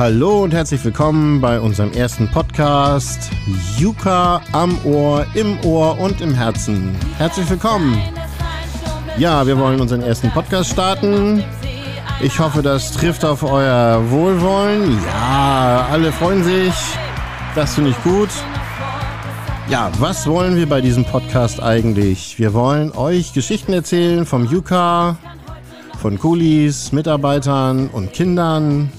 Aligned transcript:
Hallo 0.00 0.44
und 0.44 0.54
herzlich 0.54 0.82
willkommen 0.82 1.42
bei 1.42 1.60
unserem 1.60 1.92
ersten 1.92 2.26
Podcast 2.26 3.30
Yuka 3.76 4.40
am 4.52 4.82
Ohr, 4.86 5.26
im 5.34 5.62
Ohr 5.62 6.00
und 6.00 6.22
im 6.22 6.32
Herzen. 6.32 6.96
Herzlich 7.18 7.50
willkommen. 7.50 8.00
Ja, 9.18 9.46
wir 9.46 9.58
wollen 9.58 9.78
unseren 9.78 10.00
ersten 10.00 10.30
Podcast 10.30 10.70
starten. 10.70 11.44
Ich 12.22 12.38
hoffe, 12.38 12.62
das 12.62 12.92
trifft 12.92 13.26
auf 13.26 13.42
euer 13.42 14.00
Wohlwollen. 14.10 14.98
Ja, 15.04 15.88
alle 15.92 16.12
freuen 16.12 16.44
sich. 16.44 16.72
Das 17.54 17.74
finde 17.74 17.90
ich 17.90 18.02
gut. 18.02 18.30
Ja, 19.68 19.90
was 19.98 20.26
wollen 20.26 20.56
wir 20.56 20.66
bei 20.66 20.80
diesem 20.80 21.04
Podcast 21.04 21.62
eigentlich? 21.62 22.38
Wir 22.38 22.54
wollen 22.54 22.90
euch 22.92 23.34
Geschichten 23.34 23.74
erzählen 23.74 24.24
vom 24.24 24.46
Yuka, 24.46 25.18
von 25.98 26.18
Coolies, 26.18 26.90
Mitarbeitern 26.90 27.88
und 27.88 28.14
Kindern. 28.14 28.90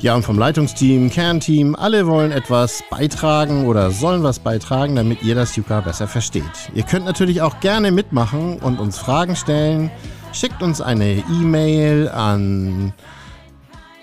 Ja, 0.00 0.14
und 0.14 0.24
vom 0.24 0.38
Leitungsteam, 0.38 1.08
Kernteam, 1.10 1.74
alle 1.74 2.06
wollen 2.06 2.30
etwas 2.30 2.84
beitragen 2.90 3.66
oder 3.66 3.90
sollen 3.90 4.22
was 4.22 4.38
beitragen, 4.38 4.94
damit 4.94 5.22
ihr 5.22 5.34
das 5.34 5.56
Yuka 5.56 5.80
besser 5.80 6.06
versteht. 6.06 6.44
Ihr 6.74 6.82
könnt 6.82 7.06
natürlich 7.06 7.40
auch 7.40 7.60
gerne 7.60 7.90
mitmachen 7.90 8.58
und 8.58 8.78
uns 8.78 8.98
Fragen 8.98 9.34
stellen. 9.36 9.90
Schickt 10.32 10.62
uns 10.62 10.82
eine 10.82 11.24
E-Mail 11.40 12.10
an 12.10 12.92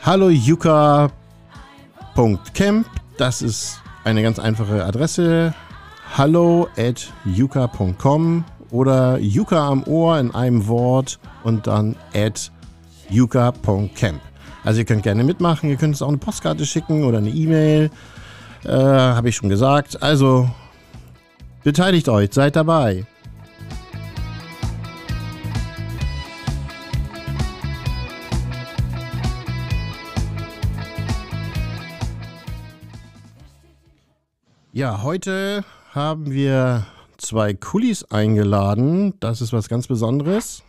hallojuka.camp. 0.01 1.11
Das 3.17 3.43
ist 3.43 3.79
eine 4.03 4.23
ganz 4.23 4.39
einfache 4.39 4.83
Adresse. 4.83 5.53
hallo 6.17 6.67
at 6.75 7.13
yuka.com 7.23 8.45
oder 8.71 9.19
Yuka 9.19 9.67
am 9.69 9.83
Ohr 9.83 10.17
in 10.19 10.33
einem 10.33 10.67
Wort 10.67 11.19
und 11.43 11.67
dann 11.67 11.95
at 12.15 12.51
yuka.camp. 13.09 14.32
Also 14.63 14.79
ihr 14.79 14.85
könnt 14.85 15.03
gerne 15.03 15.23
mitmachen, 15.23 15.69
ihr 15.69 15.75
könnt 15.75 15.93
uns 15.93 16.01
auch 16.01 16.07
eine 16.07 16.17
Postkarte 16.17 16.65
schicken 16.65 17.03
oder 17.03 17.17
eine 17.17 17.29
E-Mail. 17.29 17.89
Äh, 18.63 18.69
Habe 18.71 19.29
ich 19.29 19.35
schon 19.35 19.49
gesagt. 19.49 20.01
Also 20.01 20.49
beteiligt 21.63 22.07
euch, 22.07 22.33
seid 22.33 22.55
dabei. 22.55 23.05
Ja, 34.75 35.03
heute 35.03 35.63
haben 35.91 36.31
wir 36.31 36.87
zwei 37.17 37.53
Kulis 37.53 38.05
eingeladen. 38.05 39.13
Das 39.19 39.39
ist 39.41 39.53
was 39.53 39.69
ganz 39.69 39.87
Besonderes. 39.87 40.63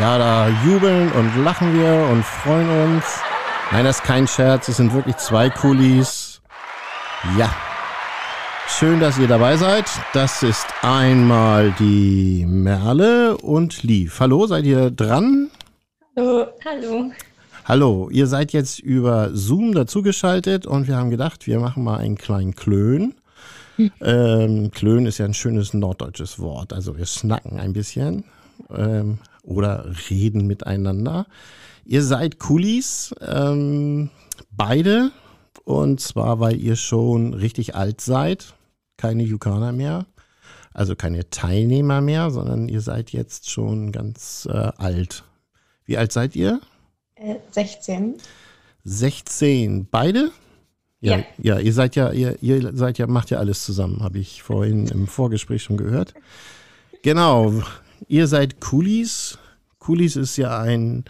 Ja, 0.00 0.18
da 0.18 0.48
jubeln 0.66 1.10
und 1.12 1.42
lachen 1.42 1.72
wir 1.72 2.08
und 2.10 2.22
freuen 2.22 2.68
uns. 2.68 3.04
Nein, 3.72 3.84
das 3.84 3.96
ist 3.96 4.04
kein 4.04 4.26
Scherz. 4.26 4.68
Es 4.68 4.76
sind 4.76 4.92
wirklich 4.92 5.16
zwei 5.16 5.48
Kulis. 5.48 6.42
Ja. 7.38 7.54
Schön, 8.68 9.00
dass 9.00 9.16
ihr 9.16 9.28
dabei 9.28 9.56
seid. 9.56 9.86
Das 10.12 10.42
ist 10.42 10.66
einmal 10.82 11.72
die 11.78 12.44
Merle 12.46 13.38
und 13.38 13.84
Liv. 13.84 14.20
Hallo, 14.20 14.46
seid 14.46 14.66
ihr 14.66 14.90
dran? 14.90 15.50
Hallo. 16.14 16.46
Hallo. 16.64 17.12
Hallo, 17.64 18.10
ihr 18.10 18.26
seid 18.26 18.52
jetzt 18.52 18.80
über 18.80 19.30
Zoom 19.32 19.72
dazugeschaltet 19.72 20.66
und 20.66 20.88
wir 20.88 20.96
haben 20.96 21.10
gedacht, 21.10 21.46
wir 21.46 21.58
machen 21.58 21.84
mal 21.84 21.98
einen 21.98 22.18
kleinen 22.18 22.54
Klön. 22.54 23.14
Ähm, 24.00 24.70
Klön 24.72 25.06
ist 25.06 25.18
ja 25.18 25.24
ein 25.24 25.34
schönes 25.34 25.72
norddeutsches 25.74 26.38
Wort. 26.38 26.72
Also 26.72 26.98
wir 26.98 27.06
snacken 27.06 27.58
ein 27.58 27.72
bisschen 27.72 28.24
ähm, 28.70 29.18
oder 29.42 29.86
reden 30.10 30.46
miteinander. 30.46 31.26
Ihr 31.84 32.02
seid 32.02 32.38
Kulis, 32.38 33.14
ähm, 33.20 34.10
beide. 34.50 35.10
Und 35.64 36.00
zwar, 36.00 36.40
weil 36.40 36.60
ihr 36.60 36.76
schon 36.76 37.34
richtig 37.34 37.74
alt 37.74 38.00
seid. 38.00 38.54
Keine 38.96 39.24
Yukaner 39.24 39.72
mehr. 39.72 40.06
Also 40.72 40.94
keine 40.94 41.30
Teilnehmer 41.30 42.00
mehr, 42.00 42.30
sondern 42.30 42.68
ihr 42.68 42.80
seid 42.80 43.10
jetzt 43.10 43.50
schon 43.50 43.92
ganz 43.92 44.46
äh, 44.50 44.72
alt. 44.76 45.24
Wie 45.84 45.96
alt 45.96 46.12
seid 46.12 46.36
ihr? 46.36 46.60
Äh, 47.14 47.36
16. 47.50 48.16
16. 48.84 49.88
Beide? 49.90 50.30
Ja, 51.00 51.18
Ja. 51.18 51.24
ja, 51.38 51.58
ihr 51.58 51.72
seid 51.72 51.96
ja, 51.96 52.10
ihr, 52.12 52.36
ihr 52.42 52.76
seid 52.76 52.98
ja, 52.98 53.06
macht 53.06 53.30
ja 53.30 53.38
alles 53.38 53.64
zusammen, 53.64 54.02
habe 54.02 54.18
ich 54.18 54.42
vorhin 54.42 54.86
im 54.88 55.06
Vorgespräch 55.06 55.62
schon 55.62 55.76
gehört. 55.76 56.14
Genau, 57.02 57.52
ihr 58.08 58.26
seid 58.26 58.60
Coolies. 58.60 59.38
Coolies 59.78 60.16
ist 60.16 60.36
ja 60.36 60.58
ein 60.58 61.04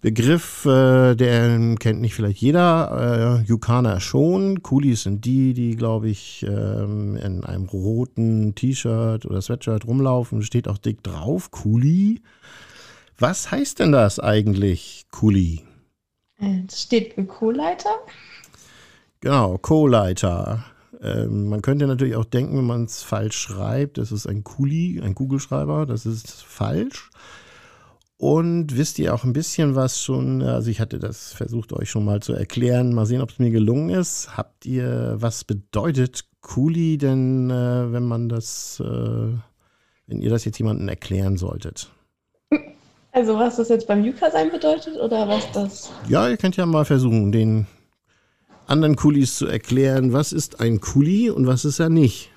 Begriff, 0.00 0.64
äh, 0.64 1.14
den 1.14 1.78
kennt 1.78 2.00
nicht 2.00 2.14
vielleicht 2.14 2.40
jeder, 2.40 3.42
äh, 3.44 3.46
Yukaner 3.46 4.00
schon. 4.00 4.62
Coolies 4.62 5.02
sind 5.02 5.26
die, 5.26 5.52
die, 5.52 5.76
glaube 5.76 6.08
ich, 6.08 6.42
ähm, 6.48 7.16
in 7.16 7.44
einem 7.44 7.66
roten 7.66 8.54
T-Shirt 8.54 9.26
oder 9.26 9.42
Sweatshirt 9.42 9.86
rumlaufen, 9.86 10.42
steht 10.42 10.68
auch 10.68 10.78
dick 10.78 11.02
drauf, 11.02 11.50
Coolie. 11.50 12.20
Was 13.18 13.50
heißt 13.50 13.80
denn 13.80 13.92
das 13.92 14.18
eigentlich, 14.18 15.04
Coolie? 15.10 15.60
Äh, 16.38 16.62
Das 16.66 16.80
steht 16.82 17.12
für 17.12 17.24
Co-Leiter. 17.24 17.90
Genau, 19.20 19.58
Co-Leiter. 19.58 20.64
Ähm, 21.02 21.48
man 21.48 21.62
könnte 21.62 21.86
natürlich 21.86 22.16
auch 22.16 22.24
denken, 22.24 22.58
wenn 22.58 22.66
man 22.66 22.84
es 22.84 23.02
falsch 23.02 23.38
schreibt, 23.38 23.98
das 23.98 24.12
ist 24.12 24.26
ein 24.26 24.44
Kuli, 24.44 25.00
ein 25.02 25.14
Kugelschreiber, 25.14 25.86
das 25.86 26.06
ist 26.06 26.42
falsch. 26.42 27.10
Und 28.18 28.76
wisst 28.76 28.98
ihr 28.98 29.14
auch 29.14 29.24
ein 29.24 29.32
bisschen 29.32 29.76
was 29.76 30.02
schon, 30.02 30.42
also 30.42 30.70
ich 30.70 30.78
hatte 30.78 30.98
das 30.98 31.32
versucht 31.32 31.72
euch 31.72 31.88
schon 31.88 32.04
mal 32.04 32.20
zu 32.20 32.34
erklären, 32.34 32.92
mal 32.92 33.06
sehen, 33.06 33.22
ob 33.22 33.30
es 33.30 33.38
mir 33.38 33.50
gelungen 33.50 33.88
ist. 33.88 34.36
Habt 34.36 34.66
ihr, 34.66 35.14
was 35.16 35.44
bedeutet 35.44 36.26
Kuli 36.42 36.98
denn, 36.98 37.48
äh, 37.48 37.92
wenn 37.92 38.04
man 38.04 38.28
das, 38.28 38.78
äh, 38.84 39.32
wenn 40.06 40.20
ihr 40.20 40.28
das 40.28 40.44
jetzt 40.44 40.58
jemandem 40.58 40.88
erklären 40.88 41.38
solltet? 41.38 41.90
Also 43.12 43.38
was 43.38 43.56
das 43.56 43.70
jetzt 43.70 43.86
beim 43.86 44.04
Yuka 44.04 44.30
sein 44.30 44.50
bedeutet 44.50 44.96
oder 44.98 45.26
was 45.26 45.50
das... 45.52 45.90
Ja, 46.06 46.28
ihr 46.28 46.36
könnt 46.36 46.56
ja 46.56 46.66
mal 46.66 46.84
versuchen, 46.84 47.32
den 47.32 47.66
anderen 48.70 48.96
Kulis 48.96 49.36
zu 49.36 49.46
erklären, 49.46 50.12
was 50.12 50.32
ist 50.32 50.60
ein 50.60 50.80
Kuli 50.80 51.30
und 51.30 51.46
was 51.46 51.64
ist 51.64 51.80
er 51.80 51.88
nicht. 51.88 52.30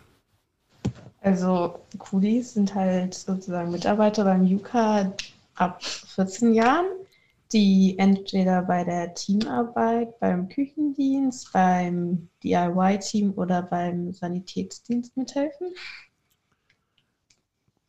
Also 1.22 1.80
Kulis 2.00 2.54
sind 2.54 2.76
halt 2.76 3.14
sozusagen 3.14 3.72
Mitarbeiter 3.72 4.26
beim 4.26 4.46
Yuka 4.46 5.14
ab 5.56 5.84
14 5.84 6.54
Jahren, 6.54 6.86
die 7.54 7.96
entweder 7.98 8.64
bei 8.64 8.84
der 8.84 9.14
Teamarbeit, 9.14 10.20
beim 10.20 10.50
Küchendienst, 10.50 11.54
beim 11.54 12.28
DIY-Team 12.44 13.34
oder 13.36 13.62
beim 13.62 14.12
Sanitätsdienst 14.12 15.16
mithelfen. 15.16 15.68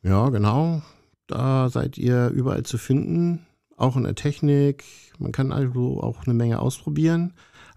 Ja, 0.03 0.29
genau. 0.29 0.83
Da 1.27 1.71
seid 1.71 1.97
ihr 1.97 2.29
überall 2.29 2.63
zu 2.63 2.77
finden, 2.77 3.47
auch 3.77 3.97
in 3.97 4.05
der 4.05 4.15
Technik. 4.15 4.85
Man 5.19 5.33
kann 5.33 5.51
also 5.51 6.03
auch 6.03 6.27
eine 6.27 6.35
Menge 6.35 6.61
ausprobieren. 6.61 7.33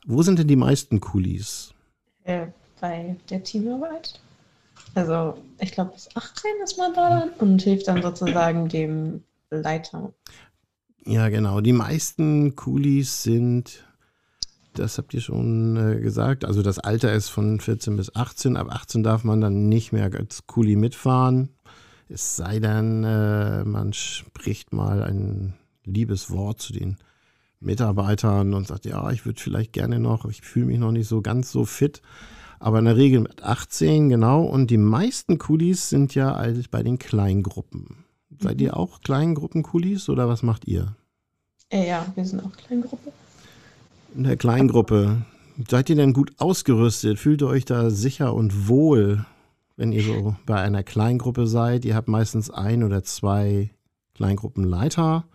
Wo 0.09 0.23
sind 0.23 0.39
denn 0.39 0.47
die 0.47 0.55
meisten 0.55 1.01
Kulis? 1.01 1.73
Äh, 2.23 2.47
bei 2.79 3.17
der 3.29 3.43
Teamarbeit. 3.43 4.21
Also 4.95 5.37
ich 5.59 5.73
glaube 5.73 5.91
bis 5.91 6.07
18 6.15 6.49
ist 6.63 6.77
man 6.77 6.93
da 6.93 7.27
und 7.39 7.61
hilft 7.61 7.89
dann 7.89 8.01
sozusagen 8.01 8.69
dem 8.69 9.23
Leiter. 9.49 10.13
Ja, 11.05 11.27
genau. 11.27 11.59
Die 11.59 11.73
meisten 11.73 12.55
Kulis 12.55 13.23
sind, 13.23 13.85
das 14.73 14.97
habt 14.97 15.13
ihr 15.13 15.19
schon 15.19 15.75
äh, 15.75 15.99
gesagt, 15.99 16.45
also 16.45 16.61
das 16.61 16.79
Alter 16.79 17.11
ist 17.11 17.27
von 17.27 17.59
14 17.59 17.97
bis 17.97 18.15
18. 18.15 18.55
Ab 18.55 18.67
18 18.71 19.03
darf 19.03 19.25
man 19.25 19.41
dann 19.41 19.67
nicht 19.67 19.91
mehr 19.91 20.09
als 20.13 20.47
Kuli 20.47 20.77
mitfahren. 20.77 21.49
Es 22.07 22.37
sei 22.37 22.59
denn, 22.59 23.03
äh, 23.03 23.65
man 23.65 23.91
spricht 23.91 24.71
mal 24.71 25.03
ein 25.03 25.53
liebes 25.83 26.31
Wort 26.31 26.61
zu 26.61 26.71
den 26.71 26.95
Mitarbeitern 27.59 28.53
und 28.53 28.67
sagt, 28.67 28.85
ja, 28.85 29.09
ich 29.11 29.25
würde 29.25 29.41
vielleicht 29.41 29.73
gerne 29.73 29.99
noch, 29.99 30.25
ich 30.25 30.41
fühle 30.41 30.67
mich 30.67 30.79
noch 30.79 30.91
nicht 30.91 31.07
so 31.07 31.21
ganz 31.21 31.51
so 31.51 31.65
fit. 31.65 32.01
Aber 32.59 32.79
in 32.79 32.85
der 32.85 32.97
Regel 32.97 33.19
mit 33.19 33.43
18, 33.43 34.09
genau. 34.09 34.43
Und 34.43 34.71
die 34.71 34.77
meisten 34.77 35.37
Kulis 35.37 35.89
sind 35.89 36.15
ja 36.15 36.33
als 36.33 36.67
bei 36.67 36.81
den 36.81 36.97
Kleingruppen. 36.97 38.05
Seid 38.39 38.61
ihr 38.61 38.77
auch 38.77 39.01
Kleingruppen-Kulis 39.01 40.09
oder 40.09 40.27
was 40.27 40.43
macht 40.43 40.67
ihr? 40.67 40.95
Äh, 41.69 41.87
ja, 41.87 42.05
wir 42.15 42.25
sind 42.25 42.43
auch 42.43 42.55
Kleingruppe. 42.55 43.11
In 44.15 44.23
der 44.23 44.37
Kleingruppe. 44.37 45.21
Seid 45.67 45.89
ihr 45.89 45.95
denn 45.95 46.13
gut 46.13 46.33
ausgerüstet? 46.37 47.19
Fühlt 47.19 47.41
ihr 47.41 47.47
euch 47.47 47.65
da 47.65 47.89
sicher 47.89 48.33
und 48.33 48.67
wohl, 48.67 49.25
wenn 49.75 49.91
ihr 49.91 50.03
so 50.03 50.35
bei 50.45 50.61
einer 50.61 50.83
Kleingruppe 50.83 51.47
seid? 51.47 51.83
Ihr 51.83 51.95
habt 51.95 52.07
meistens 52.07 52.49
ein 52.49 52.83
oder 52.83 53.03
zwei 53.03 53.71
Kleingruppenleiter. 54.15 55.25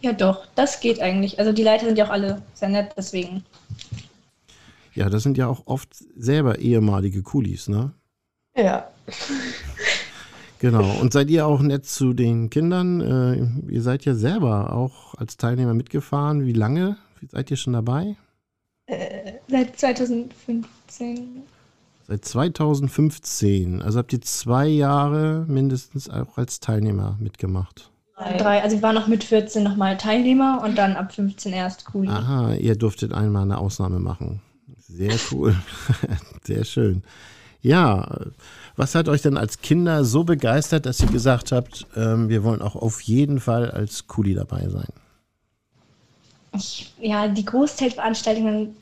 Ja, 0.00 0.12
doch, 0.12 0.46
das 0.54 0.80
geht 0.80 1.00
eigentlich. 1.00 1.38
Also 1.38 1.52
die 1.52 1.62
Leiter 1.62 1.86
sind 1.86 1.98
ja 1.98 2.06
auch 2.06 2.10
alle 2.10 2.42
sehr 2.54 2.68
nett, 2.68 2.92
deswegen. 2.96 3.44
Ja, 4.94 5.08
das 5.08 5.22
sind 5.22 5.36
ja 5.38 5.46
auch 5.46 5.66
oft 5.66 5.88
selber 6.16 6.58
ehemalige 6.58 7.22
Kulis, 7.22 7.68
ne? 7.68 7.92
Ja. 8.56 8.90
Genau. 10.60 11.00
Und 11.00 11.12
seid 11.12 11.30
ihr 11.30 11.46
auch 11.46 11.62
nett 11.62 11.86
zu 11.86 12.12
den 12.12 12.50
Kindern? 12.50 13.00
Äh, 13.00 13.72
ihr 13.72 13.80
seid 13.80 14.04
ja 14.04 14.14
selber 14.14 14.74
auch 14.74 15.14
als 15.14 15.38
Teilnehmer 15.38 15.72
mitgefahren. 15.72 16.44
Wie 16.44 16.52
lange? 16.52 16.98
Wie 17.18 17.26
seid 17.26 17.50
ihr 17.50 17.56
schon 17.56 17.72
dabei? 17.72 18.16
Äh, 18.84 19.32
seit 19.48 19.78
2015. 19.78 21.44
Seit 22.06 22.24
2015. 22.24 23.80
Also 23.80 23.98
habt 23.98 24.12
ihr 24.12 24.20
zwei 24.20 24.66
Jahre 24.66 25.46
mindestens 25.48 26.10
auch 26.10 26.36
als 26.36 26.60
Teilnehmer 26.60 27.16
mitgemacht. 27.20 27.90
Drei. 28.38 28.62
Also 28.62 28.76
wir 28.76 28.82
waren 28.82 28.94
noch 28.94 29.06
mit 29.06 29.24
14 29.24 29.62
nochmal 29.62 29.96
Teilnehmer 29.96 30.62
und 30.64 30.76
dann 30.76 30.96
ab 30.96 31.12
15 31.12 31.52
erst 31.52 31.84
Kuli. 31.84 32.08
Aha, 32.08 32.54
ihr 32.54 32.76
durftet 32.76 33.12
einmal 33.12 33.42
eine 33.42 33.58
Ausnahme 33.58 33.98
machen. 33.98 34.40
Sehr 34.78 35.14
cool. 35.30 35.56
Sehr 36.44 36.64
schön. 36.64 37.02
Ja, 37.62 38.18
was 38.76 38.94
hat 38.94 39.08
euch 39.08 39.22
denn 39.22 39.36
als 39.36 39.60
Kinder 39.60 40.04
so 40.04 40.24
begeistert, 40.24 40.86
dass 40.86 41.00
ihr 41.00 41.08
gesagt 41.08 41.52
habt, 41.52 41.86
ähm, 41.96 42.28
wir 42.28 42.44
wollen 42.44 42.62
auch 42.62 42.76
auf 42.76 43.00
jeden 43.02 43.40
Fall 43.40 43.70
als 43.70 44.06
Kuli 44.06 44.34
dabei 44.34 44.68
sein? 44.68 44.88
Ich, 46.54 46.92
ja, 46.98 47.28
die 47.28 47.44
Großzeltveranstaltungen 47.44 48.74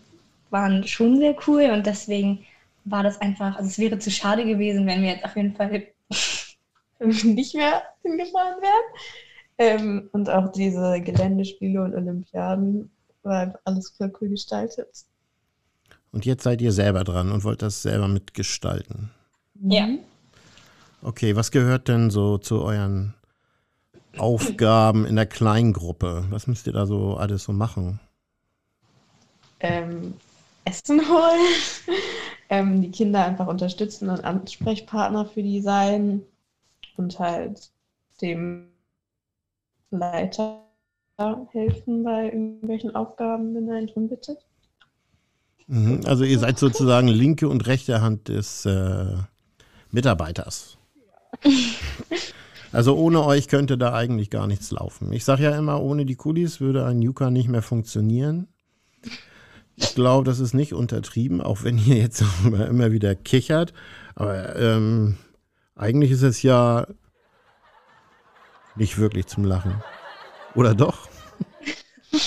waren 0.51 0.87
schon 0.87 1.19
sehr 1.19 1.37
cool 1.47 1.71
und 1.73 1.87
deswegen 1.87 2.45
war 2.85 3.03
das 3.03 3.21
einfach, 3.21 3.57
also 3.57 3.69
es 3.69 3.79
wäre 3.79 3.99
zu 3.99 4.11
schade 4.11 4.45
gewesen, 4.45 4.87
wenn 4.87 5.03
wir 5.03 5.11
jetzt 5.11 5.25
auf 5.25 5.37
jeden 5.37 5.55
Fall 5.55 5.87
nicht 7.01 7.55
mehr 7.55 7.83
hingefahren 8.03 8.63
wären. 8.63 9.28
Ähm, 9.59 10.09
und 10.13 10.31
auch 10.31 10.53
diese 10.53 11.01
Geländespiele 11.01 11.83
und 11.83 11.95
Olympiaden 11.95 12.91
war 13.23 13.59
alles 13.65 13.91
voll 13.91 14.13
cool 14.21 14.29
gestaltet. 14.29 15.05
Und 16.13 16.25
jetzt 16.25 16.45
seid 16.45 16.63
ihr 16.63 16.73
selber 16.73 17.05
dran 17.05 17.33
und 17.33 17.45
wollt 17.45 17.63
das 17.63 17.83
selber 17.83 18.09
mitgestalten. 18.09 19.11
Ja. 19.61 19.87
Mhm. 19.87 19.99
Okay, 21.03 21.37
was 21.37 21.51
gehört 21.51 21.89
denn 21.89 22.11
so 22.11 22.39
zu 22.39 22.63
euren 22.63 23.15
Aufgaben 24.17 25.05
in 25.07 25.17
der 25.17 25.27
Kleingruppe? 25.27 26.27
Was 26.31 26.47
müsst 26.47 26.67
ihr 26.67 26.73
da 26.73 26.87
so 26.87 27.17
alles 27.17 27.45
so 27.45 27.53
machen? 27.53 28.01
Ähm, 29.61 30.15
Essen 30.65 31.01
holen, 31.09 31.47
ähm, 32.49 32.83
die 32.83 32.91
Kinder 32.91 33.25
einfach 33.25 33.47
unterstützen 33.47 34.09
und 34.09 34.25
Ansprechpartner 34.25 35.27
für 35.27 35.43
die 35.43 35.61
sein 35.61 36.23
und 36.97 37.19
halt 37.19 37.71
dem 38.21 38.69
Leiter 39.91 40.65
helfen 41.53 42.05
bei 42.05 42.27
irgendwelchen 42.27 42.95
Aufgaben, 42.95 43.55
wenn 43.55 43.69
er 43.69 43.77
einen 43.77 43.87
drum 43.89 44.09
bittet. 44.09 44.39
Mhm, 45.67 46.01
Also 46.07 46.25
ihr 46.25 46.39
seid 46.39 46.59
sozusagen 46.59 47.09
linke 47.09 47.49
und 47.49 47.67
rechte 47.67 48.01
Hand 48.01 48.29
des 48.29 48.65
äh, 48.67 49.17
Mitarbeiters. 49.91 50.79
Also 52.73 52.97
ohne 52.97 53.25
euch 53.25 53.49
könnte 53.49 53.79
da 53.79 53.95
eigentlich 53.95 54.31
gar 54.31 54.47
nichts 54.47 54.71
laufen. 54.71 55.13
Ich 55.13 55.25
sage 55.25 55.45
ja 55.45 55.57
immer, 55.57 55.83
ohne 55.83 56.05
die 56.07 56.17
Kulis 56.17 56.61
würde 56.61 56.85
ein 56.85 57.01
Yuka 57.03 57.31
nicht 57.31 57.49
mehr 57.49 57.63
funktionieren. 57.63 58.49
Ich 59.77 59.95
glaube, 59.95 60.25
das 60.25 60.41
ist 60.41 60.55
nicht 60.55 60.73
untertrieben, 60.75 61.41
auch 61.41 61.63
wenn 61.63 61.79
ihr 61.79 61.97
jetzt 61.97 62.23
immer, 62.45 62.67
immer 62.69 62.93
wieder 62.93 63.15
kichert. 63.15 63.73
Aber 64.15 64.57
ähm, 64.57 65.17
eigentlich 65.77 66.11
ist 66.11 66.23
es 66.23 66.43
ja 66.43 66.87
nicht 68.79 68.99
wirklich 68.99 69.27
zum 69.27 69.45
Lachen. 69.45 69.83
Oder 70.55 70.75
doch? 70.75 71.09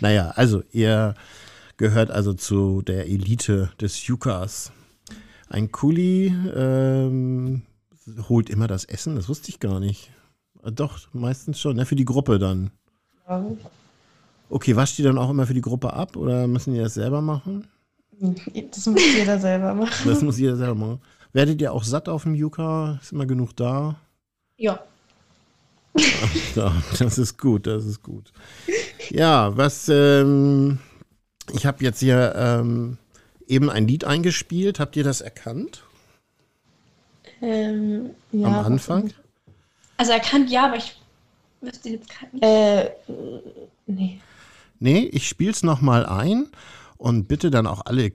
naja, 0.00 0.32
also 0.36 0.62
ihr 0.72 1.14
gehört 1.76 2.10
also 2.10 2.34
zu 2.34 2.82
der 2.82 3.06
Elite 3.06 3.70
des 3.80 4.06
Yukas. 4.06 4.72
Ein 5.48 5.72
Kuli 5.72 6.34
ähm, 6.54 7.62
holt 8.28 8.50
immer 8.50 8.66
das 8.66 8.84
Essen, 8.84 9.16
das 9.16 9.28
wusste 9.28 9.48
ich 9.48 9.60
gar 9.60 9.80
nicht. 9.80 10.10
Äh, 10.62 10.72
Doch, 10.72 10.98
meistens 11.14 11.60
schon, 11.60 11.76
ne, 11.76 11.86
für 11.86 11.96
die 11.96 12.04
Gruppe 12.04 12.38
dann. 12.38 12.70
Ja. 13.28 13.44
Okay, 14.50 14.76
wascht 14.76 14.98
die 14.98 15.02
dann 15.02 15.18
auch 15.18 15.30
immer 15.30 15.46
für 15.46 15.54
die 15.54 15.60
Gruppe 15.60 15.92
ab 15.92 16.16
oder 16.16 16.46
müssen 16.46 16.74
die 16.74 16.80
das 16.80 16.94
selber 16.94 17.20
machen? 17.20 17.66
Das 18.72 18.86
muss 18.86 19.14
jeder 19.14 19.38
selber 19.38 19.74
machen. 19.74 20.08
Das 20.08 20.22
muss 20.22 20.38
jeder 20.38 20.56
selber 20.56 20.74
machen. 20.74 21.00
Werdet 21.32 21.60
ihr 21.60 21.72
auch 21.72 21.84
satt 21.84 22.08
auf 22.08 22.24
dem 22.24 22.34
Yuka? 22.34 22.98
Ist 23.02 23.12
immer 23.12 23.26
genug 23.26 23.54
da? 23.54 23.96
Ja. 24.58 24.82
Ja, 26.54 26.72
das 26.98 27.18
ist 27.18 27.38
gut, 27.38 27.66
das 27.66 27.84
ist 27.84 28.02
gut. 28.02 28.32
Ja, 29.10 29.56
was, 29.56 29.88
ähm, 29.88 30.78
ich 31.52 31.66
habe 31.66 31.82
jetzt 31.84 32.00
hier 32.00 32.34
ähm, 32.36 32.98
eben 33.46 33.70
ein 33.70 33.86
Lied 33.88 34.04
eingespielt. 34.04 34.80
Habt 34.80 34.96
ihr 34.96 35.04
das 35.04 35.20
erkannt 35.20 35.82
Ähm, 37.40 38.10
ja, 38.32 38.48
am 38.48 38.66
Anfang? 38.66 39.12
Also 39.96 40.12
erkannt 40.12 40.50
ja, 40.50 40.66
aber 40.66 40.76
ich 40.76 41.00
wüsste 41.60 41.90
jetzt 41.90 42.08
gerade 42.08 42.32
nicht. 42.32 42.44
Äh, 42.44 42.90
nee. 43.86 44.20
Nee, 44.80 45.00
ich 45.12 45.28
spiele 45.28 45.50
es 45.52 45.62
nochmal 45.62 46.06
ein 46.06 46.48
und 46.96 47.26
bitte 47.28 47.50
dann 47.50 47.66
auch 47.66 47.86
alle 47.86 48.12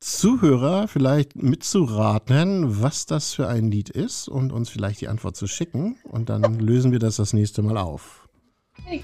Zuhörer 0.00 0.88
vielleicht 0.88 1.36
mitzuraten, 1.36 2.82
was 2.82 3.06
das 3.06 3.32
für 3.34 3.48
ein 3.48 3.70
Lied 3.70 3.88
ist 3.88 4.28
und 4.28 4.52
uns 4.52 4.68
vielleicht 4.68 5.00
die 5.00 5.08
Antwort 5.08 5.36
zu 5.36 5.46
schicken. 5.46 5.96
Und 6.04 6.28
dann 6.28 6.58
lösen 6.58 6.92
wir 6.92 6.98
das 6.98 7.16
das 7.16 7.32
nächste 7.32 7.62
Mal 7.62 7.78
auf. 7.78 8.28
Wie 8.88 9.02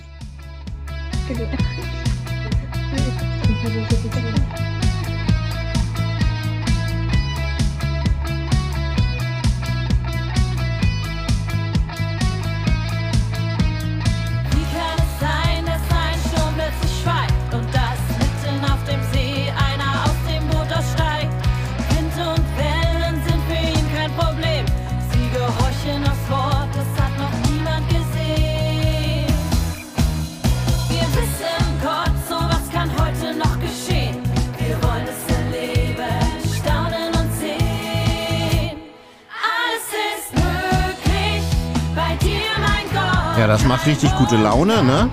macht 43.83 43.91
richtig 43.91 44.17
gute 44.17 44.37
Laune, 44.37 44.85
ne? 44.85 45.11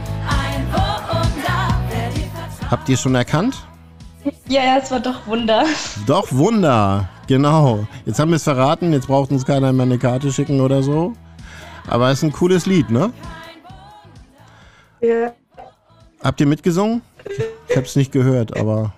Habt 2.69 2.87
ihr 2.87 2.97
schon 2.97 3.15
erkannt? 3.15 3.55
Ja, 4.47 4.63
ja, 4.63 4.77
es 4.77 4.91
war 4.91 4.99
doch 4.99 5.25
Wunder. 5.25 5.65
Doch, 6.05 6.31
Wunder. 6.31 7.09
Genau. 7.25 7.87
Jetzt 8.05 8.19
haben 8.19 8.29
wir 8.29 8.35
es 8.35 8.43
verraten. 8.43 8.93
Jetzt 8.93 9.07
braucht 9.07 9.31
uns 9.31 9.43
keiner 9.43 9.73
mehr 9.73 9.87
eine 9.87 9.97
Karte 9.97 10.31
schicken 10.31 10.61
oder 10.61 10.83
so. 10.83 11.13
Aber 11.87 12.11
es 12.11 12.19
ist 12.19 12.25
ein 12.25 12.31
cooles 12.31 12.67
Lied, 12.67 12.91
ne? 12.91 13.11
Ja. 15.01 15.33
Habt 16.23 16.39
ihr 16.39 16.47
mitgesungen? 16.47 17.01
Ich 17.69 17.75
hab's 17.75 17.95
nicht 17.95 18.11
gehört, 18.11 18.55
aber. 18.55 18.93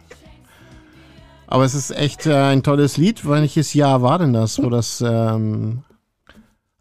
Aber 1.47 1.63
es 1.63 1.75
ist 1.75 1.91
echt 1.91 2.25
äh, 2.25 2.35
ein 2.35 2.63
tolles 2.63 2.97
Lied. 2.97 3.25
Welches 3.25 3.73
Jahr 3.73 4.01
war 4.01 4.19
denn 4.19 4.33
das, 4.33 4.61
wo 4.61 4.69
das 4.69 5.01
ähm, 5.05 5.83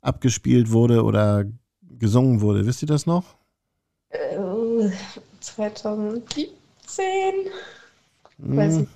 abgespielt 0.01 0.73
wurde 0.73 1.05
oder 1.05 1.45
gesungen 2.01 2.41
wurde? 2.41 2.67
Wisst 2.67 2.83
ihr 2.83 2.89
das 2.89 3.07
noch? 3.07 3.37
Äh, 4.09 4.91
2017? 5.39 6.51
Hm, 8.43 8.57
Weiß 8.57 8.77
ich. 8.79 8.89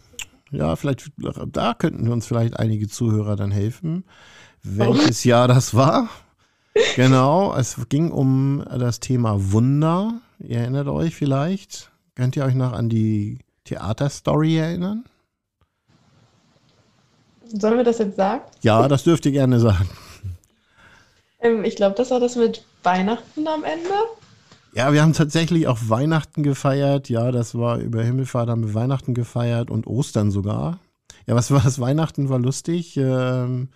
Ja, 0.50 0.76
vielleicht, 0.76 1.10
da 1.16 1.74
könnten 1.74 2.08
uns 2.08 2.26
vielleicht 2.26 2.58
einige 2.58 2.88
Zuhörer 2.88 3.34
dann 3.34 3.50
helfen, 3.50 4.04
welches 4.62 5.24
Jahr 5.24 5.48
das 5.48 5.74
war. 5.74 6.08
Genau, 6.96 7.54
es 7.56 7.76
ging 7.88 8.10
um 8.10 8.64
das 8.68 9.00
Thema 9.00 9.52
Wunder. 9.52 10.20
Ihr 10.38 10.58
erinnert 10.58 10.88
euch 10.88 11.14
vielleicht? 11.14 11.90
Könnt 12.14 12.36
ihr 12.36 12.44
euch 12.44 12.54
noch 12.54 12.72
an 12.72 12.88
die 12.88 13.38
Theaterstory 13.64 14.56
erinnern? 14.58 15.04
Sollen 17.46 17.76
wir 17.76 17.84
das 17.84 17.98
jetzt 17.98 18.16
sagen? 18.16 18.42
Ja, 18.62 18.88
das 18.88 19.04
dürft 19.04 19.26
ihr 19.26 19.32
gerne 19.32 19.60
sagen. 19.60 19.88
Ähm, 21.40 21.64
ich 21.64 21.76
glaube, 21.76 21.94
das 21.96 22.10
war 22.10 22.20
das 22.20 22.36
mit 22.36 22.64
Weihnachten 22.84 23.46
am 23.46 23.64
Ende. 23.64 23.94
Ja, 24.74 24.92
wir 24.92 25.02
haben 25.02 25.12
tatsächlich 25.12 25.68
auch 25.68 25.78
Weihnachten 25.86 26.42
gefeiert. 26.42 27.08
Ja, 27.08 27.30
das 27.30 27.54
war 27.54 27.78
über 27.78 28.02
Himmelfahrt 28.02 28.48
haben 28.48 28.66
wir 28.66 28.74
Weihnachten 28.74 29.14
gefeiert 29.14 29.70
und 29.70 29.86
Ostern 29.86 30.30
sogar. 30.30 30.80
Ja, 31.26 31.34
was 31.34 31.50
war 31.50 31.62
das? 31.62 31.80
Weihnachten 31.80 32.28
war 32.28 32.38
lustig, 32.38 32.96
ähm, 32.96 33.68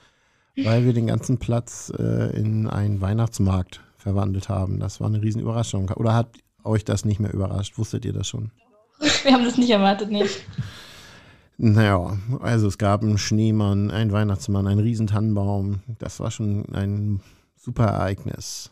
weil 0.56 0.84
wir 0.84 0.92
den 0.92 1.06
ganzen 1.06 1.38
Platz 1.38 1.92
äh, 1.96 2.36
in 2.36 2.66
einen 2.66 3.00
Weihnachtsmarkt 3.00 3.80
verwandelt 3.96 4.48
haben. 4.48 4.80
Das 4.80 5.00
war 5.00 5.06
eine 5.06 5.22
riesen 5.22 5.40
Überraschung. 5.40 5.88
Oder 5.90 6.14
hat 6.14 6.36
euch 6.64 6.84
das 6.84 7.04
nicht 7.04 7.20
mehr 7.20 7.32
überrascht? 7.32 7.78
Wusstet 7.78 8.04
ihr 8.04 8.12
das 8.12 8.28
schon? 8.28 8.50
Wir 9.22 9.32
haben 9.32 9.44
das 9.44 9.56
nicht 9.56 9.70
erwartet, 9.70 10.10
nee. 10.10 10.24
Naja, 11.56 12.18
also 12.40 12.66
es 12.66 12.78
gab 12.78 13.02
einen 13.02 13.18
Schneemann, 13.18 13.90
einen 13.90 14.12
Weihnachtsmann, 14.12 14.66
einen 14.66 14.80
Riesentannenbaum. 14.80 15.80
Das 15.98 16.20
war 16.20 16.30
schon 16.30 16.66
ein 16.72 17.20
super 17.56 17.86
Ereignis. 17.86 18.70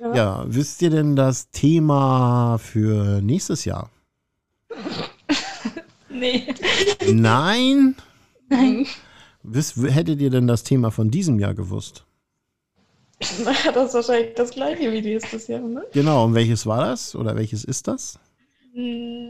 Ja. 0.00 0.14
Ja, 0.14 0.44
wisst 0.46 0.80
ihr 0.82 0.90
denn 0.90 1.16
das 1.16 1.50
Thema 1.50 2.58
für 2.58 3.20
nächstes 3.22 3.64
Jahr? 3.64 3.90
Nee. 6.10 6.52
Nein? 7.12 7.94
Nein. 8.48 8.86
Wisst, 9.44 9.76
hättet 9.76 10.20
ihr 10.20 10.30
denn 10.30 10.48
das 10.48 10.64
Thema 10.64 10.90
von 10.90 11.10
diesem 11.12 11.38
Jahr 11.38 11.54
gewusst? 11.54 12.04
Na, 13.44 13.52
das 13.72 13.88
ist 13.88 13.94
wahrscheinlich 13.94 14.34
das 14.34 14.50
gleiche 14.50 14.90
wie 14.90 15.00
nächstes 15.02 15.46
Jahr, 15.46 15.60
ne? 15.60 15.84
Genau, 15.92 16.24
und 16.24 16.34
welches 16.34 16.66
war 16.66 16.86
das? 16.86 17.14
Oder 17.14 17.36
welches 17.36 17.62
ist 17.62 17.86
das? 17.86 18.18
Mm, 18.74 19.28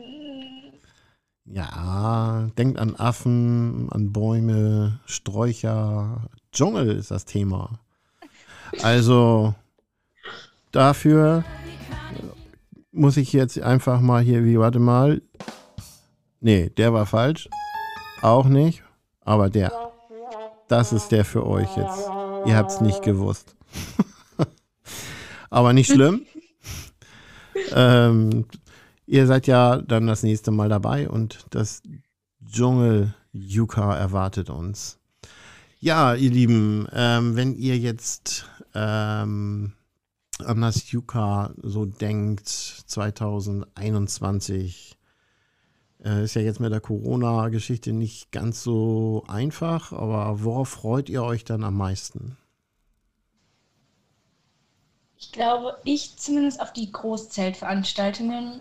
Ja, 1.44 2.48
denkt 2.56 2.78
an 2.78 2.96
Affen, 2.96 3.88
an 3.90 4.12
Bäume, 4.12 5.00
Sträucher. 5.04 6.28
Dschungel 6.52 6.90
ist 6.96 7.10
das 7.10 7.24
Thema. 7.26 7.80
Also 8.82 9.54
dafür 10.72 11.44
muss 12.92 13.16
ich 13.16 13.32
jetzt 13.32 13.60
einfach 13.60 14.00
mal 14.00 14.22
hier, 14.22 14.44
wie, 14.44 14.58
warte 14.58 14.78
mal. 14.78 15.22
Nee, 16.40 16.70
der 16.70 16.92
war 16.92 17.06
falsch. 17.06 17.48
Auch 18.22 18.46
nicht. 18.46 18.82
Aber 19.20 19.50
der. 19.50 19.72
Das 20.68 20.92
ist 20.92 21.08
der 21.08 21.24
für 21.24 21.46
euch 21.46 21.76
jetzt. 21.76 22.08
Ihr 22.46 22.56
habt 22.56 22.70
es 22.70 22.80
nicht 22.80 23.02
gewusst. 23.02 23.56
Aber 25.50 25.72
nicht 25.72 25.90
schlimm. 25.90 26.26
ähm, 27.72 28.46
ihr 29.06 29.26
seid 29.26 29.46
ja 29.46 29.78
dann 29.78 30.06
das 30.06 30.22
nächste 30.22 30.50
Mal 30.50 30.68
dabei 30.68 31.08
und 31.08 31.46
das 31.50 31.82
Dschungel 32.44 33.14
Yuka 33.32 33.96
erwartet 33.96 34.50
uns. 34.50 34.98
Ja, 35.80 36.14
ihr 36.14 36.30
Lieben, 36.30 36.86
ähm, 36.92 37.36
wenn 37.36 37.54
ihr 37.54 37.78
jetzt 37.78 38.46
ähm, 38.74 39.72
an 40.44 40.60
das 40.60 40.90
Yuka 40.90 41.54
so 41.62 41.84
denkt, 41.84 42.48
2021, 42.48 44.98
äh, 46.04 46.24
ist 46.24 46.34
ja 46.34 46.42
jetzt 46.42 46.60
mit 46.60 46.72
der 46.72 46.80
Corona-Geschichte 46.80 47.92
nicht 47.92 48.32
ganz 48.32 48.62
so 48.62 49.24
einfach, 49.28 49.92
aber 49.92 50.44
worauf 50.44 50.68
freut 50.68 51.08
ihr 51.08 51.22
euch 51.22 51.44
dann 51.44 51.64
am 51.64 51.76
meisten? 51.76 52.36
Ich 55.16 55.32
glaube, 55.32 55.76
ich 55.84 56.16
zumindest 56.16 56.60
auf 56.60 56.72
die 56.72 56.92
Großzeltveranstaltungen 56.92 58.60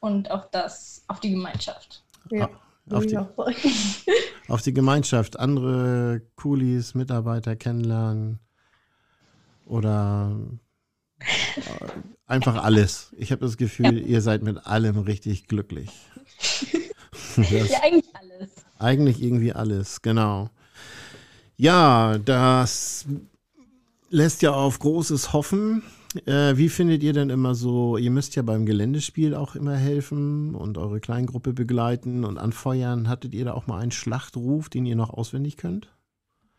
und 0.00 0.30
auf 0.30 0.50
das, 0.50 1.04
auf 1.08 1.20
die 1.20 1.32
Gemeinschaft. 1.32 2.02
Ja. 2.30 2.48
Auf 2.90 3.04
die, 3.04 3.18
auf 4.48 4.62
die 4.62 4.72
Gemeinschaft, 4.72 5.38
andere 5.38 6.22
Coolies, 6.36 6.94
Mitarbeiter 6.94 7.54
kennenlernen 7.54 8.38
oder 9.66 10.34
einfach 12.26 12.62
alles. 12.62 13.12
Ich 13.18 13.32
habe 13.32 13.44
das 13.44 13.56
Gefühl, 13.56 13.98
ihr 13.98 14.20
seid 14.20 14.42
mit 14.42 14.66
allem 14.66 14.98
richtig 14.98 15.46
glücklich. 15.46 15.90
Ja, 17.36 17.62
eigentlich 17.82 18.14
alles. 18.14 18.50
eigentlich 18.78 19.22
irgendwie 19.22 19.52
alles, 19.52 20.02
genau. 20.02 20.50
Ja, 21.56 22.18
das 22.18 23.06
lässt 24.10 24.42
ja 24.42 24.52
auf 24.52 24.80
Großes 24.80 25.32
hoffen. 25.32 25.84
Äh, 26.24 26.56
wie 26.56 26.68
findet 26.68 27.02
ihr 27.02 27.12
denn 27.12 27.30
immer 27.30 27.54
so, 27.54 27.96
ihr 27.96 28.10
müsst 28.10 28.34
ja 28.34 28.42
beim 28.42 28.66
Geländespiel 28.66 29.34
auch 29.34 29.54
immer 29.54 29.76
helfen 29.76 30.54
und 30.54 30.78
eure 30.78 31.00
Kleingruppe 31.00 31.52
begleiten 31.52 32.24
und 32.24 32.38
anfeuern. 32.38 33.08
Hattet 33.08 33.34
ihr 33.34 33.44
da 33.44 33.52
auch 33.52 33.66
mal 33.66 33.80
einen 33.80 33.92
Schlachtruf, 33.92 34.68
den 34.68 34.86
ihr 34.86 34.96
noch 34.96 35.10
auswendig 35.10 35.56
könnt? 35.56 35.88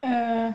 Äh, 0.02 0.52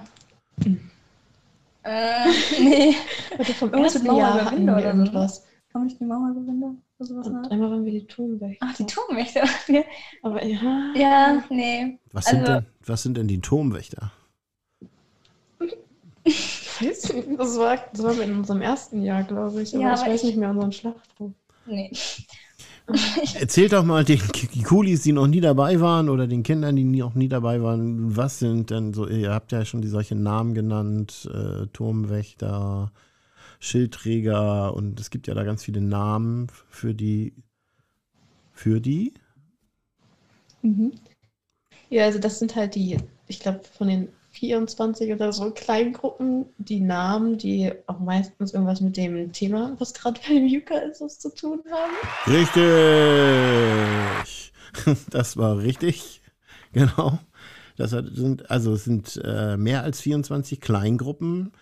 äh, 1.84 2.26
nee. 2.60 2.94
Warte, 3.36 3.52
vom 3.54 3.70
Irgendwas 3.70 3.94
ersten 3.96 4.16
Jahr 4.16 4.44
hatten 4.44 4.66
wir 4.66 4.72
oder 4.72 4.82
so, 4.82 4.96
ne? 4.96 5.04
irgendwas. 5.04 5.44
Haben 5.72 5.84
nicht 5.84 5.98
die 6.00 6.04
Mauerüberwinde 6.04 6.66
oder 6.98 7.06
sowas? 7.08 7.26
Und 7.26 7.42
Ne? 7.42 7.50
einmal 7.50 7.70
waren 7.70 7.84
wir 7.84 7.92
die 7.92 8.06
Turmwächter. 8.06 8.66
Ach, 8.68 8.74
die 8.76 8.86
Turmwächter. 8.86 9.42
Ja, 9.68 9.82
Aber 10.22 10.44
ja. 10.44 10.92
ja 10.94 11.42
nee. 11.50 11.98
Was 12.12 12.26
sind, 12.26 12.40
Also- 12.40 12.52
denn, 12.52 12.66
was 12.86 13.02
sind 13.02 13.16
denn 13.16 13.26
die 13.28 13.40
Turmwächter? 13.40 14.12
Ich 16.26 16.80
weiß 16.80 17.12
nicht, 17.12 17.28
das 17.38 17.58
war, 17.58 17.76
das 17.92 18.02
war 18.02 18.18
in 18.20 18.38
unserem 18.38 18.62
ersten 18.62 19.02
Jahr, 19.02 19.24
glaube 19.24 19.62
ich. 19.62 19.74
Aber 19.74 19.82
Ja, 19.82 19.94
ich 19.94 20.00
aber 20.00 20.10
weiß 20.10 20.20
ich- 20.22 20.26
nicht 20.30 20.36
mehr 20.38 20.50
unseren 20.50 20.72
Schlachtruf. 20.72 21.32
Nee. 21.66 21.90
Erzählt 23.40 23.72
doch 23.72 23.84
mal 23.84 24.04
den 24.04 24.18
K- 24.18 24.48
die 24.52 25.12
noch 25.12 25.26
nie 25.26 25.40
dabei 25.40 25.80
waren 25.80 26.08
oder 26.08 26.26
den 26.26 26.42
Kindern, 26.42 26.76
die 26.76 26.84
noch 26.84 27.14
nie 27.14 27.28
dabei 27.28 27.62
waren, 27.62 28.16
was 28.16 28.38
sind 28.38 28.70
denn 28.70 28.92
so, 28.92 29.08
ihr 29.08 29.32
habt 29.32 29.52
ja 29.52 29.64
schon 29.64 29.80
die 29.82 29.88
solche 29.88 30.14
Namen 30.14 30.54
genannt, 30.54 31.28
äh, 31.32 31.66
Turmwächter, 31.68 32.92
Schildträger 33.60 34.74
und 34.74 35.00
es 35.00 35.10
gibt 35.10 35.26
ja 35.26 35.34
da 35.34 35.44
ganz 35.44 35.64
viele 35.64 35.80
Namen 35.80 36.48
für 36.68 36.94
die, 36.94 37.34
für 38.52 38.80
die? 38.80 39.12
Ja, 41.90 42.04
also 42.04 42.18
das 42.18 42.38
sind 42.38 42.56
halt 42.56 42.74
die, 42.74 42.98
ich 43.26 43.40
glaube, 43.40 43.60
von 43.76 43.88
den 43.88 44.08
24 44.34 45.12
oder 45.12 45.32
so 45.32 45.50
Kleingruppen, 45.50 46.46
die 46.58 46.80
Namen, 46.80 47.38
die 47.38 47.72
auch 47.86 48.00
meistens 48.00 48.52
irgendwas 48.52 48.80
mit 48.80 48.96
dem 48.96 49.32
Thema, 49.32 49.76
was 49.78 49.94
gerade 49.94 50.20
beim 50.26 50.46
Yuka 50.46 50.76
ist, 50.78 51.00
was 51.00 51.18
zu 51.18 51.34
tun 51.34 51.62
haben. 51.70 51.92
Richtig! 52.26 52.64
Das 55.10 55.36
war 55.36 55.58
richtig, 55.58 56.20
genau. 56.72 57.20
Das 57.76 57.90
sind, 57.90 58.50
also 58.50 58.72
es 58.72 58.82
sind 58.82 59.20
äh, 59.24 59.56
mehr 59.56 59.84
als 59.84 60.00
24 60.00 60.60
Kleingruppen. 60.60 61.52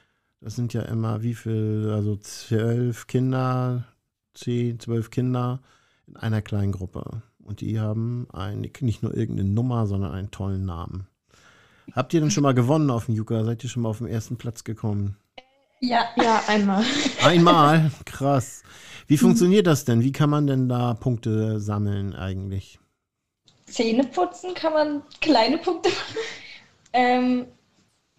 Das 0.40 0.56
sind 0.56 0.72
ja 0.72 0.80
immer 0.80 1.22
wie 1.22 1.34
viel, 1.34 1.90
also 1.94 2.16
zwölf 2.16 3.06
Kinder, 3.06 3.84
zehn, 4.32 4.80
zwölf 4.80 5.10
Kinder 5.10 5.60
in 6.06 6.16
einer 6.16 6.40
Kleingruppe. 6.40 7.22
Und 7.38 7.60
die 7.60 7.80
haben 7.80 8.28
ein, 8.32 8.60
nicht 8.80 9.02
nur 9.02 9.14
irgendeine 9.14 9.50
Nummer, 9.50 9.86
sondern 9.86 10.12
einen 10.12 10.30
tollen 10.30 10.64
Namen. 10.64 11.06
Habt 11.92 12.14
ihr 12.14 12.20
denn 12.20 12.30
schon 12.30 12.42
mal 12.42 12.54
gewonnen 12.54 12.90
auf 12.90 13.06
dem 13.06 13.14
Yuka? 13.14 13.44
Seid 13.44 13.64
ihr 13.64 13.70
schon 13.70 13.82
mal 13.82 13.88
auf 13.88 13.98
den 13.98 14.06
ersten 14.06 14.36
Platz 14.36 14.64
gekommen? 14.64 15.16
Ja. 15.80 16.04
Ja, 16.16 16.42
einmal. 16.46 16.84
Einmal? 17.24 17.90
Krass. 18.06 18.62
Wie 19.08 19.16
funktioniert 19.18 19.66
das 19.66 19.84
denn? 19.84 20.02
Wie 20.02 20.12
kann 20.12 20.30
man 20.30 20.46
denn 20.46 20.68
da 20.68 20.94
Punkte 20.94 21.60
sammeln 21.60 22.14
eigentlich? 22.14 22.78
Zähne 23.66 24.04
putzen 24.04 24.54
kann 24.54 24.72
man 24.72 25.02
kleine 25.20 25.58
Punkte 25.58 25.88
machen. 25.90 26.16
Ähm, 26.94 27.46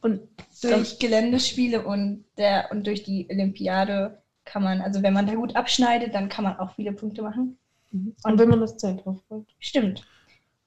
Und 0.01 0.21
durch 0.63 0.97
Geländespiele 0.97 1.85
und, 1.85 2.25
der, 2.39 2.71
und 2.71 2.87
durch 2.87 3.03
die 3.03 3.27
Olympiade 3.29 4.23
kann 4.45 4.63
man, 4.63 4.81
also 4.81 5.03
wenn 5.03 5.13
man 5.13 5.27
da 5.27 5.35
gut 5.35 5.55
abschneidet, 5.55 6.15
dann 6.15 6.27
kann 6.27 6.43
man 6.43 6.57
auch 6.57 6.73
viele 6.75 6.91
Punkte 6.91 7.21
machen. 7.21 7.59
Und 7.91 8.39
wenn 8.39 8.49
man 8.49 8.61
das 8.61 8.77
Zelt 8.77 9.05
draufpackt. 9.05 9.53
Stimmt. 9.59 10.07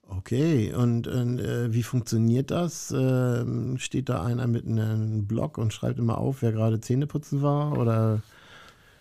Okay, 0.08 0.72
und 0.72 1.06
äh, 1.08 1.72
wie 1.72 1.82
funktioniert 1.82 2.50
das? 2.52 2.92
Ähm, 2.96 3.76
steht 3.78 4.08
da 4.08 4.22
einer 4.22 4.46
mit 4.46 4.64
einem 4.66 5.26
Block 5.26 5.58
und 5.58 5.72
schreibt 5.72 5.98
immer 5.98 6.18
auf, 6.18 6.42
wer 6.42 6.52
gerade 6.52 6.80
Zähneputzen 6.80 7.42
war? 7.42 7.76
Oder 7.76 8.22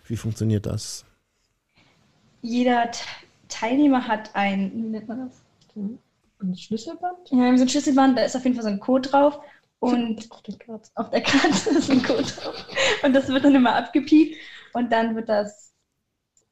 wie 0.06 0.16
funktioniert 0.16 0.66
das? 0.66 1.04
Jeder 2.42 2.90
Te- 2.90 3.04
Teilnehmer 3.48 4.06
hat 4.06 4.34
ein, 4.34 4.72
wie 4.74 4.88
nennt 4.88 5.08
man 5.08 5.28
das? 5.28 5.42
Ein 6.40 6.56
Schlüsselband? 6.56 7.30
Ja, 7.30 7.38
wir 7.38 7.46
haben 7.46 7.58
so 7.58 7.64
ein 7.64 7.68
Schlüsselband, 7.68 8.18
da 8.18 8.22
ist 8.24 8.36
auf 8.36 8.44
jeden 8.44 8.54
Fall 8.56 8.64
so 8.64 8.70
ein 8.70 8.80
Code 8.80 9.08
drauf 9.08 9.38
und 9.78 10.28
auf 10.68 10.80
auf 10.94 11.10
der 11.10 11.22
Karte 11.22 11.70
ist 11.78 11.90
ein 11.90 12.02
Code 12.02 12.22
drauf. 12.24 12.66
Und 13.02 13.12
das 13.14 13.28
wird 13.28 13.44
dann 13.44 13.54
immer 13.54 13.74
abgepiept 13.74 14.36
und 14.74 14.92
dann 14.92 15.14
wird 15.16 15.28
das 15.28 15.72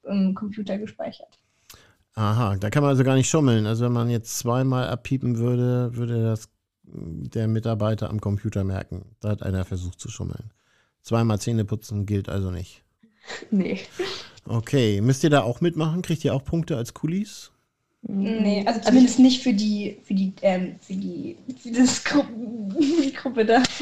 im 0.05 0.35
Computer 0.35 0.79
gespeichert. 0.79 1.39
Aha, 2.15 2.57
da 2.57 2.71
kann 2.71 2.83
man 2.83 2.91
also 2.91 3.05
gar 3.05 3.17
nicht 3.17 3.29
schummeln. 3.29 3.67
Also 3.67 3.85
wenn 3.85 3.93
man 3.93 4.09
jetzt 4.09 4.39
zweimal 4.39 4.89
abpiepen 4.89 5.39
würde, 5.39 5.97
würde 5.97 6.23
das 6.23 6.49
der 6.85 7.49
Mitarbeiter 7.49 8.11
am 8.11 8.21
Computer 8.21 8.63
merken. 8.63 9.17
Da 9.21 9.31
hat 9.31 9.43
einer 9.43 9.65
versucht 9.65 10.01
zu 10.01 10.09
schummeln. 10.09 10.53
Zweimal 11.03 11.41
Zähneputzen 11.41 12.07
gilt 12.07 12.29
also 12.29 12.51
nicht. 12.51 12.83
Nee. 13.51 13.81
Okay, 14.47 15.01
müsst 15.01 15.25
ihr 15.25 15.31
da 15.31 15.43
auch 15.43 15.61
mitmachen? 15.61 16.03
Kriegt 16.03 16.25
ihr 16.25 16.35
auch 16.35 16.45
Punkte 16.45 16.77
als 16.77 16.95
Coolies? 16.95 17.51
Nee, 18.03 18.65
also 18.67 18.81
zumindest 18.81 19.19
nicht 19.19 19.43
für 19.43 19.55
die, 19.55 19.99
für 20.05 20.13
die, 20.13 20.35
ähm, 20.43 20.77
für 20.81 20.93
die, 20.93 21.37
für 21.59 21.71
das 21.71 22.05
Gruppen, 22.05 22.69
die 22.79 23.13
Gruppe 23.15 23.47
da. 23.47 23.63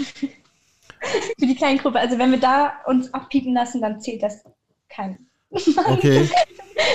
für 1.39 1.47
die 1.47 1.57
kleine 1.57 1.81
Gruppe. 1.81 1.99
Also 1.99 2.19
wenn 2.19 2.31
wir 2.31 2.39
da 2.39 2.75
uns 2.87 3.13
abpiepen 3.13 3.53
lassen, 3.53 3.81
dann 3.81 4.01
zählt 4.01 4.23
das 4.23 4.45
kein. 4.89 5.27
Okay. 5.53 6.29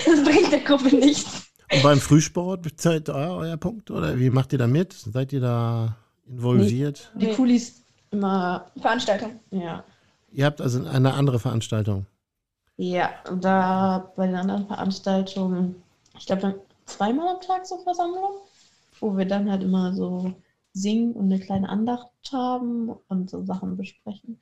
Das 0.06 0.24
bringt 0.24 0.52
der 0.52 0.60
Gruppe 0.62 0.96
nichts. 0.96 1.44
Und 1.72 1.84
beim 1.84 2.00
Frühsport 2.00 2.62
bezahlt 2.62 3.08
da 3.10 3.36
euer 3.38 3.58
Punkt? 3.58 3.92
Oder 3.92 4.18
wie 4.20 4.30
macht 4.30 4.52
ihr 4.54 4.60
da 4.60 4.68
mit? 4.68 4.94
Seid 4.94 5.34
ihr 5.34 5.42
da 5.42 5.96
involviert? 6.28 7.12
Die 7.16 7.28
Nee. 7.28 7.34
Coolies 7.36 7.84
immer, 8.12 8.72
Veranstaltung. 8.80 9.40
ja. 9.52 9.84
Ihr 10.32 10.46
habt 10.46 10.60
also 10.62 10.84
eine 10.86 11.14
andere 11.14 11.40
Veranstaltung. 11.40 12.06
Ja, 12.76 13.10
und 13.30 13.44
da 13.44 14.12
bei 14.16 14.28
den 14.28 14.36
anderen 14.36 14.68
Veranstaltungen, 14.68 15.76
ich 16.20 16.26
glaube, 16.26 16.60
zweimal 16.86 17.36
am 17.36 17.42
Tag 17.42 17.66
so 17.66 17.78
Versammlung. 17.80 18.36
wo 19.00 19.16
wir 19.16 19.26
dann 19.26 19.50
halt 19.50 19.64
immer 19.64 19.94
so 19.94 20.34
singen 20.74 21.14
und 21.14 21.26
eine 21.32 21.40
kleine 21.40 21.70
Andacht 21.70 22.08
haben 22.32 22.90
und 23.08 23.30
so 23.30 23.44
Sachen 23.46 23.78
besprechen. 23.78 24.40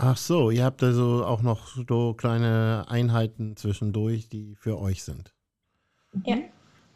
Ach 0.00 0.16
so, 0.16 0.52
ihr 0.52 0.64
habt 0.64 0.80
also 0.84 1.24
auch 1.24 1.42
noch 1.42 1.66
so 1.88 2.14
kleine 2.14 2.84
Einheiten 2.86 3.56
zwischendurch, 3.56 4.28
die 4.28 4.54
für 4.54 4.78
euch 4.78 5.02
sind. 5.02 5.34
Ja. 6.24 6.36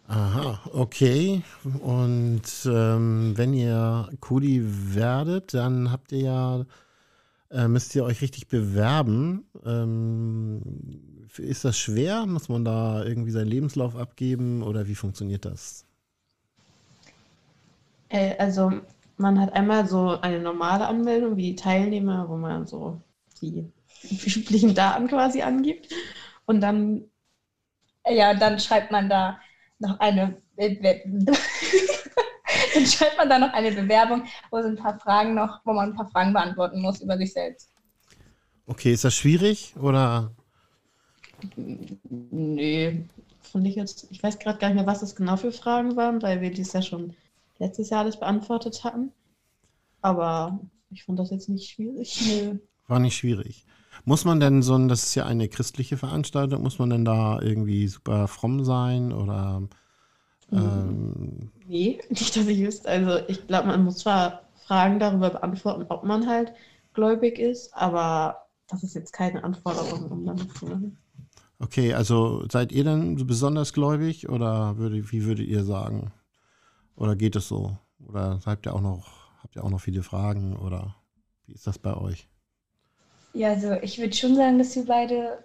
Aha, 0.07 0.61
okay. 0.73 1.43
Und 1.81 2.43
ähm, 2.65 3.33
wenn 3.35 3.55
ihr 3.55 4.09
Kuli 4.21 4.63
werdet, 4.95 5.53
dann 5.53 5.91
habt 5.91 6.13
ihr 6.13 6.21
ja, 6.21 6.67
äh, 7.51 7.67
müsst 7.67 7.93
ihr 7.97 8.05
euch 8.05 8.21
richtig 8.21 8.47
bewerben. 8.47 9.47
Ähm, 9.67 10.63
ist 11.39 11.65
das 11.65 11.77
schwer? 11.77 12.25
Muss 12.27 12.49
man 12.49 12.65
da 12.65 13.05
irgendwie 13.05 13.33
seinen 13.33 13.49
Lebenslauf 13.49 13.97
abgeben 13.97 14.63
oder 14.63 14.87
wie 14.87 14.95
funktioniert 14.95 15.45
das? 15.45 15.85
Äh, 18.11 18.37
also 18.39 18.71
man 19.23 19.41
hat 19.41 19.53
einmal 19.55 19.87
so 19.89 20.21
eine 20.21 20.41
normale 20.41 20.87
Anmeldung 20.87 21.37
wie 21.37 21.53
die 21.53 21.57
Teilnehmer, 21.57 22.29
wo 22.29 22.37
man 22.37 22.67
so 22.67 23.01
die 23.41 23.73
üblichen 24.37 24.75
Daten 24.75 25.09
quasi 25.09 25.43
angibt. 25.43 25.89
Und 26.47 26.61
dann 26.61 27.05
Ja, 28.09 28.35
dann 28.35 28.59
schreibt 28.59 28.91
man 28.93 29.09
da 29.09 29.39
noch 29.79 29.99
eine. 30.01 30.41
dann 30.57 31.27
schreibt 32.87 33.17
man 33.17 33.29
da 33.29 33.39
noch 33.39 33.53
eine 33.53 33.73
Bewerbung, 33.73 34.25
wo 34.51 34.61
so 34.63 34.69
ein 34.69 34.77
paar 34.77 34.99
Fragen 34.99 35.35
noch, 35.35 35.61
wo 35.65 35.73
man 35.73 35.91
ein 35.91 35.97
paar 35.97 36.09
Fragen 36.11 36.33
beantworten 36.33 36.81
muss 36.81 37.01
über 37.01 37.17
sich 37.19 37.33
selbst. 37.33 37.71
Okay, 38.67 38.93
ist 38.93 39.05
das 39.05 39.15
schwierig 39.15 39.75
oder? 39.81 40.33
Nee, 41.57 43.09
fand 43.41 43.67
ich 43.67 43.75
jetzt, 43.77 44.07
ich 44.11 44.23
weiß 44.23 44.39
gerade 44.39 44.59
gar 44.59 44.69
nicht 44.69 44.77
mehr, 44.77 44.87
was 44.87 45.01
das 45.01 45.17
genau 45.17 45.37
für 45.37 45.53
Fragen 45.53 45.97
waren, 45.97 46.23
weil 46.23 46.41
wir 46.41 46.51
dies 46.53 46.73
ja 46.73 46.83
schon 46.83 47.15
letztes 47.63 47.91
Jahr 47.91 48.01
alles 48.01 48.19
beantwortet 48.19 48.85
hatten. 48.85 49.13
Aber 50.01 50.61
ich 50.91 51.05
fand 51.05 51.19
das 51.19 51.31
jetzt 51.31 51.49
nicht 51.49 51.71
schwierig. 51.71 52.21
Nö. 52.27 52.59
War 52.89 52.99
nicht 52.99 53.17
schwierig. 53.17 53.65
Muss 54.05 54.25
man 54.25 54.41
denn 54.41 54.63
so 54.63 54.75
ein, 54.75 54.89
das 54.89 55.05
ist 55.05 55.15
ja 55.15 55.27
eine 55.27 55.49
christliche 55.49 55.97
Veranstaltung, 55.97 56.63
muss 56.63 56.79
man 56.79 56.91
denn 56.91 57.05
da 57.05 57.41
irgendwie 57.41 57.87
super 57.87 58.27
fromm 58.27 58.65
sein 58.65 59.13
oder 59.13 59.63
ähm, 60.51 61.53
Nee, 61.67 62.01
nicht, 62.11 62.37
dass 62.37 62.47
ich 62.47 62.61
wüsste. 62.61 62.89
Also 62.89 63.25
ich 63.29 63.47
glaube, 63.47 63.69
man 63.69 63.85
muss 63.85 63.99
zwar 63.99 64.43
Fragen 64.67 64.99
darüber 64.99 65.31
beantworten, 65.31 65.87
ob 65.89 66.05
man 66.05 66.27
halt 66.27 66.53
gläubig 66.95 67.39
ist, 67.39 67.73
aber 67.75 68.47
das 68.69 68.83
ist 68.83 68.95
jetzt 68.95 69.13
keine 69.13 69.45
Anforderung, 69.45 70.11
um 70.11 70.27
damit 70.27 70.53
zu 70.57 70.67
machen. 70.67 70.99
okay, 71.59 71.95
also 71.95 72.45
seid 72.51 72.73
ihr 72.73 72.85
denn 72.85 73.17
so 73.17 73.25
besonders 73.25 73.73
gläubig 73.73 74.29
oder 74.29 74.79
würde, 74.79 75.13
wie 75.13 75.25
würdet 75.25 75.47
ihr 75.47 75.65
sagen? 75.65 76.13
Oder 76.97 77.17
geht 77.17 77.37
es 77.37 77.49
so? 77.49 77.77
Oder 78.07 78.41
habt 78.45 78.67
ihr 78.67 78.75
auch 78.75 78.81
noch, 78.81 79.31
habt 79.43 79.57
ihr 79.57 79.65
auch 79.65 79.71
noch 79.71 79.81
viele 79.81 80.03
Fragen 80.03 80.57
oder 80.57 80.97
wie 81.47 81.53
ist 81.53 81.67
das 81.67 81.79
bei 81.79 81.97
euch? 81.97 82.29
Ja, 83.35 83.49
also 83.51 83.73
ich 83.83 83.99
würde 83.99 84.15
schon 84.15 84.37
sagen, 84.37 84.59
dass 84.59 84.77
wir 84.77 84.85
beide 84.85 85.39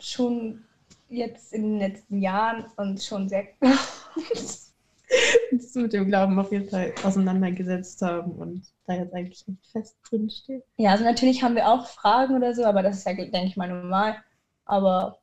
schon 0.00 0.64
jetzt 1.08 1.52
in 1.52 1.62
den 1.62 1.78
letzten 1.78 2.20
Jahren 2.20 2.66
uns 2.76 3.06
schon 3.06 3.28
sehr 3.28 3.46
uns 5.52 5.74
mit 5.74 5.92
dem 5.92 6.06
Glauben 6.06 6.38
auf 6.38 6.52
jeden 6.52 6.68
Fall 6.68 6.92
auseinandergesetzt 7.02 8.02
haben 8.02 8.32
und 8.32 8.66
da 8.86 8.94
jetzt 8.94 9.14
eigentlich 9.14 9.46
nicht 9.46 9.66
fest 9.70 9.96
drin 10.08 10.30
steht. 10.30 10.64
Ja, 10.76 10.92
also 10.92 11.04
natürlich 11.04 11.42
haben 11.42 11.54
wir 11.54 11.68
auch 11.68 11.86
Fragen 11.86 12.36
oder 12.36 12.54
so, 12.54 12.64
aber 12.64 12.82
das 12.82 12.98
ist 12.98 13.06
ja, 13.06 13.14
denke 13.14 13.46
ich 13.46 13.56
mal, 13.56 13.68
normal. 13.68 14.16
Aber 14.64 15.18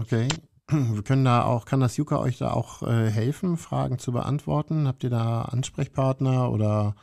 Okay. 0.00 0.28
Wir 0.70 1.02
können 1.02 1.24
da 1.24 1.44
auch, 1.44 1.64
kann 1.64 1.80
das 1.80 1.96
Yuka 1.96 2.18
euch 2.18 2.38
da 2.38 2.52
auch 2.52 2.82
äh, 2.82 3.10
helfen, 3.10 3.56
Fragen 3.56 3.98
zu 3.98 4.12
beantworten? 4.12 4.86
Habt 4.88 5.04
ihr 5.04 5.10
da 5.10 5.42
Ansprechpartner 5.42 6.50
oder 6.50 6.94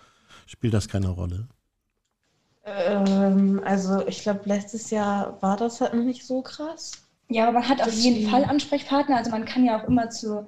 spielt 0.47 0.73
das 0.73 0.87
keine 0.87 1.09
Rolle? 1.09 1.47
Ähm, 2.65 3.61
also 3.65 4.05
ich 4.07 4.21
glaube, 4.21 4.41
letztes 4.45 4.89
Jahr 4.91 5.41
war 5.41 5.57
das 5.57 5.81
halt 5.81 5.93
noch 5.93 6.03
nicht 6.03 6.25
so 6.25 6.41
krass. 6.41 6.91
ja, 7.29 7.43
aber 7.47 7.59
man 7.59 7.69
hat 7.69 7.81
auf 7.81 7.93
jeden. 7.93 8.29
Fall 8.29 8.43
Ansprechpartner. 8.45 9.17
Also 9.17 9.31
man 9.31 9.45
kann 9.45 9.65
ja 9.65 9.79
auch 9.79 9.87
immer 9.87 10.09
zu 10.09 10.47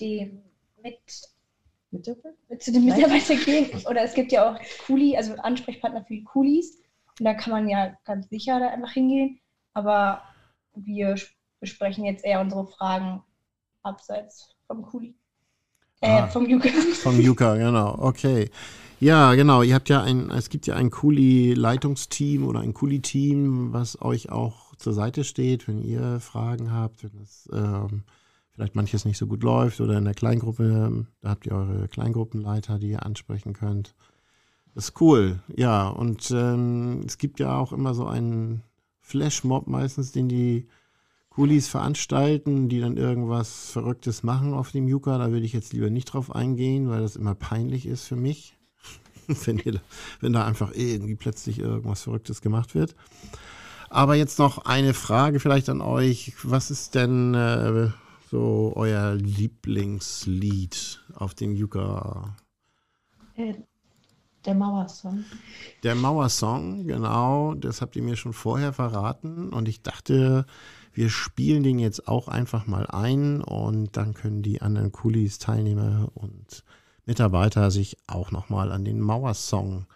dem 0.00 0.42
mit, 0.82 0.98
Mitarbeiter? 1.90 2.34
mit 2.48 2.62
zu 2.62 2.72
den 2.72 2.84
Mitarbeitern 2.84 3.38
gehen. 3.44 3.70
Oder 3.86 4.02
es 4.02 4.14
gibt 4.14 4.32
ja 4.32 4.50
auch 4.50 4.58
Kuli, 4.86 5.16
also 5.16 5.34
Ansprechpartner 5.36 6.04
für 6.04 6.14
die 6.14 6.24
Kulis. 6.24 6.78
Und 7.18 7.24
da 7.24 7.34
kann 7.34 7.52
man 7.52 7.68
ja 7.68 7.94
ganz 8.04 8.28
sicher 8.28 8.60
da 8.60 8.68
einfach 8.68 8.92
hingehen. 8.92 9.40
Aber 9.74 10.22
wir 10.74 11.16
sch- 11.16 11.30
besprechen 11.60 12.04
jetzt 12.04 12.24
eher 12.24 12.40
unsere 12.40 12.66
Fragen 12.66 13.22
abseits 13.82 14.56
vom 14.66 14.82
Kuli. 14.82 15.14
Äh, 16.00 16.20
Ah. 16.22 16.26
vom 16.28 16.48
Yuka. 16.48 16.68
Vom 17.02 17.20
Yuka, 17.20 17.56
genau. 17.56 17.96
Okay. 17.98 18.50
Ja, 19.00 19.34
genau. 19.34 19.62
Ihr 19.62 19.74
habt 19.74 19.88
ja 19.90 20.02
ein, 20.02 20.30
es 20.30 20.48
gibt 20.48 20.66
ja 20.66 20.74
ein 20.76 20.90
Kuli-Leitungsteam 20.90 22.46
oder 22.46 22.60
ein 22.60 22.74
Kuli-Team, 22.74 23.72
was 23.72 24.00
euch 24.00 24.30
auch 24.30 24.74
zur 24.76 24.92
Seite 24.94 25.24
steht, 25.24 25.68
wenn 25.68 25.82
ihr 25.82 26.20
Fragen 26.20 26.72
habt, 26.72 27.02
wenn 27.04 27.20
es 27.22 27.48
ähm, 27.52 28.04
vielleicht 28.50 28.74
manches 28.74 29.04
nicht 29.04 29.18
so 29.18 29.26
gut 29.26 29.42
läuft 29.42 29.80
oder 29.80 29.98
in 29.98 30.04
der 30.04 30.14
Kleingruppe, 30.14 31.06
da 31.20 31.28
habt 31.30 31.46
ihr 31.46 31.52
eure 31.52 31.88
Kleingruppenleiter, 31.88 32.78
die 32.78 32.90
ihr 32.90 33.04
ansprechen 33.04 33.52
könnt. 33.52 33.94
Das 34.74 34.84
ist 34.88 35.00
cool, 35.00 35.40
ja. 35.54 35.88
Und 35.88 36.30
ähm, 36.30 37.02
es 37.06 37.18
gibt 37.18 37.40
ja 37.40 37.56
auch 37.58 37.72
immer 37.72 37.92
so 37.94 38.06
einen 38.06 38.62
Flashmob 39.00 39.66
meistens, 39.66 40.12
den 40.12 40.28
die 40.28 40.66
Kulis 41.30 41.68
veranstalten, 41.68 42.68
die 42.68 42.80
dann 42.80 42.96
irgendwas 42.96 43.70
Verrücktes 43.70 44.22
machen 44.24 44.52
auf 44.52 44.72
dem 44.72 44.88
Yuka. 44.88 45.16
Da 45.16 45.30
würde 45.30 45.46
ich 45.46 45.52
jetzt 45.52 45.72
lieber 45.72 45.88
nicht 45.88 46.06
drauf 46.06 46.34
eingehen, 46.34 46.90
weil 46.90 47.00
das 47.00 47.16
immer 47.16 47.36
peinlich 47.36 47.86
ist 47.86 48.04
für 48.04 48.16
mich, 48.16 48.58
wenn, 49.44 49.58
ihr, 49.58 49.80
wenn 50.20 50.32
da 50.32 50.44
einfach 50.44 50.72
irgendwie 50.74 51.14
plötzlich 51.14 51.60
irgendwas 51.60 52.02
Verrücktes 52.02 52.42
gemacht 52.42 52.74
wird. 52.74 52.96
Aber 53.88 54.16
jetzt 54.16 54.38
noch 54.38 54.66
eine 54.66 54.92
Frage 54.92 55.40
vielleicht 55.40 55.68
an 55.68 55.80
euch. 55.80 56.34
Was 56.42 56.70
ist 56.70 56.96
denn 56.96 57.34
äh, 57.34 57.90
so 58.30 58.72
euer 58.74 59.14
Lieblingslied 59.14 61.00
auf 61.14 61.34
dem 61.34 61.54
Yuka? 61.54 62.36
Äh, 63.36 63.54
der 64.44 64.54
Mauersong. 64.54 65.24
Der 65.82 65.94
Mauersong, 65.94 66.86
genau, 66.86 67.54
das 67.54 67.82
habt 67.82 67.94
ihr 67.94 68.02
mir 68.02 68.16
schon 68.16 68.32
vorher 68.32 68.72
verraten 68.72 69.50
und 69.50 69.68
ich 69.68 69.82
dachte, 69.82 70.46
wir 71.00 71.08
spielen 71.08 71.62
den 71.62 71.78
jetzt 71.78 72.08
auch 72.08 72.28
einfach 72.28 72.66
mal 72.66 72.86
ein 72.86 73.40
und 73.40 73.96
dann 73.96 74.12
können 74.12 74.42
die 74.42 74.60
anderen 74.60 74.92
Kulis, 74.92 75.38
Teilnehmer 75.38 76.10
und 76.12 76.62
Mitarbeiter 77.06 77.70
sich 77.70 77.96
auch 78.06 78.32
nochmal 78.32 78.70
an 78.70 78.84
den 78.84 79.00
Mauersong 79.00 79.86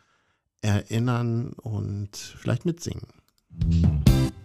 erinnern 0.63 1.53
und 1.61 2.17
vielleicht 2.17 2.65
mitsingen. 2.65 3.07
Lasst 3.51 4.44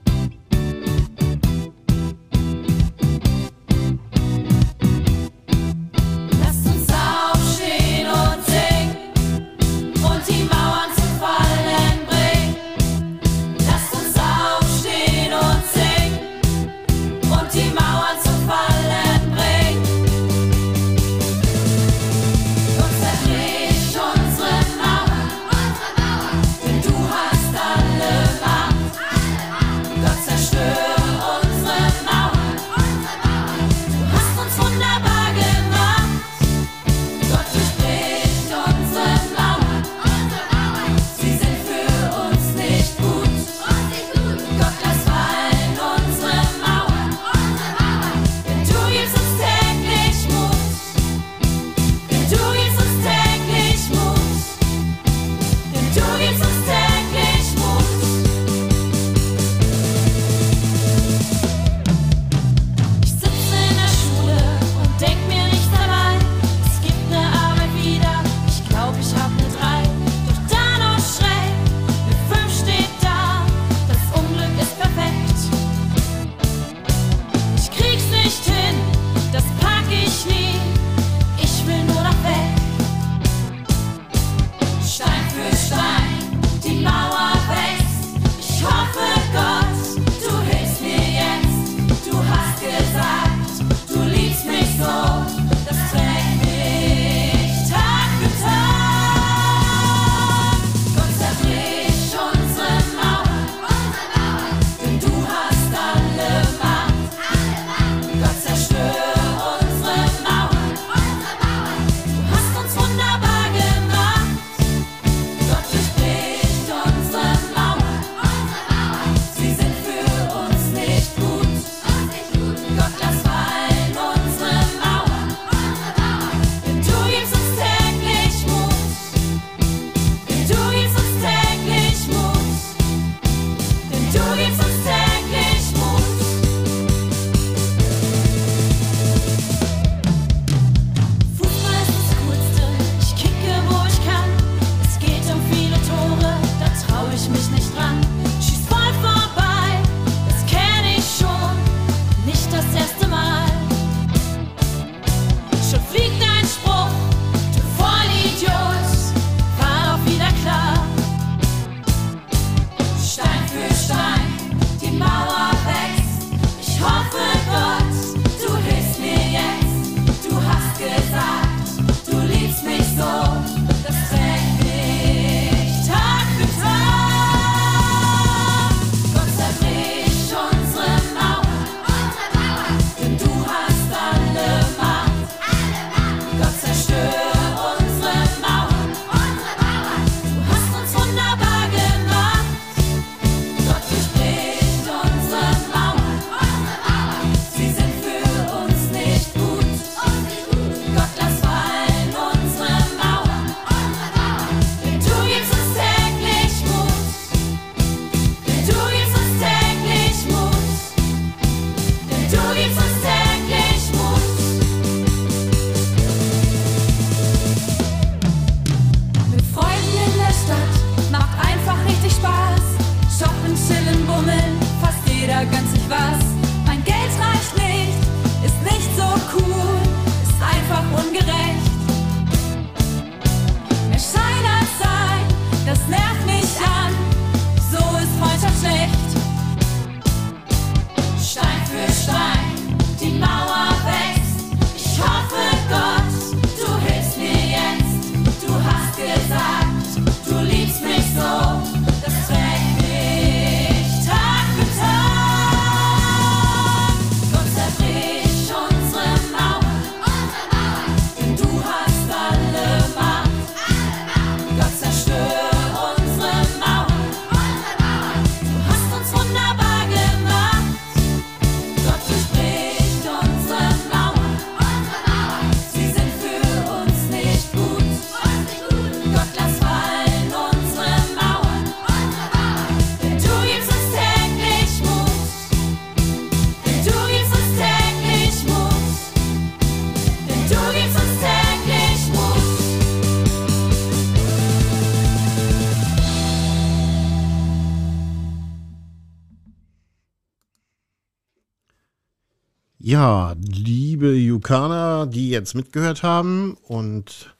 Ja, 302.99 303.33
liebe 303.39 304.13
Yukaner, 304.13 305.07
die 305.07 305.29
jetzt 305.29 305.55
mitgehört 305.55 306.03
haben 306.03 306.57
und 306.63 307.33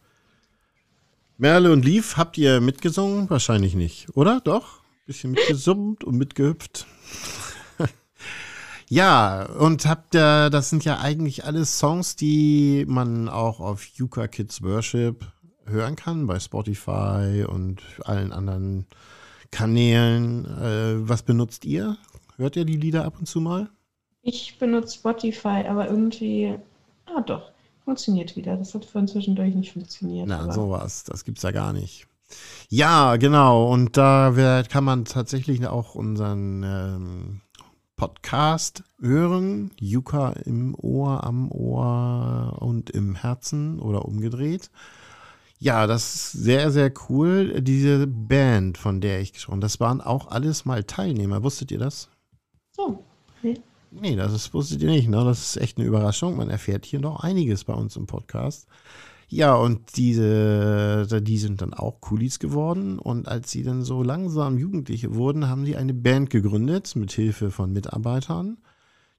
Merle 1.37 1.73
und 1.73 1.83
Lief, 1.83 2.15
habt 2.15 2.37
ihr 2.37 2.61
mitgesungen? 2.61 3.29
Wahrscheinlich 3.29 3.75
nicht, 3.75 4.07
oder? 4.15 4.39
Doch? 4.39 4.79
Bisschen 5.05 5.31
mitgesummt 5.31 6.05
und 6.05 6.15
mitgehüpft. 6.15 6.87
ja, 8.87 9.47
und 9.47 9.85
habt 9.85 10.15
ihr, 10.15 10.49
das 10.49 10.69
sind 10.69 10.85
ja 10.85 10.99
eigentlich 10.99 11.43
alles 11.43 11.77
Songs, 11.77 12.15
die 12.15 12.85
man 12.87 13.27
auch 13.27 13.59
auf 13.59 13.83
Yuka 13.83 14.29
Kids 14.29 14.61
Worship 14.63 15.25
hören 15.65 15.97
kann, 15.97 16.25
bei 16.25 16.39
Spotify 16.39 17.43
und 17.45 17.81
allen 18.05 18.31
anderen 18.31 18.85
Kanälen. 19.51 20.45
Äh, 20.45 21.09
was 21.09 21.23
benutzt 21.23 21.65
ihr? 21.65 21.97
Hört 22.37 22.55
ihr 22.55 22.63
die 22.63 22.77
Lieder 22.77 23.03
ab 23.03 23.15
und 23.19 23.25
zu 23.25 23.41
mal? 23.41 23.69
Ich 24.21 24.57
benutze 24.59 24.95
Spotify, 24.95 25.65
aber 25.67 25.87
irgendwie. 25.87 26.55
Ah, 27.05 27.21
doch. 27.21 27.51
Funktioniert 27.83 28.35
wieder. 28.35 28.55
Das 28.57 28.73
hat 28.75 28.85
vorhin 28.85 29.07
zwischendurch 29.07 29.55
nicht 29.55 29.73
funktioniert. 29.73 30.27
Na, 30.27 30.51
sowas. 30.51 31.03
Das 31.05 31.25
gibt's 31.25 31.41
ja 31.41 31.51
gar 31.51 31.73
nicht. 31.73 32.07
Ja, 32.69 33.15
genau. 33.15 33.71
Und 33.71 33.97
da 33.97 34.35
wird, 34.35 34.69
kann 34.69 34.83
man 34.83 35.05
tatsächlich 35.05 35.65
auch 35.65 35.95
unseren 35.95 36.63
ähm, 36.63 37.41
Podcast 37.95 38.83
hören. 39.01 39.71
Yuka 39.79 40.33
im 40.45 40.75
Ohr, 40.75 41.23
am 41.23 41.51
Ohr 41.51 42.57
und 42.59 42.89
im 42.91 43.15
Herzen 43.15 43.79
oder 43.79 44.05
umgedreht. 44.05 44.69
Ja, 45.57 45.87
das 45.87 46.15
ist 46.15 46.31
sehr, 46.31 46.71
sehr 46.71 46.93
cool. 47.09 47.61
Diese 47.61 48.07
Band, 48.07 48.77
von 48.77 49.01
der 49.01 49.19
ich 49.19 49.33
gesprochen 49.33 49.59
das 49.59 49.81
waren 49.81 49.99
auch 49.99 50.29
alles 50.29 50.63
mal 50.63 50.83
Teilnehmer. 50.85 51.43
Wusstet 51.43 51.71
ihr 51.71 51.79
das? 51.79 52.09
So. 52.71 53.03
Nee. 53.41 53.59
Nee, 53.91 54.15
das 54.15 54.33
ist, 54.33 54.53
wusstet 54.53 54.81
ihr 54.81 54.89
nicht. 54.89 55.07
Ne? 55.07 55.23
Das 55.23 55.39
ist 55.41 55.57
echt 55.57 55.77
eine 55.77 55.87
Überraschung. 55.87 56.37
Man 56.37 56.49
erfährt 56.49 56.85
hier 56.85 56.99
noch 56.99 57.21
einiges 57.21 57.63
bei 57.63 57.73
uns 57.73 57.95
im 57.95 58.05
Podcast. 58.07 58.67
Ja, 59.27 59.55
und 59.55 59.95
diese, 59.97 61.05
die 61.21 61.37
sind 61.37 61.61
dann 61.61 61.73
auch 61.73 62.01
Coolies 62.01 62.39
geworden. 62.39 62.97
Und 62.99 63.27
als 63.27 63.51
sie 63.51 63.63
dann 63.63 63.83
so 63.83 64.01
langsam 64.01 64.57
Jugendliche 64.57 65.13
wurden, 65.15 65.47
haben 65.47 65.65
sie 65.65 65.75
eine 65.75 65.93
Band 65.93 66.29
gegründet 66.31 66.95
mit 66.95 67.11
Hilfe 67.11 67.51
von 67.51 67.71
Mitarbeitern, 67.71 68.57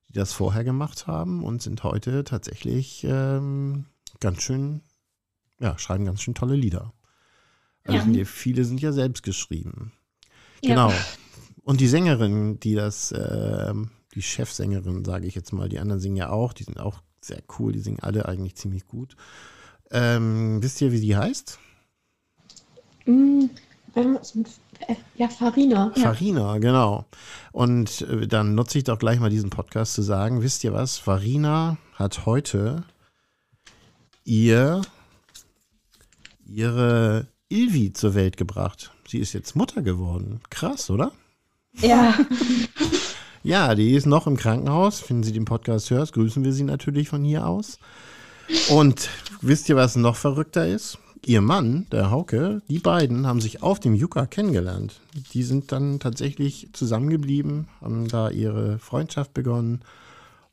die 0.09 0.15
das 0.15 0.33
vorher 0.33 0.65
gemacht 0.65 1.07
haben 1.07 1.45
und 1.45 1.63
sind 1.63 1.85
heute 1.85 2.25
tatsächlich 2.25 3.05
ähm, 3.09 3.87
ganz 4.19 4.43
schön, 4.43 4.81
ja, 5.61 5.79
schreiben 5.79 6.05
ganz 6.05 6.23
schön 6.23 6.35
tolle 6.35 6.57
Lieder. 6.57 6.93
Also 7.85 8.09
Ja. 8.11 8.25
viele 8.25 8.65
sind 8.65 8.81
ja 8.81 8.93
selbst 8.93 9.23
geschrieben. 9.23 9.93
Ja. 10.63 10.71
Genau. 10.75 10.93
Und 11.63 11.81
die 11.81 11.87
Sängerin, 11.89 12.59
die 12.59 12.75
das, 12.75 13.15
ähm, 13.17 13.91
die 14.14 14.23
Chefsängerin, 14.23 15.05
sage 15.05 15.27
ich 15.27 15.35
jetzt 15.35 15.53
mal, 15.53 15.68
die 15.68 15.79
anderen 15.79 16.01
singen 16.01 16.16
ja 16.16 16.31
auch, 16.31 16.53
die 16.53 16.64
sind 16.64 16.81
auch 16.81 17.01
sehr 17.20 17.42
cool, 17.59 17.73
die 17.73 17.81
singen 17.81 18.01
alle 18.01 18.27
eigentlich 18.27 18.57
ziemlich 18.57 18.87
gut. 18.87 19.16
Ähm, 19.90 20.62
wisst 20.62 20.81
ihr, 20.81 20.92
wie 20.92 21.01
die 21.01 21.16
heißt? 21.16 21.59
Mm, 23.07 23.46
äh, 23.94 24.94
ja, 25.16 25.29
Farina. 25.29 25.92
Ja. 25.96 26.03
Farina, 26.03 26.59
genau. 26.59 27.07
Und 27.53 28.03
äh, 28.03 28.27
dann 28.27 28.55
nutze 28.55 28.79
ich 28.79 28.85
doch 28.85 28.99
gleich 28.99 29.20
mal 29.20 29.31
diesen 29.31 29.51
Podcast 29.51 29.94
zu 29.94 30.03
sagen, 30.03 30.42
wisst 30.42 30.64
ihr 30.64 30.73
was? 30.73 30.99
Farina 30.99 31.77
hat 31.94 32.27
heute 32.27 32.85
ihr 34.25 34.83
ihre 36.46 37.27
Ilvi 37.49 37.92
zur 37.92 38.14
Welt 38.14 38.37
gebracht. 38.37 38.92
Sie 39.09 39.18
ist 39.18 39.33
jetzt 39.33 39.57
Mutter 39.57 39.83
geworden. 39.83 40.40
Krass, 40.51 40.90
oder? 40.90 41.12
Ja, 41.81 42.14
Ja, 43.42 43.74
die 43.74 43.94
ist 43.94 44.07
noch 44.07 44.26
im 44.26 44.37
Krankenhaus. 44.37 45.09
Wenn 45.09 45.22
sie 45.22 45.33
den 45.33 45.46
Podcast 45.46 45.90
hört, 45.90 46.12
grüßen 46.12 46.44
wir 46.44 46.53
sie 46.53 46.64
natürlich 46.64 47.09
von 47.09 47.24
hier 47.24 47.46
aus. 47.46 47.79
Und 48.68 49.09
wisst 49.40 49.68
ihr, 49.70 49.76
was 49.76 49.96
noch 49.96 50.16
verrückter 50.16 50.66
ist? 50.66 50.98
Ihr 51.24 51.40
Mann, 51.40 51.87
der 51.90 52.11
Hauke, 52.11 52.61
die 52.68 52.79
beiden 52.79 53.26
haben 53.26 53.40
sich 53.40 53.62
auf 53.62 53.81
dem 53.81 53.94
Yucca 53.94 54.26
kennengelernt. 54.26 55.00
Die 55.33 55.42
sind 55.42 55.72
dann 55.72 56.00
tatsächlich 56.00 56.68
zusammengeblieben, 56.72 57.68
haben 57.81 58.09
da 58.09 58.31
ihre 58.31 58.79
Freundschaft 58.79 59.33
begonnen, 59.33 59.81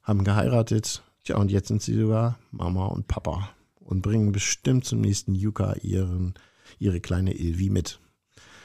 haben 0.03 0.23
geheiratet. 0.23 1.03
Tja, 1.23 1.37
und 1.37 1.51
jetzt 1.51 1.67
sind 1.67 1.81
sie 1.81 1.97
sogar 1.97 2.37
Mama 2.51 2.85
und 2.85 3.07
Papa 3.07 3.49
und 3.79 4.01
bringen 4.01 4.31
bestimmt 4.31 4.85
zum 4.85 5.01
nächsten 5.01 5.35
Yucca 5.35 5.73
ihren, 5.81 6.35
ihre 6.79 7.01
kleine 7.01 7.33
Ilvi 7.33 7.69
mit. 7.69 7.99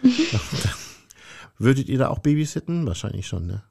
Würdet 1.58 1.88
ihr 1.88 1.98
da 1.98 2.08
auch 2.08 2.20
babysitten? 2.20 2.86
Wahrscheinlich 2.86 3.26
schon, 3.26 3.46
ne? 3.46 3.62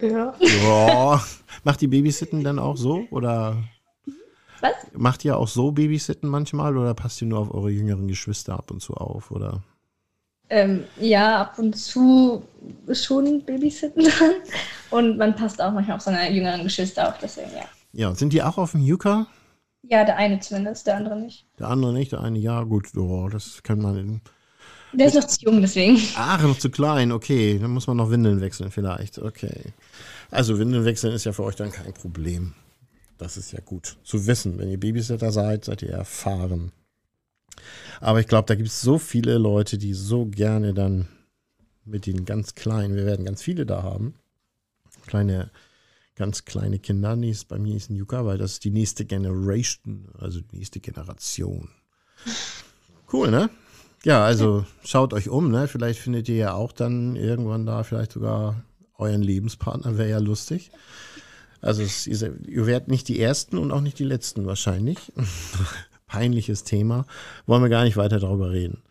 Ja. 0.00 0.34
Ja. 0.40 1.24
Macht 1.64 1.80
die 1.80 1.88
Babysitten 1.88 2.44
dann 2.44 2.58
auch 2.58 2.76
so? 2.76 3.06
Oder 3.10 3.56
was? 4.60 4.74
macht 4.92 5.24
ihr 5.24 5.38
auch 5.38 5.48
so 5.48 5.72
Babysitten 5.72 6.28
manchmal? 6.28 6.76
Oder 6.76 6.94
passt 6.94 7.20
ihr 7.22 7.28
nur 7.28 7.40
auf 7.40 7.54
eure 7.54 7.70
jüngeren 7.70 8.08
Geschwister 8.08 8.54
ab 8.54 8.70
und 8.70 8.80
zu 8.80 8.94
auf? 8.94 9.30
Oder? 9.30 9.62
Ähm, 10.50 10.84
ja, 11.00 11.40
ab 11.40 11.58
und 11.58 11.76
zu 11.76 12.42
schon 12.92 13.44
Babysitten 13.44 14.04
dran. 14.04 14.32
Und 14.90 15.16
man 15.16 15.34
passt 15.34 15.60
auch 15.60 15.72
manchmal 15.72 15.96
auf 15.96 16.02
seine 16.02 16.30
jüngeren 16.30 16.62
Geschwister 16.64 17.08
auf, 17.08 17.18
deswegen 17.18 17.50
ja. 17.54 17.64
Ja, 17.92 18.14
sind 18.14 18.32
die 18.32 18.42
auch 18.42 18.58
auf 18.58 18.72
dem 18.72 18.82
Yucca? 18.82 19.26
Ja, 19.82 20.04
der 20.04 20.16
eine 20.16 20.40
zumindest, 20.40 20.86
der 20.86 20.96
andere 20.96 21.16
nicht. 21.16 21.46
Der 21.58 21.68
andere 21.68 21.92
nicht, 21.92 22.12
der 22.12 22.20
eine 22.20 22.38
ja, 22.38 22.62
gut, 22.62 22.94
oh, 22.96 23.28
das 23.28 23.62
kann 23.62 23.80
man. 23.80 24.20
Der 24.94 25.08
ist 25.08 25.14
noch 25.14 25.26
zu 25.26 25.44
jung, 25.44 25.60
deswegen. 25.60 26.00
Ach, 26.16 26.42
noch 26.42 26.58
zu 26.58 26.70
klein, 26.70 27.12
okay. 27.12 27.58
Dann 27.58 27.72
muss 27.72 27.86
man 27.86 27.96
noch 27.96 28.10
Windeln 28.10 28.40
wechseln, 28.40 28.70
vielleicht. 28.70 29.18
Okay. 29.18 29.72
Also 30.30 30.58
Windeln 30.58 30.84
wechseln 30.84 31.12
ist 31.12 31.24
ja 31.24 31.32
für 31.32 31.44
euch 31.44 31.56
dann 31.56 31.72
kein 31.72 31.92
Problem. 31.92 32.54
Das 33.18 33.36
ist 33.36 33.52
ja 33.52 33.60
gut 33.64 33.96
zu 34.04 34.26
wissen. 34.26 34.58
Wenn 34.58 34.70
ihr 34.70 34.78
Babysitter 34.78 35.32
seid, 35.32 35.64
seid 35.64 35.82
ihr 35.82 35.90
erfahren. 35.90 36.72
Aber 38.00 38.20
ich 38.20 38.26
glaube, 38.26 38.46
da 38.46 38.54
gibt 38.54 38.68
es 38.68 38.80
so 38.80 38.98
viele 38.98 39.38
Leute, 39.38 39.78
die 39.78 39.94
so 39.94 40.26
gerne 40.26 40.74
dann 40.74 41.08
mit 41.84 42.06
den 42.06 42.24
ganz 42.24 42.54
Kleinen, 42.54 42.96
wir 42.96 43.06
werden 43.06 43.24
ganz 43.24 43.42
viele 43.42 43.66
da 43.66 43.82
haben, 43.82 44.14
kleine, 45.06 45.50
ganz 46.14 46.44
kleine 46.44 46.78
Kinder, 46.78 47.16
ist 47.22 47.48
bei 47.48 47.58
mir 47.58 47.76
ist 47.76 47.90
ein 47.90 47.96
Yucca, 47.96 48.24
weil 48.24 48.38
das 48.38 48.52
ist 48.52 48.64
die 48.64 48.70
nächste 48.70 49.04
Generation, 49.04 50.08
also 50.18 50.40
die 50.40 50.56
nächste 50.56 50.80
Generation. 50.80 51.68
Cool, 53.12 53.30
ne? 53.30 53.50
Ja, 54.04 54.22
also 54.22 54.66
schaut 54.84 55.14
euch 55.14 55.30
um, 55.30 55.50
ne? 55.50 55.66
Vielleicht 55.66 55.98
findet 55.98 56.28
ihr 56.28 56.36
ja 56.36 56.52
auch 56.52 56.72
dann 56.72 57.16
irgendwann 57.16 57.64
da 57.64 57.82
vielleicht 57.82 58.12
sogar 58.12 58.62
euren 58.98 59.22
Lebenspartner, 59.22 59.96
wäre 59.96 60.10
ja 60.10 60.18
lustig. 60.18 60.70
Also 61.62 61.82
es, 61.82 62.06
ihr, 62.06 62.66
werdet 62.66 62.88
nicht 62.88 63.08
die 63.08 63.18
Ersten 63.18 63.56
und 63.56 63.72
auch 63.72 63.80
nicht 63.80 63.98
die 63.98 64.04
Letzten 64.04 64.44
wahrscheinlich. 64.44 64.98
Peinliches 66.06 66.64
Thema. 66.64 67.06
Wollen 67.46 67.62
wir 67.62 67.70
gar 67.70 67.84
nicht 67.84 67.96
weiter 67.96 68.20
darüber 68.20 68.50
reden. 68.50 68.82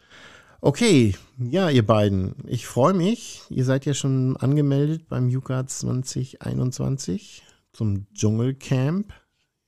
Okay, 0.60 1.13
ja, 1.38 1.69
ihr 1.69 1.86
beiden. 1.86 2.34
Ich 2.47 2.65
freue 2.65 2.95
mich. 2.95 3.41
Ihr 3.49 3.65
seid 3.65 3.86
ja 3.86 3.93
schon 3.93 4.36
angemeldet 4.38 5.08
beim 5.08 5.30
Yuka 5.30 5.67
2021 5.67 7.43
zum 7.71 8.08
Dschungelcamp 8.15 9.13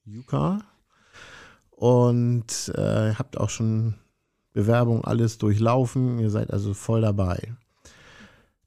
Yuka. 0.06 0.62
Und 1.70 2.72
äh, 2.76 3.14
habt 3.14 3.38
auch 3.38 3.50
schon 3.52 3.96
Bewerbung 4.56 5.04
alles 5.04 5.38
durchlaufen. 5.38 6.18
Ihr 6.18 6.30
seid 6.30 6.52
also 6.52 6.74
voll 6.74 7.02
dabei. 7.02 7.54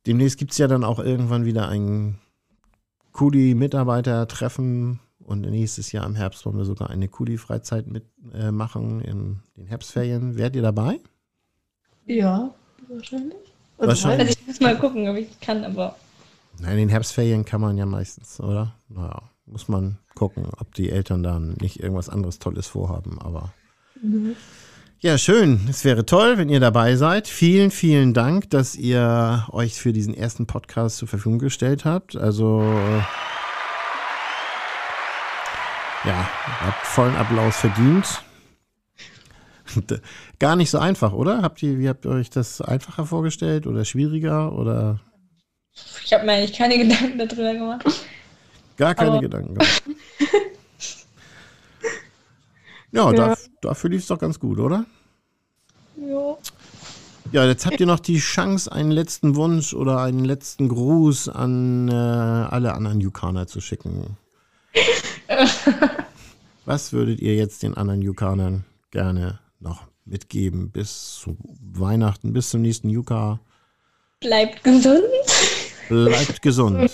Demnächst 0.06 0.38
gibt 0.38 0.52
es 0.52 0.58
ja 0.58 0.68
dann 0.68 0.84
auch 0.84 0.98
irgendwann 0.98 1.46
wieder 1.46 1.68
ein 1.68 2.18
Kuli-Mitarbeiter-Treffen 3.12 5.00
und 5.24 5.40
nächstes 5.40 5.90
Jahr 5.90 6.06
im 6.06 6.14
Herbst 6.14 6.44
wollen 6.44 6.58
wir 6.58 6.66
sogar 6.66 6.90
eine 6.90 7.08
Kuli-Freizeit 7.08 7.86
mitmachen 7.86 9.00
äh, 9.00 9.10
in 9.10 9.40
den 9.56 9.66
Herbstferien. 9.66 10.36
Werdet 10.36 10.56
ihr 10.56 10.62
dabei? 10.62 11.00
Ja, 12.04 12.54
wahrscheinlich. 12.88 13.38
Wahrscheinlich. 13.78 14.28
Also 14.28 14.40
ich 14.40 14.46
muss 14.46 14.60
mal 14.60 14.78
gucken, 14.78 15.08
ob 15.08 15.16
ich 15.16 15.40
kann, 15.40 15.64
aber 15.64 15.96
Nein, 16.60 16.72
in 16.72 16.78
den 16.78 16.88
Herbstferien 16.90 17.44
kann 17.44 17.60
man 17.60 17.78
ja 17.78 17.86
meistens, 17.86 18.40
oder? 18.40 18.74
Naja, 18.88 19.22
muss 19.46 19.68
man 19.68 19.98
gucken, 20.14 20.48
ob 20.58 20.74
die 20.74 20.90
Eltern 20.90 21.22
dann 21.22 21.56
nicht 21.60 21.80
irgendwas 21.80 22.08
anderes 22.08 22.40
Tolles 22.40 22.66
vorhaben, 22.66 23.18
aber. 23.20 23.52
Mhm. 24.02 24.36
Ja, 25.00 25.16
schön. 25.16 25.60
Es 25.70 25.84
wäre 25.84 26.04
toll, 26.04 26.38
wenn 26.38 26.48
ihr 26.48 26.58
dabei 26.58 26.96
seid. 26.96 27.28
Vielen, 27.28 27.70
vielen 27.70 28.14
Dank, 28.14 28.50
dass 28.50 28.74
ihr 28.74 29.46
euch 29.52 29.74
für 29.80 29.92
diesen 29.92 30.12
ersten 30.12 30.46
Podcast 30.46 30.96
zur 30.98 31.06
Verfügung 31.06 31.38
gestellt 31.38 31.84
habt. 31.84 32.16
Also, 32.16 32.62
äh, 32.62 32.98
ja, 36.08 36.28
habt 36.60 36.84
vollen 36.86 37.14
Applaus 37.14 37.56
verdient. 37.56 38.22
Gar 40.40 40.56
nicht 40.56 40.70
so 40.70 40.78
einfach, 40.78 41.12
oder? 41.12 41.42
Habt 41.42 41.62
ihr, 41.62 41.78
wie 41.78 41.88
habt 41.88 42.04
ihr 42.04 42.10
euch 42.10 42.30
das 42.30 42.60
einfacher 42.60 43.06
vorgestellt 43.06 43.66
oder 43.68 43.84
schwieriger 43.84 44.52
oder 44.52 44.98
ich 46.04 46.12
habe 46.12 46.24
mir 46.24 46.32
eigentlich 46.32 46.58
keine 46.58 46.76
Gedanken 46.88 47.18
darüber 47.18 47.52
gemacht. 47.54 47.84
Gar 48.76 48.96
keine 48.96 49.12
Aber- 49.12 49.20
Gedanken 49.20 49.54
gemacht. 49.54 49.82
ja, 52.92 53.12
Ja. 53.12 53.12
Da, 53.12 53.36
dafür 53.60 53.90
lief 53.90 54.02
es 54.02 54.08
doch 54.08 54.18
ganz 54.18 54.38
gut, 54.38 54.58
oder? 54.58 54.84
Ja. 55.96 56.36
Ja, 57.30 57.44
jetzt 57.44 57.66
habt 57.66 57.78
ihr 57.78 57.86
noch 57.86 58.00
die 58.00 58.18
Chance, 58.18 58.72
einen 58.72 58.90
letzten 58.90 59.36
Wunsch 59.36 59.74
oder 59.74 60.00
einen 60.00 60.24
letzten 60.24 60.68
Gruß 60.68 61.28
an 61.28 61.88
äh, 61.88 61.92
alle 61.92 62.72
anderen 62.72 63.02
Yukaner 63.02 63.46
zu 63.46 63.60
schicken. 63.60 64.16
Was 66.64 66.92
würdet 66.94 67.20
ihr 67.20 67.34
jetzt 67.34 67.62
den 67.62 67.76
anderen 67.76 68.00
Yukanern 68.00 68.64
gerne 68.90 69.40
noch 69.60 69.82
mitgeben 70.06 70.70
bis 70.70 71.16
zu 71.16 71.36
Weihnachten, 71.60 72.32
bis 72.32 72.48
zum 72.50 72.62
nächsten 72.62 72.88
Yuka? 72.88 73.40
Bleibt 74.20 74.64
gesund. 74.64 75.02
Bleibt 75.88 76.40
gesund. 76.40 76.90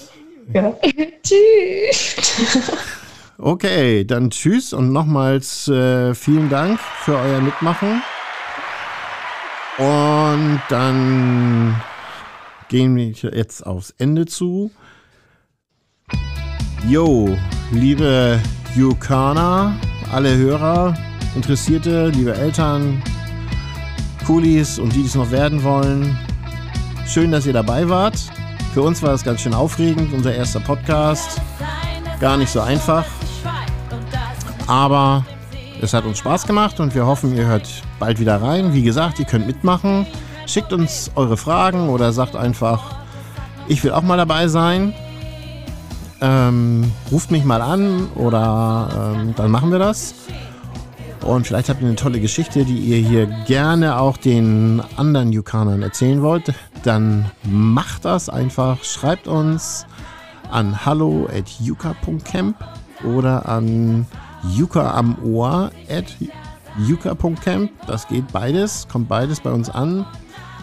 Ja. 0.53 0.77
Tschüss. 1.23 2.17
Okay, 3.37 4.05
dann 4.05 4.31
tschüss 4.31 4.73
und 4.73 4.93
nochmals 4.93 5.67
äh, 5.67 6.15
vielen 6.15 6.49
Dank 6.49 6.79
für 6.79 7.17
euer 7.17 7.41
Mitmachen. 7.41 8.01
Und 9.77 10.61
dann 10.69 11.75
gehen 12.69 12.95
wir 12.95 13.07
jetzt 13.07 13.67
aufs 13.67 13.93
Ende 13.99 14.27
zu. 14.27 14.71
Jo, 16.89 17.37
liebe 17.73 18.41
Yukana, 18.77 19.75
alle 20.13 20.37
Hörer, 20.37 20.95
Interessierte, 21.35 22.11
liebe 22.11 22.35
Eltern, 22.35 23.03
Coolies 24.27 24.79
und 24.79 24.95
die, 24.95 25.01
die 25.01 25.07
es 25.07 25.17
noch 25.17 25.33
werden 25.33 25.65
wollen. 25.65 26.17
Schön, 27.09 27.33
dass 27.33 27.47
ihr 27.47 27.53
dabei 27.53 27.89
wart. 27.89 28.17
Für 28.75 28.83
uns 28.83 29.03
war 29.03 29.13
es 29.13 29.25
ganz 29.25 29.41
schön 29.41 29.55
aufregend, 29.55 30.13
unser 30.13 30.33
erster 30.33 30.61
Podcast. 30.61 31.41
Gar 32.21 32.37
nicht 32.37 32.51
so 32.51 32.61
einfach. 32.61 33.05
Aber 34.67 35.25
es 35.81 35.93
hat 35.93 36.05
uns 36.05 36.19
Spaß 36.19 36.47
gemacht 36.47 36.81
und 36.81 36.95
wir 36.95 37.07
hoffen, 37.07 37.37
ihr 37.37 37.47
hört 37.47 37.69
bald 37.99 38.21
wieder 38.21 38.41
rein. 38.41 38.73
Wie 38.73 38.83
gesagt, 38.83 39.19
ihr 39.19 39.27
könnt 39.27 39.47
mitmachen. 39.47 40.07
Schickt 40.47 40.73
uns 40.73 41.11
eure 41.15 41.37
Fragen 41.37 41.89
oder 41.89 42.13
sagt 42.13 42.37
einfach, 42.37 42.97
ich 43.69 43.83
will 43.85 43.93
auch 43.93 44.03
mal 44.03 44.17
dabei 44.17 44.49
sein. 44.49 44.95
Ähm, 46.21 46.91
ruft 47.11 47.31
mich 47.31 47.45
mal 47.45 47.61
an 47.61 48.09
oder 48.15 49.15
ähm, 49.15 49.35
dann 49.37 49.51
machen 49.51 49.71
wir 49.71 49.79
das. 49.79 50.15
Und 51.25 51.47
vielleicht 51.47 51.71
habt 51.71 51.81
ihr 51.81 51.87
eine 51.87 51.97
tolle 51.97 52.21
Geschichte, 52.21 52.65
die 52.65 52.79
ihr 52.79 52.99
hier 52.99 53.27
gerne 53.47 53.99
auch 53.99 54.17
den 54.19 54.83
anderen 54.97 55.33
Yukanern 55.33 55.83
erzählen 55.83 56.23
wollt. 56.23 56.53
Dann 56.83 57.31
macht 57.43 58.05
das 58.05 58.29
einfach. 58.29 58.85
Schreibt 58.85 59.27
uns 59.27 59.87
an 60.51 60.85
hallo 60.85 61.27
at 61.33 61.49
yuka.camp 61.61 62.57
oder 63.05 63.49
an 63.49 64.07
yuka 64.51 64.93
am 64.95 65.17
Ohr 65.25 65.71
at 65.89 66.05
yuka.camp. 66.79 67.71
Das 67.87 68.09
geht 68.09 68.31
beides, 68.33 68.87
kommt 68.89 69.09
beides 69.09 69.41
bei 69.41 69.51
uns 69.51 69.71
an. 69.71 70.05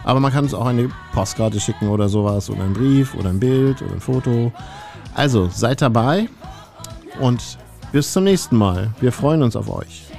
Aber 0.04 0.20
man 0.20 0.32
kann 0.32 0.44
uns 0.44 0.54
auch 0.54 0.66
eine 0.66 0.88
Postkarte 1.12 1.60
schicken 1.60 1.88
oder 1.88 2.08
sowas 2.08 2.50
oder 2.50 2.64
einen 2.64 2.74
Brief 2.74 3.14
oder 3.14 3.30
ein 3.30 3.38
Bild 3.38 3.82
oder 3.82 3.92
ein 3.92 4.00
Foto. 4.00 4.52
Also 5.14 5.48
seid 5.48 5.80
dabei 5.82 6.28
und 7.20 7.58
bis 7.92 8.12
zum 8.12 8.24
nächsten 8.24 8.56
Mal. 8.56 8.90
Wir 9.00 9.12
freuen 9.12 9.42
uns 9.42 9.54
auf 9.54 9.68
euch. 9.68 10.11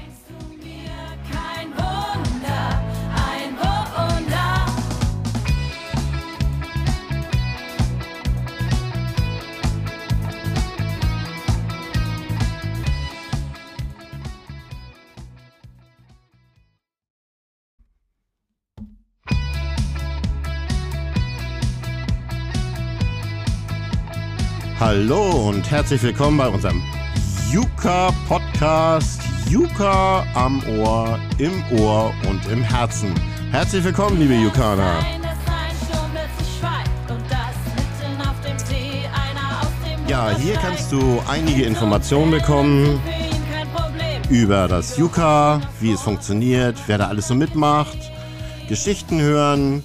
Hallo 24.96 25.50
und 25.50 25.72
herzlich 25.72 26.04
willkommen 26.04 26.38
bei 26.38 26.48
unserem 26.48 26.80
Yuka 27.52 28.14
Podcast. 28.28 29.24
Yuka 29.50 30.24
am 30.36 30.62
Ohr, 30.78 31.18
im 31.40 31.64
Ohr 31.80 32.14
und 32.30 32.46
im 32.52 32.62
Herzen. 32.62 33.12
Herzlich 33.50 33.84
willkommen, 33.84 34.20
liebe 34.20 34.36
Yukaner. 34.36 35.00
Ja, 40.08 40.30
hier 40.38 40.54
kannst 40.58 40.92
du 40.92 41.24
einige 41.28 41.64
Informationen 41.64 42.30
bekommen 42.30 43.02
über 44.30 44.68
das 44.68 44.96
Yuka, 45.00 45.60
wie 45.80 45.94
es 45.94 46.02
funktioniert, 46.02 46.78
wer 46.86 47.00
da 47.00 47.08
alles 47.08 47.30
so 47.30 47.34
mitmacht, 47.34 47.98
Geschichten 48.70 49.20
hören, 49.20 49.84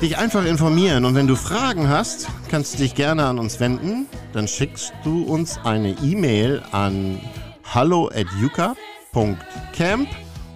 dich 0.00 0.16
einfach 0.16 0.44
informieren. 0.44 1.04
Und 1.04 1.14
wenn 1.14 1.26
du 1.26 1.36
Fragen 1.36 1.88
hast, 1.88 2.28
kannst 2.48 2.74
du 2.74 2.78
dich 2.78 2.94
gerne 2.94 3.24
an 3.26 3.38
uns 3.38 3.60
wenden. 3.60 4.06
Dann 4.32 4.48
schickst 4.48 4.92
du 5.04 5.24
uns 5.24 5.58
eine 5.64 5.90
E-Mail 6.02 6.62
an 6.72 7.20
hallo 7.64 8.08
at 8.08 8.26
yuka.camp 8.40 10.08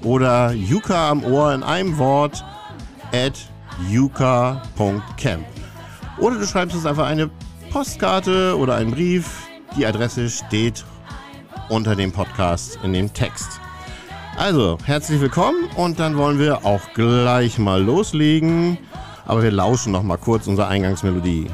oder 0.02 0.52
Yuka 0.52 1.10
am 1.10 1.24
Ohr 1.24 1.54
in 1.54 1.62
einem 1.62 1.98
Wort 1.98 2.44
at 3.12 3.34
yuka.camp. 3.90 5.44
Oder 6.18 6.38
du 6.38 6.46
schreibst 6.46 6.76
uns 6.76 6.86
einfach 6.86 7.06
eine 7.06 7.30
Postkarte 7.70 8.56
oder 8.56 8.76
einen 8.76 8.92
Brief. 8.92 9.46
Die 9.76 9.84
Adresse 9.84 10.30
steht 10.30 10.84
unter 11.68 11.96
dem 11.96 12.12
Podcast 12.12 12.78
in 12.82 12.92
dem 12.92 13.12
Text. 13.12 13.60
Also, 14.36 14.78
herzlich 14.84 15.20
willkommen 15.20 15.68
und 15.76 16.00
dann 16.00 16.16
wollen 16.16 16.38
wir 16.38 16.64
auch 16.64 16.92
gleich 16.94 17.58
mal 17.58 17.82
loslegen. 17.82 18.78
Aber 19.26 19.42
wir 19.42 19.50
lauschen 19.50 19.92
noch 19.92 20.02
mal 20.02 20.18
kurz 20.18 20.46
unserer 20.46 20.68
Eingangsmelodie. 20.68 21.48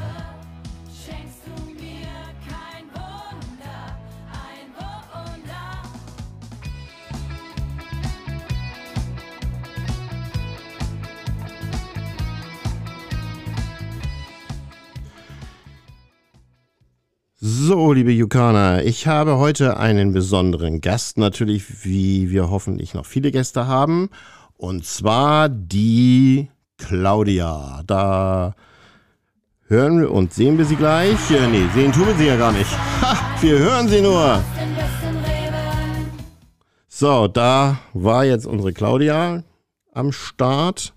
So, 17.43 17.93
liebe 17.93 18.11
Yukana, 18.11 18.83
ich 18.83 19.07
habe 19.07 19.37
heute 19.37 19.77
einen 19.77 20.11
besonderen 20.11 20.81
Gast, 20.81 21.17
natürlich, 21.17 21.85
wie 21.85 22.29
wir 22.29 22.49
hoffentlich 22.49 22.93
noch 22.93 23.05
viele 23.05 23.31
Gäste 23.31 23.65
haben. 23.65 24.09
Und 24.57 24.85
zwar 24.85 25.47
die 25.47 26.49
Claudia. 26.87 27.81
Da 27.85 28.55
hören 29.67 30.01
wir 30.01 30.11
und 30.11 30.33
sehen 30.33 30.57
wir 30.57 30.65
sie 30.65 30.75
gleich. 30.75 31.19
Äh, 31.31 31.47
nee, 31.47 31.65
sehen 31.73 31.91
tun 31.91 32.07
wir 32.07 32.15
sie 32.15 32.27
ja 32.27 32.35
gar 32.35 32.51
nicht. 32.51 32.71
Ha, 33.01 33.17
wir 33.39 33.57
hören 33.59 33.87
sie 33.87 34.01
nur. 34.01 34.41
So, 36.87 37.27
da 37.27 37.77
war 37.93 38.25
jetzt 38.25 38.45
unsere 38.45 38.73
Claudia 38.73 39.43
am 39.93 40.11
Start. 40.11 40.93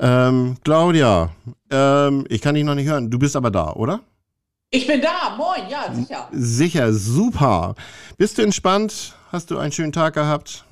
Ähm, 0.00 0.56
Claudia, 0.64 1.30
ähm, 1.70 2.24
ich 2.28 2.40
kann 2.40 2.54
dich 2.54 2.64
noch 2.64 2.74
nicht 2.74 2.88
hören. 2.88 3.10
Du 3.10 3.18
bist 3.18 3.36
aber 3.36 3.50
da, 3.50 3.72
oder? 3.72 4.00
Ich 4.70 4.86
bin 4.86 5.02
da, 5.02 5.36
moin, 5.36 5.68
ja, 5.68 5.92
sicher. 5.92 6.28
Sicher, 6.32 6.92
super. 6.92 7.74
Bist 8.16 8.38
du 8.38 8.42
entspannt? 8.42 9.14
Hast 9.30 9.50
du 9.50 9.58
einen 9.58 9.72
schönen 9.72 9.92
Tag 9.92 10.14
gehabt? 10.14 10.64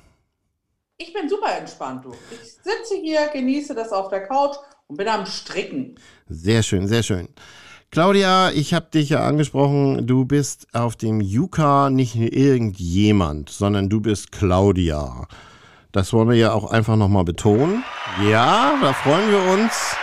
Ich 0.97 1.13
bin 1.13 1.29
super 1.29 1.57
entspannt, 1.57 2.05
du. 2.05 2.13
Ich 2.31 2.50
sitze 2.63 2.95
hier, 3.01 3.27
genieße 3.33 3.75
das 3.75 3.91
auf 3.91 4.09
der 4.09 4.27
Couch 4.27 4.55
und 4.87 4.97
bin 4.97 5.07
am 5.07 5.25
Stricken. 5.25 5.95
Sehr 6.27 6.63
schön, 6.63 6.87
sehr 6.87 7.03
schön. 7.03 7.27
Claudia, 7.91 8.51
ich 8.51 8.73
habe 8.73 8.87
dich 8.93 9.09
ja 9.09 9.19
angesprochen, 9.21 10.07
du 10.07 10.23
bist 10.23 10.67
auf 10.73 10.95
dem 10.95 11.19
Yuka 11.19 11.89
nicht 11.89 12.15
irgendjemand, 12.15 13.49
sondern 13.49 13.89
du 13.89 13.99
bist 13.99 14.31
Claudia. 14.31 15.27
Das 15.91 16.13
wollen 16.13 16.29
wir 16.29 16.37
ja 16.37 16.53
auch 16.53 16.71
einfach 16.71 16.95
nochmal 16.95 17.25
betonen. 17.25 17.83
Ja, 18.29 18.77
da 18.81 18.93
freuen 18.93 19.29
wir 19.29 19.43
uns. 19.53 19.95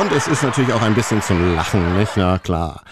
Und 0.00 0.12
es 0.12 0.28
ist 0.28 0.44
natürlich 0.44 0.72
auch 0.72 0.82
ein 0.82 0.94
bisschen 0.94 1.20
zum 1.20 1.56
Lachen, 1.56 1.98
nicht? 1.98 2.12
Na 2.16 2.38
klar. 2.38 2.84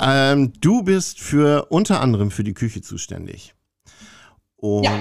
Ähm, 0.00 0.52
du 0.60 0.82
bist 0.84 1.20
für 1.20 1.66
unter 1.70 2.00
anderem 2.00 2.30
für 2.30 2.44
die 2.44 2.54
Küche 2.54 2.82
zuständig. 2.82 3.54
Und 4.56 4.84
Ja. 4.84 4.92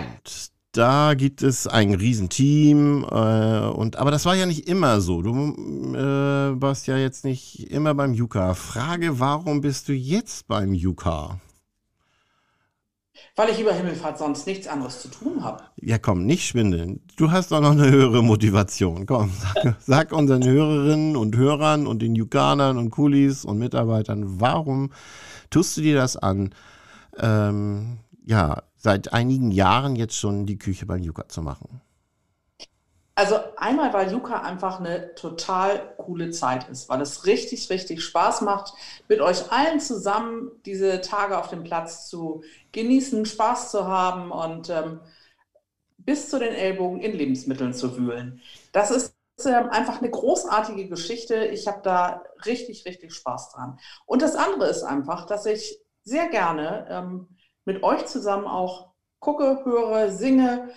Da 0.80 1.13
gibt 1.13 1.44
es 1.44 1.68
ein 1.68 1.94
Riesenteam. 1.94 3.04
Äh, 3.04 3.68
und, 3.68 3.98
aber 3.98 4.12
das 4.12 4.26
war 4.26 4.36
ja 4.36 4.46
nicht 4.46 4.70
immer 4.70 5.02
so. 5.02 5.22
Du 5.22 5.34
äh, 5.94 6.62
warst 6.62 6.88
ja 6.88 6.98
jetzt 6.98 7.26
nicht 7.26 7.70
immer 7.70 7.94
beim 7.94 8.13
Yuka. 8.13 8.54
Frage, 8.54 9.20
warum 9.20 9.60
bist 9.60 9.89
du 9.89 9.94
jetzt 9.94 10.48
beim 10.48 10.74
Yuka? 10.74 11.42
Weil 13.36 13.50
ich 13.50 13.60
über 13.60 13.74
Himmelfahrt 13.74 14.18
sonst 14.18 14.48
nichts 14.48 14.68
anderes 14.68 15.02
zu 15.02 15.10
tun 15.10 15.44
habe. 15.44 15.63
Ja, 15.82 15.98
komm, 15.98 16.26
nicht 16.26 16.48
schwindeln. 16.48 17.02
Du 17.18 17.30
hast 17.30 17.52
doch 17.52 17.60
noch 17.60 17.72
eine 17.72 17.92
höhere 17.92 18.24
Motivation. 18.24 19.06
Komm, 19.06 19.32
sag, 19.38 19.76
sag 19.80 20.12
unseren 20.13 20.46
Hörerinnen 20.46 21.18
und 21.18 21.36
Hörern 21.36 21.88
und 21.88 22.02
den 22.02 22.15
Yukanern 22.15 22.78
und 22.78 22.89
Coolies 22.92 23.44
und 23.44 23.58
Mitarbeitern, 23.58 24.39
warum 24.39 24.92
tust 25.50 25.76
du 25.76 25.82
dir 25.82 25.96
das 25.96 26.15
an, 26.15 26.56
ähm, 27.18 27.98
ja, 28.26 28.63
seit 28.80 29.13
einigen 29.13 29.52
Jahren 29.52 29.96
jetzt 29.96 30.15
schon 30.15 30.46
die 30.46 30.58
Küche 30.58 30.86
beim 30.86 31.04
Yuka 31.04 31.28
zu 31.28 31.42
machen? 31.42 31.82
Also 33.13 33.36
einmal, 33.58 33.92
weil 33.92 34.13
Yuka 34.13 34.42
einfach 34.44 34.80
eine 34.80 35.13
total 35.15 35.94
coole 35.98 36.32
Zeit 36.32 36.70
ist, 36.70 36.88
weil 36.88 37.02
es 37.02 37.26
richtig, 37.26 37.70
richtig 37.70 38.02
Spaß 38.02 38.39
macht, 38.42 38.74
mit 39.10 39.20
euch 39.20 39.52
allen 39.52 39.82
zusammen 39.82 40.52
diese 40.65 41.02
Tage 41.02 41.38
auf 41.38 41.50
dem 41.50 41.65
Platz 41.65 42.08
zu 42.08 42.44
genießen, 42.72 43.26
Spaß 43.26 43.72
zu 43.72 43.86
haben 43.86 44.32
und 44.32 44.70
ähm, 44.70 45.02
bis 45.98 46.30
zu 46.30 46.39
den 46.39 46.54
Ellbogen 46.54 47.02
in 47.02 47.12
Lebensmitteln 47.12 47.74
zu 47.74 47.98
wühlen. 47.98 48.42
Das 48.72 48.89
ist 48.89 49.13
ähm, 49.46 49.70
einfach 49.70 50.00
eine 50.00 50.10
großartige 50.10 50.88
Geschichte. 50.88 51.36
Ich 51.48 51.68
habe 51.68 51.82
da 51.84 52.24
richtig, 52.46 52.86
richtig 52.86 53.13
Spaß 53.13 53.52
dran. 53.52 53.80
Und 54.06 54.22
das 54.22 54.36
andere 54.38 54.70
ist 54.70 54.84
einfach, 54.84 55.26
dass 55.26 55.46
ich 55.46 55.82
sehr 56.06 56.30
gerne 56.30 56.88
ähm, 56.89 57.28
mit 57.65 57.84
euch 57.84 58.06
zusammen 58.06 58.45
auch 58.45 58.89
gucke, 59.19 59.62
höre, 59.63 60.10
singe, 60.12 60.69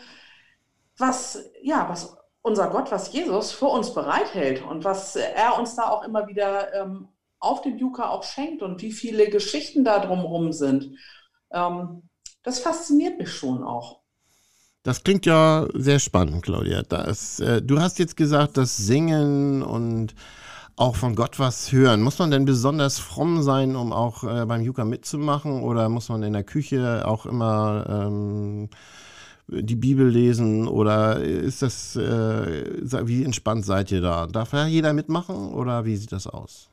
was, 0.99 1.51
ja, 1.63 1.89
was 1.89 2.17
unser 2.43 2.69
Gott, 2.69 2.91
was 2.91 3.13
Jesus 3.13 3.53
für 3.53 3.67
uns 3.67 3.95
bereithält 3.95 4.63
und 4.63 4.85
was 4.85 5.17
er 5.17 5.59
uns 5.59 5.77
da 5.77 5.89
auch 5.89 6.05
immer 6.05 6.27
wieder 6.27 6.75
ähm, 6.75 7.09
auf 7.39 7.63
dem 7.63 7.79
Juka 7.79 8.09
auch 8.09 8.25
schenkt 8.25 8.63
und 8.63 8.83
wie 8.83 8.93
viele 8.93 9.29
Geschichten 9.31 9.85
da 9.85 10.01
drumherum 10.01 10.53
sind. 10.53 10.97
Ähm, 11.53 12.09
das 12.43 12.59
fasziniert 12.59 13.19
mich 13.19 13.33
schon 13.33 13.63
auch. 13.63 14.01
Das 14.83 15.05
klingt 15.05 15.27
ja 15.27 15.69
sehr 15.75 16.01
spannend, 16.01 16.43
Claudia. 16.43 16.83
Das, 16.83 17.39
äh, 17.39 17.63
du 17.63 17.81
hast 17.81 18.01
jetzt 18.01 18.17
gesagt, 18.17 18.57
das 18.57 18.77
Singen 18.77 19.63
und 19.63 20.15
auch 20.83 20.97
von 20.97 21.15
Gott 21.15 21.39
was 21.39 21.71
hören. 21.71 22.03
Muss 22.03 22.19
man 22.19 22.33
denn 22.33 22.45
besonders 22.45 22.99
fromm 22.99 23.43
sein, 23.43 23.77
um 23.77 23.93
auch 23.93 24.25
äh, 24.25 24.45
beim 24.47 24.63
Juka 24.63 24.85
mitzumachen? 24.85 25.63
Oder 25.63 25.89
muss 25.89 26.09
man 26.09 26.25
in 26.25 26.33
der 26.33 26.43
Küche 26.43 27.07
auch 27.07 27.25
immer 27.25 27.87
ähm, 27.89 28.69
die 29.47 29.77
Bibel 29.77 30.09
lesen 30.09 30.67
oder 30.67 31.21
ist 31.21 31.63
das, 31.63 31.95
äh, 31.95 33.07
wie 33.07 33.23
entspannt 33.25 33.65
seid 33.65 33.93
ihr 33.93 34.01
da? 34.01 34.27
Darf 34.27 34.53
ja 34.53 34.67
jeder 34.67 34.93
mitmachen 34.93 35.55
oder 35.55 35.85
wie 35.85 35.97
sieht 35.97 36.11
das 36.11 36.27
aus? 36.27 36.69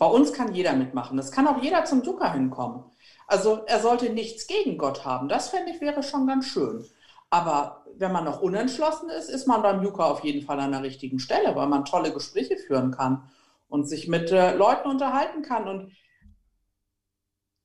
Bei 0.00 0.06
uns 0.06 0.32
kann 0.32 0.52
jeder 0.52 0.74
mitmachen. 0.74 1.16
Es 1.20 1.30
kann 1.30 1.46
auch 1.46 1.62
jeder 1.62 1.84
zum 1.84 2.02
Zucker 2.02 2.32
hinkommen. 2.32 2.82
Also 3.28 3.60
er 3.66 3.80
sollte 3.80 4.10
nichts 4.10 4.48
gegen 4.48 4.78
Gott 4.78 5.04
haben. 5.04 5.28
Das 5.28 5.50
fände 5.50 5.70
ich 5.70 5.80
wäre 5.80 6.02
schon 6.02 6.26
ganz 6.26 6.46
schön. 6.46 6.84
Aber 7.30 7.84
wenn 7.96 8.12
man 8.12 8.24
noch 8.24 8.42
unentschlossen 8.42 9.08
ist, 9.10 9.30
ist 9.30 9.46
man 9.46 9.62
beim 9.62 9.82
Juka 9.82 10.04
auf 10.04 10.24
jeden 10.24 10.44
Fall 10.44 10.58
an 10.58 10.72
der 10.72 10.82
richtigen 10.82 11.20
Stelle, 11.20 11.54
weil 11.54 11.68
man 11.68 11.84
tolle 11.84 12.12
Gespräche 12.12 12.56
führen 12.56 12.90
kann 12.90 13.30
und 13.68 13.88
sich 13.88 14.08
mit 14.08 14.32
äh, 14.32 14.54
Leuten 14.54 14.88
unterhalten 14.88 15.42
kann. 15.42 15.68
Und 15.68 15.92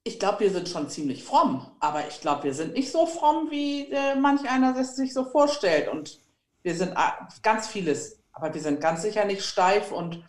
ich 0.04 0.20
glaube, 0.20 0.42
wir 0.42 0.52
sind 0.52 0.70
schon 0.70 0.90
ziemlich 0.90 1.24
fromm, 1.24 1.66
aber 1.80 2.08
ich 2.08 2.22
glaube, 2.22 2.44
wir 2.44 2.54
sind 2.54 2.74
nicht 2.74 2.92
so 2.92 3.08
fromm, 3.08 3.50
wie 3.50 3.92
äh, 3.92 4.16
manch 4.16 4.48
einer 4.50 4.78
es 4.78 4.96
sich 4.96 5.14
so 5.14 5.26
vorstellt. 5.26 5.88
Und 5.88 6.20
wir 6.62 6.76
sind 6.76 6.92
äh, 6.92 7.12
ganz 7.42 7.68
vieles, 7.68 8.24
aber 8.32 8.54
wir 8.54 8.62
sind 8.62 8.82
ganz 8.82 9.02
sicher 9.02 9.26
nicht 9.26 9.44
steif 9.44 9.92
und 9.92 10.24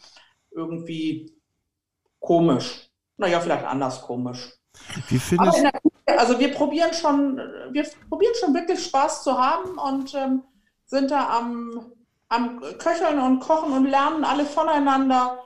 irgendwie 0.50 1.36
komisch. 2.20 2.90
Naja, 3.18 3.40
vielleicht 3.40 3.66
anders 3.66 4.00
komisch. 4.02 4.52
Wie 5.08 5.18
findest 5.18 5.62
der, 5.62 5.72
also 6.16 6.38
wir 6.38 6.52
probieren 6.52 6.92
schon, 6.92 7.36
wir 7.70 7.86
probieren 8.08 8.32
schon 8.40 8.54
wirklich 8.54 8.84
Spaß 8.84 9.22
zu 9.22 9.38
haben 9.38 9.78
und 9.78 10.14
ähm, 10.14 10.42
sind 10.84 11.10
da 11.10 11.38
am, 11.38 11.92
am 12.28 12.60
Köcheln 12.78 13.18
und 13.18 13.40
Kochen 13.40 13.72
und 13.72 13.86
lernen 13.86 14.24
alle 14.24 14.44
voneinander. 14.44 15.38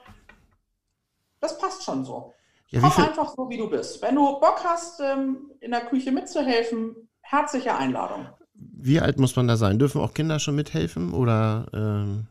Das 1.41 1.59
passt 1.59 1.85
schon 1.85 2.05
so. 2.05 2.35
Ja, 2.69 2.81
Komm 2.81 3.05
einfach 3.05 3.35
so, 3.37 3.49
wie 3.49 3.57
du 3.57 3.69
bist. 3.69 4.01
Wenn 4.03 4.15
du 4.15 4.39
Bock 4.39 4.63
hast, 4.65 5.01
ähm, 5.01 5.51
in 5.61 5.73
der 5.73 5.87
Küche 5.87 6.13
mitzuhelfen, 6.13 7.09
herzliche 7.21 7.75
Einladung. 7.75 8.29
Wie 8.55 9.01
alt 9.01 9.19
muss 9.19 9.35
man 9.35 9.49
da 9.49 9.57
sein? 9.57 9.79
Dürfen 9.79 10.01
auch 10.01 10.15
Kinder 10.15 10.39
schon 10.39 10.55
mithelfen? 10.55 11.13
Oder 11.13 11.67
ähm, 11.73 12.27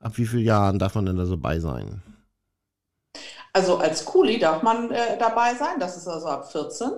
ab 0.00 0.12
wie 0.16 0.26
vielen 0.26 0.44
Jahren 0.44 0.78
darf 0.78 0.94
man 0.94 1.06
denn 1.06 1.16
da 1.16 1.26
so 1.26 1.36
bei 1.36 1.60
sein? 1.60 2.02
Also 3.52 3.78
als 3.78 4.04
Kuli 4.04 4.38
darf 4.38 4.62
man 4.62 4.90
äh, 4.90 5.18
dabei 5.18 5.54
sein, 5.54 5.78
das 5.78 5.96
ist 5.96 6.06
also 6.06 6.26
ab 6.26 6.50
14. 6.50 6.90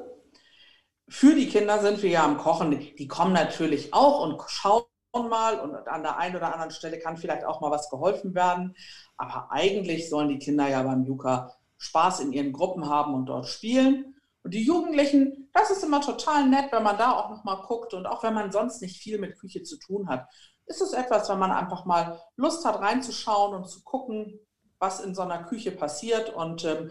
Für 1.13 1.35
die 1.35 1.47
Kinder 1.47 1.79
sind 1.83 2.03
wir 2.03 2.09
ja 2.09 2.25
am 2.25 2.39
Kochen. 2.39 2.71
Die 2.71 3.07
kommen 3.07 3.35
natürlich 3.35 3.93
auch 3.93 4.25
und 4.25 4.41
schauen 4.49 4.87
mal 5.29 5.61
und 5.61 5.87
an 5.87 6.03
der 6.03 6.17
einen 6.17 6.37
oder 6.37 6.55
anderen 6.55 6.71
Stelle 6.71 6.99
kann 6.99 7.19
vielleicht 7.19 7.45
auch 7.45 7.61
mal 7.61 7.71
was 7.71 7.91
geholfen 7.91 8.35
werden. 8.35 8.75
Aber 9.19 9.53
eigentlich 9.53 10.09
sollen 10.09 10.31
die 10.31 10.39
Kinder 10.39 10.69
ja 10.69 10.83
beim 10.83 11.05
Juka 11.05 11.55
Spaß 11.77 12.21
in 12.21 12.33
ihren 12.33 12.55
Gruppen 12.55 12.89
haben 12.89 13.13
und 13.13 13.27
dort 13.27 13.47
spielen. 13.47 14.17
Und 14.43 14.55
die 14.55 14.65
Jugendlichen, 14.65 15.51
das 15.53 15.71
ist 15.71 15.85
immer 15.85 16.01
total 16.01 16.49
nett, 16.49 16.73
wenn 16.73 16.83
man 16.83 16.97
da 16.97 17.13
auch 17.13 17.29
noch 17.29 17.45
mal 17.45 17.63
guckt 17.67 17.93
und 17.93 18.07
auch 18.07 18.23
wenn 18.23 18.33
man 18.33 18.51
sonst 18.51 18.81
nicht 18.81 18.97
viel 18.97 19.19
mit 19.19 19.39
Küche 19.39 19.63
zu 19.63 19.79
tun 19.79 20.09
hat, 20.09 20.27
ist 20.65 20.81
es 20.81 20.95
etwas, 20.95 21.29
wenn 21.29 21.39
man 21.39 21.53
einfach 21.53 21.85
mal 21.85 22.23
Lust 22.37 22.65
hat 22.65 22.81
reinzuschauen 22.81 23.55
und 23.55 23.69
zu 23.69 23.85
gucken, 23.85 24.41
was 24.79 25.01
in 25.01 25.15
so 25.15 25.21
einer 25.21 25.45
Küche 25.45 25.73
passiert 25.73 26.35
und 26.35 26.65
ähm, 26.65 26.91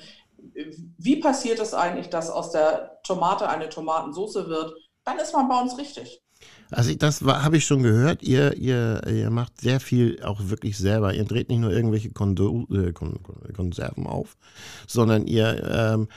wie 0.98 1.20
passiert 1.20 1.60
es 1.60 1.74
eigentlich, 1.74 2.10
dass 2.10 2.30
aus 2.30 2.52
der 2.52 3.00
Tomate 3.04 3.50
eine 3.50 3.70
Tomatensauce 3.70 4.48
wird, 4.48 4.74
dann 5.04 5.18
ist 5.18 5.34
man 5.34 5.48
bei 5.48 5.60
uns 5.60 5.78
richtig. 5.78 6.22
Also 6.72 6.94
das 6.96 7.22
habe 7.22 7.58
ich 7.58 7.66
schon 7.66 7.84
gehört. 7.84 8.24
Ihr, 8.24 8.56
ihr, 8.58 9.02
ihr 9.08 9.30
macht 9.30 9.60
sehr 9.60 9.80
viel 9.80 10.22
auch 10.24 10.40
wirklich 10.50 10.78
selber. 10.78 11.14
Ihr 11.14 11.26
dreht 11.26 11.50
nicht 11.50 11.60
nur 11.60 11.72
irgendwelche 11.72 12.12
Kondo, 12.12 12.66
äh, 12.72 12.94
Konserven 12.94 14.08
auf, 14.08 14.38
sondern 14.88 15.28
ihr 15.28 15.64
ähm, 15.70 16.08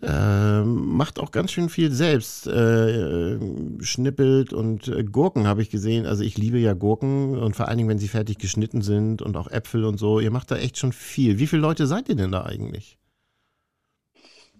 äh, 0.00 0.62
macht 0.62 1.20
auch 1.20 1.30
ganz 1.30 1.52
schön 1.52 1.68
viel 1.68 1.92
selbst. 1.92 2.46
Äh, 2.46 3.38
schnippelt 3.80 4.54
und 4.54 4.88
äh, 4.88 5.04
Gurken 5.04 5.46
habe 5.46 5.60
ich 5.60 5.68
gesehen. 5.68 6.06
Also 6.06 6.24
ich 6.24 6.38
liebe 6.38 6.58
ja 6.58 6.72
Gurken 6.72 7.36
und 7.36 7.54
vor 7.54 7.68
allen 7.68 7.76
Dingen, 7.76 7.90
wenn 7.90 7.98
sie 7.98 8.08
fertig 8.08 8.38
geschnitten 8.38 8.80
sind 8.80 9.20
und 9.20 9.36
auch 9.36 9.48
Äpfel 9.50 9.84
und 9.84 9.98
so. 9.98 10.20
Ihr 10.20 10.30
macht 10.30 10.50
da 10.50 10.56
echt 10.56 10.78
schon 10.78 10.92
viel. 10.92 11.38
Wie 11.38 11.46
viele 11.46 11.62
Leute 11.62 11.86
seid 11.86 12.08
ihr 12.08 12.16
denn 12.16 12.32
da 12.32 12.44
eigentlich? 12.44 12.98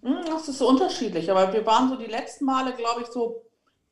Hm, 0.02 0.24
das 0.26 0.48
ist 0.48 0.58
so 0.58 0.68
unterschiedlich, 0.68 1.30
aber 1.30 1.52
wir 1.52 1.64
waren 1.66 1.88
so 1.88 1.96
die 1.96 2.06
letzten 2.06 2.44
Male, 2.44 2.74
glaube 2.74 3.02
ich, 3.02 3.08
so 3.08 3.44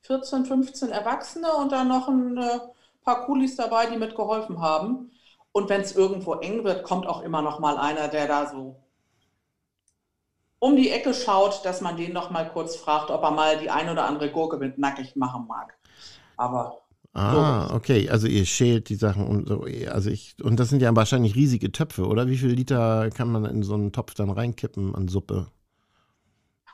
14, 0.02 0.44
15 0.46 0.90
Erwachsene 0.90 1.52
und 1.54 1.72
dann 1.72 1.88
noch 1.88 2.08
ein 2.08 2.36
äh, 2.38 2.60
paar 3.04 3.24
Kulis 3.26 3.56
dabei, 3.56 3.86
die 3.86 3.96
mitgeholfen 3.96 4.60
haben. 4.60 5.10
Und 5.52 5.68
wenn 5.68 5.80
es 5.80 5.94
irgendwo 5.96 6.34
eng 6.34 6.64
wird, 6.64 6.84
kommt 6.84 7.06
auch 7.06 7.22
immer 7.22 7.42
noch 7.42 7.58
mal 7.60 7.76
einer, 7.76 8.08
der 8.08 8.26
da 8.28 8.46
so 8.50 8.76
um 10.58 10.76
die 10.76 10.90
Ecke 10.90 11.12
schaut, 11.14 11.64
dass 11.64 11.80
man 11.80 11.96
den 11.96 12.12
noch 12.12 12.30
mal 12.30 12.48
kurz 12.50 12.76
fragt, 12.76 13.10
ob 13.10 13.22
er 13.22 13.30
mal 13.30 13.58
die 13.58 13.70
ein 13.70 13.88
oder 13.88 14.04
andere 14.06 14.30
Gurke 14.30 14.56
mit 14.58 14.78
nackig 14.78 15.16
machen 15.16 15.46
mag. 15.46 15.76
Aber 16.36 16.82
Ah, 17.12 17.68
so. 17.68 17.74
okay. 17.74 18.08
Also 18.08 18.26
ihr 18.28 18.46
schält 18.46 18.88
die 18.88 18.94
Sachen 18.94 19.26
und 19.26 19.48
so. 19.48 19.64
Also 19.90 20.10
ich, 20.10 20.36
und 20.42 20.60
das 20.60 20.68
sind 20.68 20.80
ja 20.82 20.94
wahrscheinlich 20.94 21.34
riesige 21.34 21.72
Töpfe, 21.72 22.06
oder? 22.06 22.28
Wie 22.28 22.36
viele 22.38 22.52
Liter 22.54 23.10
kann 23.10 23.30
man 23.32 23.44
in 23.46 23.62
so 23.64 23.74
einen 23.74 23.92
Topf 23.92 24.14
dann 24.14 24.30
reinkippen 24.30 24.94
an 24.94 25.08
Suppe? 25.08 25.48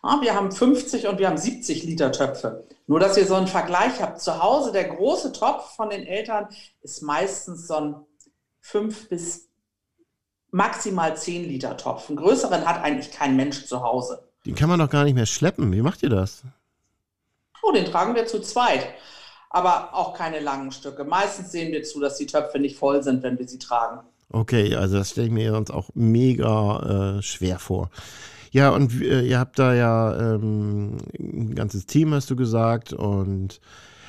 Ah, 0.07 0.21
wir 0.21 0.37
haben 0.37 0.53
50 0.53 1.09
und 1.09 1.19
wir 1.19 1.27
haben 1.27 1.37
70 1.37 1.83
Liter 1.83 2.13
Töpfe. 2.13 2.65
Nur, 2.87 3.01
dass 3.01 3.17
ihr 3.17 3.27
so 3.27 3.35
einen 3.35 3.49
Vergleich 3.49 4.01
habt. 4.01 4.21
Zu 4.21 4.41
Hause, 4.41 4.71
der 4.71 4.85
große 4.85 5.33
Topf 5.33 5.75
von 5.75 5.91
den 5.91 6.07
Eltern 6.07 6.47
ist 6.81 7.03
meistens 7.03 7.67
so 7.67 7.75
ein 7.75 7.97
5 8.61 9.09
bis 9.09 9.49
maximal 10.53 11.17
10 11.17 11.49
Liter 11.49 11.77
Topf. 11.77 12.09
Einen 12.09 12.19
größeren 12.19 12.65
hat 12.65 12.85
eigentlich 12.85 13.11
kein 13.11 13.35
Mensch 13.35 13.67
zu 13.67 13.83
Hause. 13.83 14.23
Den 14.45 14.55
kann 14.55 14.69
man 14.69 14.79
doch 14.79 14.91
gar 14.91 15.03
nicht 15.03 15.15
mehr 15.15 15.27
schleppen. 15.27 15.73
Wie 15.73 15.83
macht 15.83 16.05
ihr 16.05 16.11
das? 16.11 16.45
Oh, 17.65 17.73
den 17.73 17.85
tragen 17.85 18.15
wir 18.15 18.27
zu 18.27 18.41
zweit. 18.41 18.87
Aber 19.51 19.93
auch 19.93 20.15
keine 20.15 20.39
langen 20.39 20.71
Stücke. 20.71 21.03
Meistens 21.03 21.51
sehen 21.51 21.73
wir 21.73 21.83
zu, 21.83 21.99
dass 21.99 22.17
die 22.17 22.27
Töpfe 22.27 22.61
nicht 22.61 22.79
voll 22.79 23.03
sind, 23.03 23.25
wenn 23.25 23.41
wir 23.41 23.49
sie 23.49 23.59
tragen. 23.59 24.07
Okay, 24.31 24.77
also 24.77 24.99
das 24.99 25.11
stelle 25.11 25.27
ich 25.27 25.33
mir 25.33 25.51
sonst 25.51 25.71
auch 25.71 25.89
mega 25.95 27.17
äh, 27.19 27.23
schwer 27.23 27.59
vor. 27.59 27.91
Ja, 28.57 28.71
und 28.71 29.03
äh, 29.03 29.21
ihr 29.21 29.39
habt 29.39 29.59
da 29.59 29.75
ja 29.75 30.19
ähm, 30.19 30.97
ein 31.19 31.55
ganzes 31.55 31.85
Team, 31.85 32.15
hast 32.15 32.31
du 32.31 32.37
gesagt. 32.37 32.95
Und 32.95 33.61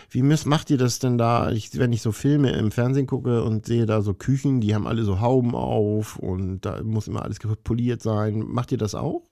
wie 0.10 0.22
macht 0.22 0.70
ihr 0.70 0.78
das 0.78 1.00
denn 1.00 1.18
da? 1.18 1.52
Ich, 1.52 1.78
wenn 1.78 1.92
ich 1.92 2.02
so 2.02 2.14
Filme 2.14 2.52
im 2.52 2.72
Fernsehen 2.72 3.08
gucke 3.08 3.44
und 3.44 3.66
sehe 3.66 3.86
da 3.86 4.02
so 4.02 4.14
Küchen, 4.14 4.62
die 4.62 4.74
haben 4.74 4.88
alle 4.88 5.04
so 5.04 5.20
Hauben 5.20 5.54
auf 5.54 6.16
und 6.16 6.62
da 6.62 6.82
muss 6.82 7.10
immer 7.10 7.24
alles 7.24 7.40
poliert 7.66 8.02
sein. 8.02 8.40
Macht 8.40 8.72
ihr 8.72 8.78
das 8.78 8.96
auch? 8.96 9.24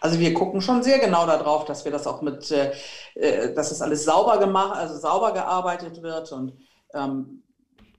Also 0.00 0.18
wir 0.18 0.34
gucken 0.34 0.60
schon 0.60 0.82
sehr 0.82 0.98
genau 0.98 1.24
darauf, 1.24 1.64
dass 1.64 1.84
wir 1.84 1.92
das 1.92 2.08
auch 2.08 2.20
mit, 2.20 2.50
äh, 2.50 2.72
äh 3.14 3.54
dass 3.54 3.68
das 3.68 3.80
alles 3.80 4.04
sauber 4.04 4.38
gemacht, 4.38 4.76
also 4.76 4.98
sauber 4.98 5.32
gearbeitet 5.32 6.02
wird 6.02 6.32
und 6.32 6.52
ähm, 6.94 7.44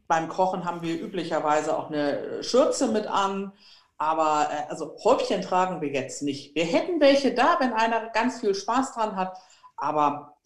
beim 0.08 0.28
Kochen 0.28 0.66
haben 0.66 0.82
wir 0.82 1.02
üblicherweise 1.02 1.78
auch 1.78 1.90
eine 1.90 2.44
Schürze 2.44 2.90
mit 2.90 3.08
an. 3.08 3.54
Aber 3.98 4.50
äh, 4.52 4.70
also 4.70 4.98
Häubchen 5.04 5.42
tragen 5.42 5.82
wir 5.82 5.90
jetzt 5.90 6.22
nicht. 6.22 6.56
Wir 6.56 6.66
hätten 6.66 7.00
welche 7.00 7.34
da, 7.34 7.58
wenn 7.60 7.74
einer 7.74 8.10
ganz 8.10 8.40
viel 8.40 8.54
Spaß 8.54 8.94
dran 8.94 9.16
hat. 9.16 9.38
Aber 9.78 10.38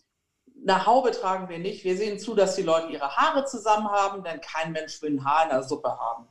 eine 0.62 0.86
Haube 0.86 1.12
tragen 1.12 1.50
wir 1.50 1.60
nicht. 1.60 1.84
Wir 1.84 1.98
sehen 1.98 2.20
zu, 2.20 2.36
dass 2.36 2.56
die 2.56 2.64
Leute 2.64 2.92
ihre 2.92 3.16
Haare 3.16 3.46
zusammen 3.46 3.88
haben, 3.88 4.24
denn 4.24 4.42
kein 4.42 4.72
Mensch 4.72 5.02
will 5.02 5.14
ein 5.14 5.26
Haar 5.26 5.44
in 5.44 5.50
der 5.50 5.64
Suppe 5.64 5.90
haben. 5.90 6.28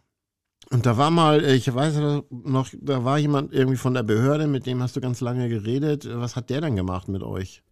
Und 0.71 0.85
da 0.85 0.99
war 0.99 1.11
mal, 1.11 1.45
ich 1.45 1.73
weiß 1.75 1.95
noch, 2.31 2.69
da 2.75 3.05
war 3.05 3.17
jemand 3.17 3.55
irgendwie 3.55 3.79
von 3.79 3.95
der 3.95 4.03
Behörde, 4.03 4.47
mit 4.47 4.67
dem 4.67 4.83
hast 4.83 4.97
du 4.97 5.01
ganz 5.01 5.21
lange 5.21 5.49
geredet. 5.49 6.07
Was 6.11 6.37
hat 6.37 6.51
der 6.51 6.61
dann 6.61 6.77
gemacht 6.77 7.09
mit 7.09 7.23
euch? 7.23 7.63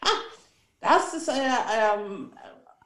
Ah, 0.00 0.08
das 0.80 1.14
ist 1.14 1.28
äh, 1.28 1.32
ähm, 1.32 2.32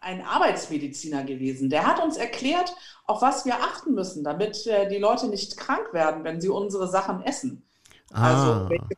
ein 0.07 0.23
Arbeitsmediziner 0.23 1.25
gewesen. 1.25 1.69
Der 1.69 1.85
hat 1.85 2.03
uns 2.03 2.17
erklärt, 2.17 2.73
auf 3.07 3.23
was 3.23 3.45
wir 3.45 3.57
achten 3.57 3.93
müssen, 3.93 4.23
damit 4.23 4.67
äh, 4.67 4.89
die 4.89 4.99
Leute 4.99 5.27
nicht 5.27 5.57
krank 5.57 5.93
werden, 5.93 6.23
wenn 6.23 6.41
sie 6.41 6.49
unsere 6.49 6.87
Sachen 6.87 7.23
essen. 7.23 7.67
Ah. 8.13 8.31
Also 8.31 8.71
welche, 8.71 8.97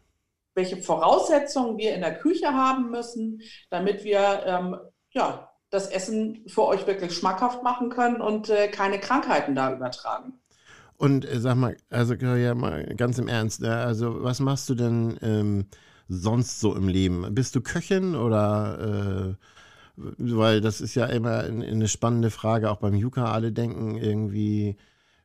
welche 0.54 0.76
Voraussetzungen 0.76 1.78
wir 1.78 1.94
in 1.94 2.02
der 2.02 2.18
Küche 2.18 2.52
haben 2.52 2.90
müssen, 2.90 3.40
damit 3.70 4.04
wir 4.04 4.42
ähm, 4.44 4.76
ja, 5.10 5.50
das 5.70 5.88
Essen 5.88 6.44
für 6.46 6.66
euch 6.66 6.86
wirklich 6.86 7.16
schmackhaft 7.16 7.62
machen 7.62 7.88
können 7.88 8.20
und 8.20 8.50
äh, 8.50 8.68
keine 8.68 9.00
Krankheiten 9.00 9.54
da 9.54 9.72
übertragen. 9.72 10.34
Und 10.98 11.24
äh, 11.24 11.40
sag 11.40 11.56
mal, 11.56 11.76
also 11.88 12.14
ja 12.14 12.54
mal 12.54 12.84
ganz 12.96 13.18
im 13.18 13.28
Ernst, 13.28 13.62
äh, 13.62 13.68
also 13.68 14.22
was 14.22 14.40
machst 14.40 14.68
du 14.68 14.74
denn 14.74 15.18
ähm, 15.22 15.66
sonst 16.06 16.60
so 16.60 16.74
im 16.74 16.86
Leben? 16.86 17.34
Bist 17.34 17.54
du 17.54 17.62
Köchin 17.62 18.14
oder 18.14 19.36
äh, 19.38 19.44
weil 20.18 20.60
das 20.60 20.80
ist 20.80 20.94
ja 20.94 21.06
immer 21.06 21.40
eine 21.40 21.88
spannende 21.88 22.30
Frage, 22.30 22.70
auch 22.70 22.78
beim 22.78 22.94
Yuka. 22.94 23.32
Alle 23.32 23.52
denken 23.52 23.96
irgendwie, 23.96 24.76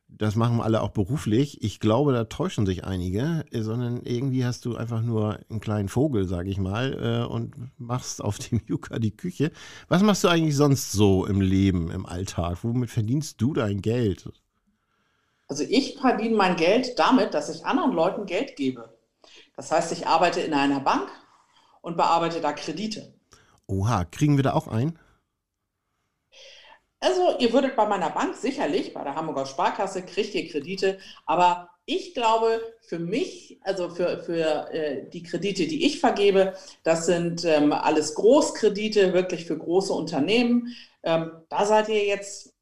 das 0.08 0.36
machen 0.36 0.60
alle 0.60 0.82
auch 0.82 0.90
beruflich. 0.90 1.62
Ich 1.62 1.80
glaube, 1.80 2.12
da 2.12 2.24
täuschen 2.24 2.66
sich 2.66 2.84
einige, 2.84 3.44
sondern 3.52 4.02
irgendwie 4.04 4.44
hast 4.44 4.64
du 4.64 4.76
einfach 4.76 5.02
nur 5.02 5.38
einen 5.48 5.60
kleinen 5.60 5.88
Vogel, 5.88 6.26
sage 6.26 6.50
ich 6.50 6.58
mal, 6.58 7.26
und 7.26 7.54
machst 7.78 8.22
auf 8.22 8.38
dem 8.38 8.60
Yuka 8.66 8.98
die 8.98 9.16
Küche. 9.16 9.52
Was 9.88 10.02
machst 10.02 10.24
du 10.24 10.28
eigentlich 10.28 10.56
sonst 10.56 10.92
so 10.92 11.26
im 11.26 11.40
Leben, 11.40 11.90
im 11.90 12.06
Alltag? 12.06 12.58
Womit 12.62 12.90
verdienst 12.90 13.40
du 13.40 13.54
dein 13.54 13.80
Geld? 13.80 14.28
Also 15.46 15.64
ich 15.68 15.98
verdiene 15.98 16.36
mein 16.36 16.56
Geld 16.56 16.98
damit, 16.98 17.34
dass 17.34 17.54
ich 17.54 17.64
anderen 17.66 17.92
Leuten 17.92 18.26
Geld 18.26 18.56
gebe. 18.56 18.94
Das 19.56 19.70
heißt, 19.70 19.92
ich 19.92 20.06
arbeite 20.06 20.40
in 20.40 20.54
einer 20.54 20.80
Bank 20.80 21.08
und 21.80 21.96
bearbeite 21.96 22.40
da 22.40 22.52
Kredite. 22.52 23.13
Oha, 23.66 24.04
kriegen 24.04 24.36
wir 24.36 24.42
da 24.42 24.52
auch 24.52 24.68
ein? 24.68 24.98
Also 27.00 27.36
ihr 27.38 27.52
würdet 27.52 27.76
bei 27.76 27.86
meiner 27.86 28.10
Bank 28.10 28.34
sicherlich, 28.34 28.94
bei 28.94 29.04
der 29.04 29.14
Hamburger 29.14 29.44
Sparkasse, 29.44 30.02
kriegt 30.02 30.34
ihr 30.34 30.48
Kredite, 30.48 30.98
aber 31.26 31.68
ich 31.84 32.14
glaube, 32.14 32.62
für 32.80 32.98
mich, 32.98 33.58
also 33.62 33.90
für, 33.90 34.22
für 34.22 34.72
äh, 34.72 35.10
die 35.10 35.22
Kredite, 35.22 35.66
die 35.66 35.84
ich 35.84 36.00
vergebe, 36.00 36.54
das 36.82 37.04
sind 37.06 37.44
ähm, 37.44 37.72
alles 37.72 38.14
Großkredite, 38.14 39.12
wirklich 39.12 39.44
für 39.44 39.58
große 39.58 39.92
Unternehmen. 39.92 40.74
Ähm, 41.02 41.32
da 41.50 41.66
seid 41.66 41.90
ihr 41.90 42.06
jetzt 42.06 42.54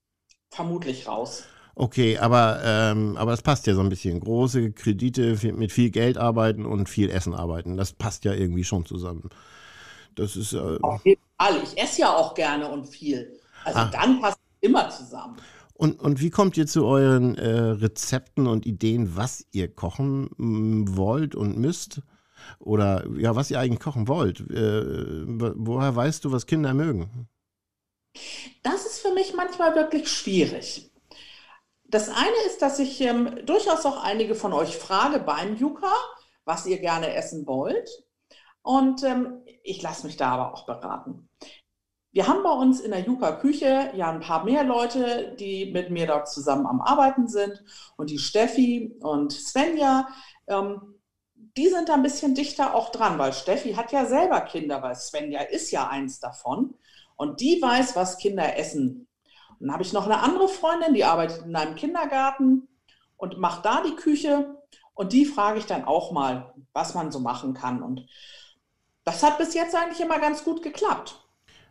vermutlich 0.50 1.06
raus. 1.06 1.44
Okay, 1.74 2.18
aber, 2.18 2.60
ähm, 2.64 3.16
aber 3.16 3.30
das 3.30 3.42
passt 3.42 3.66
ja 3.66 3.74
so 3.74 3.80
ein 3.80 3.88
bisschen. 3.88 4.20
Große 4.20 4.72
Kredite 4.72 5.38
mit 5.54 5.72
viel 5.72 5.90
Geld 5.90 6.18
arbeiten 6.18 6.66
und 6.66 6.88
viel 6.88 7.10
Essen 7.10 7.34
arbeiten. 7.34 7.76
Das 7.76 7.92
passt 7.92 8.24
ja 8.24 8.34
irgendwie 8.34 8.64
schon 8.64 8.84
zusammen. 8.84 9.30
Das 10.14 10.36
ist. 10.36 10.52
Äh 10.52 10.78
Auf 10.82 11.04
jeden 11.04 11.22
Fall. 11.38 11.62
Ich 11.62 11.78
esse 11.80 12.02
ja 12.02 12.14
auch 12.14 12.34
gerne 12.34 12.68
und 12.68 12.86
viel. 12.86 13.40
Also 13.64 13.78
ah. 13.78 13.90
dann 13.92 14.20
passt 14.20 14.38
immer 14.60 14.88
zusammen. 14.90 15.36
Und, 15.74 16.00
und 16.00 16.20
wie 16.20 16.30
kommt 16.30 16.56
ihr 16.56 16.66
zu 16.66 16.86
euren 16.86 17.36
äh, 17.36 17.48
Rezepten 17.48 18.46
und 18.46 18.66
Ideen, 18.66 19.16
was 19.16 19.44
ihr 19.50 19.72
kochen 19.74 20.30
wollt 20.96 21.34
und 21.34 21.58
müsst? 21.58 22.02
Oder 22.58 23.04
ja, 23.16 23.34
was 23.34 23.50
ihr 23.50 23.58
eigentlich 23.58 23.80
kochen 23.80 24.06
wollt? 24.08 24.40
Äh, 24.40 25.24
woher 25.26 25.96
weißt 25.96 26.24
du, 26.24 26.32
was 26.32 26.46
Kinder 26.46 26.74
mögen? 26.74 27.28
Das 28.62 28.86
ist 28.86 29.00
für 29.00 29.12
mich 29.12 29.34
manchmal 29.34 29.74
wirklich 29.74 30.08
schwierig. 30.08 30.90
Das 31.84 32.08
eine 32.08 32.46
ist, 32.46 32.62
dass 32.62 32.78
ich 32.78 33.00
ähm, 33.00 33.44
durchaus 33.44 33.84
auch 33.84 34.02
einige 34.02 34.34
von 34.34 34.52
euch 34.52 34.76
frage 34.76 35.18
beim 35.18 35.56
Yuka, 35.56 35.92
was 36.44 36.66
ihr 36.66 36.78
gerne 36.78 37.14
essen 37.14 37.46
wollt. 37.46 37.90
Und 38.62 39.02
ähm, 39.02 39.42
ich 39.62 39.82
lasse 39.82 40.06
mich 40.06 40.16
da 40.16 40.30
aber 40.32 40.54
auch 40.54 40.66
beraten. 40.66 41.28
Wir 42.12 42.28
haben 42.28 42.42
bei 42.42 42.50
uns 42.50 42.80
in 42.80 42.90
der 42.90 43.06
Yuka-Küche 43.06 43.92
ja 43.94 44.10
ein 44.10 44.20
paar 44.20 44.44
mehr 44.44 44.64
Leute, 44.64 45.34
die 45.38 45.72
mit 45.72 45.90
mir 45.90 46.06
dort 46.06 46.28
zusammen 46.28 46.66
am 46.66 46.80
Arbeiten 46.80 47.26
sind. 47.26 47.64
Und 47.96 48.10
die 48.10 48.18
Steffi 48.18 48.96
und 49.00 49.32
Svenja, 49.32 50.08
ähm, 50.46 51.00
die 51.56 51.68
sind 51.68 51.88
da 51.88 51.94
ein 51.94 52.02
bisschen 52.02 52.34
dichter 52.34 52.74
auch 52.74 52.90
dran, 52.90 53.18
weil 53.18 53.32
Steffi 53.32 53.74
hat 53.74 53.92
ja 53.92 54.06
selber 54.06 54.42
Kinder, 54.42 54.82
weil 54.82 54.94
Svenja 54.94 55.40
ist 55.40 55.70
ja 55.70 55.88
eins 55.88 56.20
davon. 56.20 56.74
Und 57.16 57.40
die 57.40 57.60
weiß, 57.60 57.96
was 57.96 58.18
Kinder 58.18 58.56
essen 58.56 59.08
dann 59.62 59.72
habe 59.72 59.84
ich 59.84 59.92
noch 59.92 60.06
eine 60.06 60.18
andere 60.18 60.48
Freundin, 60.48 60.92
die 60.92 61.04
arbeitet 61.04 61.46
in 61.46 61.54
einem 61.54 61.76
Kindergarten 61.76 62.66
und 63.16 63.38
macht 63.38 63.64
da 63.64 63.80
die 63.82 63.94
Küche. 63.94 64.60
Und 64.92 65.12
die 65.12 65.24
frage 65.24 65.60
ich 65.60 65.66
dann 65.66 65.84
auch 65.84 66.10
mal, 66.10 66.52
was 66.72 66.94
man 66.94 67.12
so 67.12 67.20
machen 67.20 67.54
kann. 67.54 67.80
Und 67.80 68.04
das 69.04 69.22
hat 69.22 69.38
bis 69.38 69.54
jetzt 69.54 69.74
eigentlich 69.74 70.00
immer 70.00 70.18
ganz 70.18 70.44
gut 70.44 70.62
geklappt. 70.62 71.18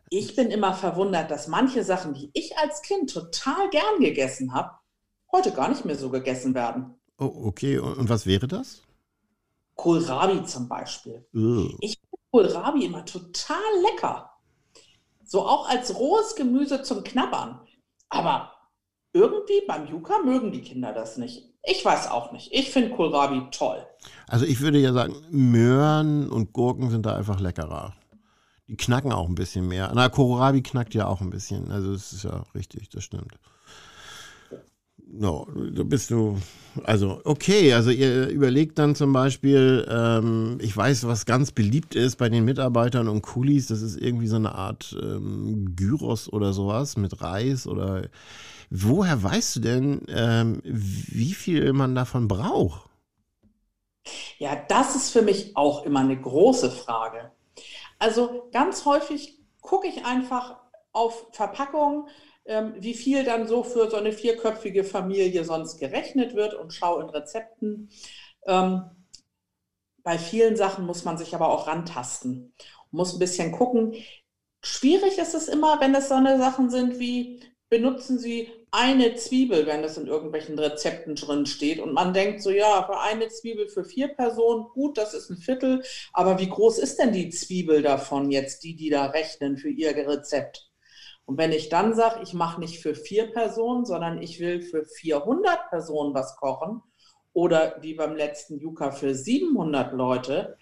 Ich 0.10 0.36
bin 0.36 0.52
immer 0.52 0.74
verwundert, 0.74 1.32
dass 1.32 1.48
manche 1.48 1.84
Sachen, 1.84 2.14
die 2.14 2.32
ich 2.34 2.58
als 2.58 2.82
Kind 2.82 3.14
total 3.14 3.70
gern 3.70 4.00
gegessen 4.00 4.54
habe, 4.54 4.72
heute 5.32 5.52
gar 5.54 5.70
nicht 5.70 5.86
mehr 5.86 5.96
so 5.96 6.10
gegessen 6.10 6.54
werden. 6.54 6.96
Oh, 7.18 7.32
okay. 7.46 7.78
Und 7.78 8.10
was 8.10 8.26
wäre 8.26 8.48
das? 8.48 8.82
Kohlrabi 9.76 10.44
zum 10.44 10.68
Beispiel. 10.68 11.26
Ugh. 11.34 11.78
Ich 11.80 11.98
finde 11.98 12.18
Kohlrabi 12.32 12.86
immer 12.86 13.06
total 13.06 13.62
lecker. 13.82 14.32
So 15.24 15.48
auch 15.48 15.70
als 15.70 15.96
rohes 15.98 16.36
Gemüse 16.36 16.84
zum 16.84 17.04
Knabbern. 17.04 17.66
Aber 18.10 18.54
irgendwie 19.14 19.66
beim 19.66 19.88
Yuka 19.88 20.20
mögen 20.20 20.52
die 20.52 20.62
Kinder 20.62 20.92
das 20.92 21.16
nicht. 21.18 21.51
Ich 21.64 21.86
weiß 21.86 22.10
auch 22.10 22.32
nicht. 22.32 22.50
Ich 22.52 22.72
finde 22.72 22.96
Kohlrabi 22.96 23.44
toll. 23.52 23.86
Also 24.28 24.46
ich 24.46 24.62
würde 24.62 24.80
ja 24.80 24.94
sagen, 24.94 25.16
Möhren 25.30 26.30
und 26.30 26.54
Gurken 26.54 26.90
sind 26.90 27.06
da 27.06 27.16
einfach 27.16 27.40
leckerer. 27.40 27.94
Die 28.68 28.78
knacken 28.78 29.12
auch 29.12 29.28
ein 29.28 29.36
bisschen 29.36 29.68
mehr. 29.68 29.92
Na, 29.94 30.10
Kohlrabi 30.10 30.64
knackt 30.64 30.94
ja 30.94 31.06
auch 31.08 31.22
ein 31.22 31.30
bisschen. 31.30 31.72
Also 31.72 31.92
das 31.94 32.14
ist 32.14 32.24
ja 32.24 32.44
richtig, 32.56 32.90
das 32.90 33.04
stimmt. 33.04 33.38
No, 35.14 35.46
da 35.74 35.84
bist 35.84 36.10
du, 36.10 36.38
also 36.84 37.20
okay, 37.26 37.74
also 37.74 37.92
ihr 37.92 38.30
überlegt 38.30 38.80
dann 38.80 38.96
zum 38.96 39.12
Beispiel, 39.12 39.86
ähm, 39.90 40.58
ich 40.62 40.76
weiß, 40.76 41.06
was 41.06 41.26
ganz 41.26 41.52
beliebt 41.52 41.96
ist 41.96 42.16
bei 42.16 42.30
den 42.30 42.46
Mitarbeitern 42.46 43.10
und 43.10 43.22
Kulis, 43.22 43.68
das 43.68 43.82
ist 43.82 43.98
irgendwie 43.98 44.28
so 44.28 44.38
eine 44.38 44.56
Art 44.56 44.96
ähm, 45.02 45.76
Gyros 45.76 46.32
oder 46.32 46.54
sowas 46.54 46.96
mit 46.96 47.22
Reis 47.22 47.68
oder 47.68 48.08
woher 48.70 49.22
weißt 49.22 49.58
du 49.58 49.60
denn, 49.60 50.02
ähm, 50.08 50.62
wie 50.64 51.34
viel 51.34 51.74
man 51.74 51.94
davon 51.94 52.30
braucht? 52.30 52.90
Ja, 54.40 54.56
das 54.56 54.96
ist 54.96 55.12
für 55.12 55.22
mich 55.24 55.58
auch 55.58 55.86
immer 55.86 56.00
eine 56.00 56.20
große 56.20 56.72
Frage. 56.72 57.32
Also 58.00 58.50
ganz 58.54 58.86
häufig 58.86 59.40
gucke 59.60 59.88
ich 59.88 60.06
einfach 60.06 60.58
auf 60.94 61.28
Verpackungen, 61.34 62.08
wie 62.46 62.96
viel 62.96 63.24
dann 63.24 63.48
so 63.48 63.64
für 63.64 63.90
so 63.90 63.98
eine 63.98 64.12
vierköpfige 64.12 64.84
Familie 64.84 65.46
sonst 65.46 65.78
gerechnet 65.78 66.36
wird 66.36 66.54
und 66.54 66.74
schaue 66.74 67.04
in 67.04 67.10
Rezepten. 67.10 67.90
Ähm, 68.46 68.90
bei 70.04 70.18
vielen 70.18 70.56
Sachen 70.56 70.86
muss 70.86 71.06
man 71.06 71.18
sich 71.18 71.36
aber 71.36 71.50
auch 71.50 71.68
rantasten, 71.68 72.54
muss 72.90 73.14
ein 73.14 73.20
bisschen 73.20 73.52
gucken. 73.52 73.96
Schwierig 74.64 75.18
ist 75.18 75.36
es 75.36 75.48
immer, 75.48 75.80
wenn 75.80 75.94
es 75.96 76.10
so 76.10 76.16
eine 76.16 76.38
Sachen 76.40 76.70
sind 76.70 77.00
wie, 77.00 77.42
benutzen 77.70 78.20
Sie 78.20 78.50
eine 78.72 79.16
Zwiebel, 79.16 79.66
wenn 79.66 79.82
das 79.82 79.98
in 79.98 80.08
irgendwelchen 80.08 80.58
Rezepten 80.58 81.16
drin 81.16 81.46
steht. 81.46 81.80
Und 81.80 81.94
man 81.94 82.14
denkt 82.14 82.42
so, 82.42 82.50
ja, 82.50 82.84
für 82.84 83.00
eine 83.00 83.28
Zwiebel 83.30 83.70
für 83.70 83.84
vier 83.84 84.10
Personen, 84.10 84.66
gut, 84.74 84.98
das 84.98 85.14
ist 85.14 85.30
ein 85.30 85.38
Viertel. 85.38 85.84
Aber 86.14 86.40
wie 86.40 86.50
groß 86.50 86.80
ist 86.80 86.98
denn 87.00 87.12
die 87.14 87.30
Zwiebel 87.30 87.82
davon 87.82 88.32
jetzt, 88.32 88.64
die, 88.64 88.76
die 88.76 88.90
da 88.90 89.08
rechnen 89.08 89.58
für 89.58 89.70
ihr 89.70 89.96
Rezept? 89.96 90.71
Und 91.26 91.38
wenn 91.38 91.52
ich 91.52 91.70
dann 91.70 91.94
sage, 91.94 92.22
ich 92.24 92.34
mache 92.34 92.60
nicht 92.60 92.80
für 92.80 92.96
vier 92.96 93.32
Personen, 93.32 93.86
sondern 93.86 94.22
ich 94.22 94.40
will 94.40 94.62
für 94.62 94.86
400 94.86 95.70
Personen 95.70 96.14
was 96.14 96.36
kochen 96.36 96.82
oder 97.34 97.78
wie 97.82 97.94
beim 97.94 98.16
letzten 98.16 98.60
Yuka 98.60 98.92
für 98.92 99.16
700 99.16 99.94
Leute, 99.94 100.58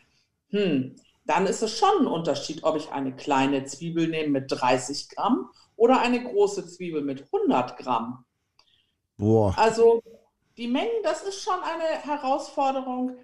hm, 0.49 0.95
dann 1.25 1.45
ist 1.45 1.61
es 1.61 1.77
schon 1.77 2.01
ein 2.01 2.07
Unterschied, 2.07 2.63
ob 2.63 2.75
ich 2.75 2.91
eine 2.91 3.15
kleine 3.15 3.63
Zwiebel 3.65 4.07
nehme 4.07 4.29
mit 4.29 4.45
30 4.51 5.09
Gramm 5.09 5.49
oder 5.75 6.01
eine 6.01 6.23
große 6.23 6.67
Zwiebel 6.67 7.01
mit 7.03 7.25
100 7.31 7.77
Gramm. 7.77 8.25
Boah. 9.17 9.53
Also 9.57 10.01
die 10.57 10.67
Mengen, 10.67 11.03
das 11.03 11.23
ist 11.23 11.41
schon 11.41 11.61
eine 11.61 11.83
Herausforderung. 11.83 13.17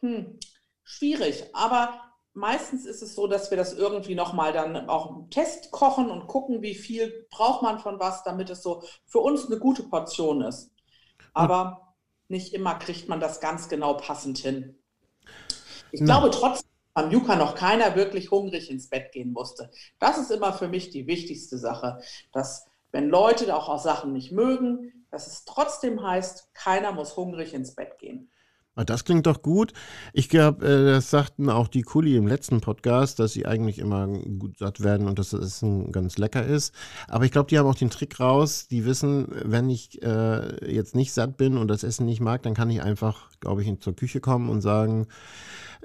Hm, 0.00 0.38
schwierig, 0.82 1.44
aber 1.52 2.00
meistens 2.36 2.86
ist 2.86 3.02
es 3.02 3.14
so, 3.14 3.26
dass 3.26 3.50
wir 3.50 3.56
das 3.56 3.72
irgendwie 3.72 4.14
nochmal 4.14 4.52
dann 4.52 4.88
auch 4.88 5.10
im 5.10 5.30
Test 5.30 5.70
kochen 5.70 6.10
und 6.10 6.26
gucken, 6.26 6.62
wie 6.62 6.74
viel 6.74 7.26
braucht 7.30 7.62
man 7.62 7.78
von 7.78 7.98
was, 7.98 8.22
damit 8.22 8.50
es 8.50 8.62
so 8.62 8.82
für 9.06 9.18
uns 9.18 9.46
eine 9.46 9.58
gute 9.58 9.82
Portion 9.82 10.42
ist. 10.42 10.70
Aber 11.32 11.94
nicht 12.28 12.54
immer 12.54 12.74
kriegt 12.74 13.08
man 13.08 13.20
das 13.20 13.40
ganz 13.40 13.68
genau 13.68 13.94
passend 13.94 14.38
hin. 14.38 14.78
Ich 15.90 16.00
Na. 16.00 16.18
glaube 16.18 16.30
trotzdem, 16.30 16.68
am 16.94 17.10
Yuka 17.10 17.36
noch 17.36 17.54
keiner 17.54 17.94
wirklich 17.94 18.30
hungrig 18.30 18.70
ins 18.70 18.88
Bett 18.88 19.12
gehen 19.12 19.32
musste. 19.32 19.70
Das 19.98 20.18
ist 20.18 20.30
immer 20.30 20.52
für 20.52 20.68
mich 20.68 20.90
die 20.90 21.06
wichtigste 21.06 21.58
Sache, 21.58 22.00
dass 22.32 22.66
wenn 22.90 23.08
Leute 23.10 23.54
auch 23.54 23.78
Sachen 23.78 24.12
nicht 24.12 24.32
mögen, 24.32 25.06
dass 25.10 25.26
es 25.26 25.44
trotzdem 25.44 26.02
heißt, 26.02 26.54
keiner 26.54 26.92
muss 26.92 27.16
hungrig 27.16 27.52
ins 27.52 27.74
Bett 27.74 27.98
gehen. 27.98 28.30
Ah, 28.78 28.84
das 28.84 29.06
klingt 29.06 29.26
doch 29.26 29.40
gut. 29.40 29.72
Ich 30.12 30.28
glaube, 30.28 30.66
äh, 30.66 30.84
das 30.92 31.10
sagten 31.10 31.48
auch 31.48 31.66
die 31.66 31.80
Kuli 31.80 32.14
im 32.14 32.26
letzten 32.26 32.60
Podcast, 32.60 33.18
dass 33.18 33.32
sie 33.32 33.46
eigentlich 33.46 33.78
immer 33.78 34.06
gut 34.06 34.58
satt 34.58 34.82
werden 34.82 35.08
und 35.08 35.18
dass 35.18 35.30
das 35.30 35.40
Essen 35.40 35.92
ganz 35.92 36.18
lecker 36.18 36.44
ist. 36.44 36.74
Aber 37.08 37.24
ich 37.24 37.30
glaube, 37.32 37.48
die 37.48 37.58
haben 37.58 37.66
auch 37.66 37.74
den 37.74 37.88
Trick 37.88 38.20
raus. 38.20 38.68
Die 38.68 38.84
wissen, 38.84 39.28
wenn 39.30 39.70
ich 39.70 40.02
äh, 40.02 40.70
jetzt 40.70 40.94
nicht 40.94 41.14
satt 41.14 41.38
bin 41.38 41.56
und 41.56 41.68
das 41.68 41.84
Essen 41.84 42.04
nicht 42.04 42.20
mag, 42.20 42.42
dann 42.42 42.52
kann 42.52 42.68
ich 42.68 42.82
einfach, 42.82 43.30
glaube 43.40 43.62
ich, 43.62 43.80
zur 43.80 43.96
Küche 43.96 44.20
kommen 44.20 44.50
und 44.50 44.60
sagen, 44.60 45.06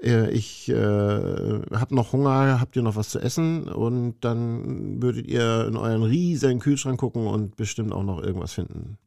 äh, 0.03 0.29
ich 0.29 0.67
äh, 0.67 0.75
habe 0.75 1.95
noch 1.95 2.11
Hunger, 2.11 2.59
habt 2.59 2.75
ihr 2.75 2.81
noch 2.81 2.97
was 2.97 3.07
zu 3.07 3.19
essen? 3.19 3.69
Und 3.69 4.15
dann 4.19 5.01
würdet 5.01 5.27
ihr 5.27 5.65
in 5.65 5.77
euren 5.77 6.03
riesigen 6.03 6.59
Kühlschrank 6.59 6.99
gucken 6.99 7.25
und 7.25 7.55
bestimmt 7.55 7.93
auch 7.93 8.03
noch 8.03 8.21
irgendwas 8.21 8.51
finden. 8.51 8.97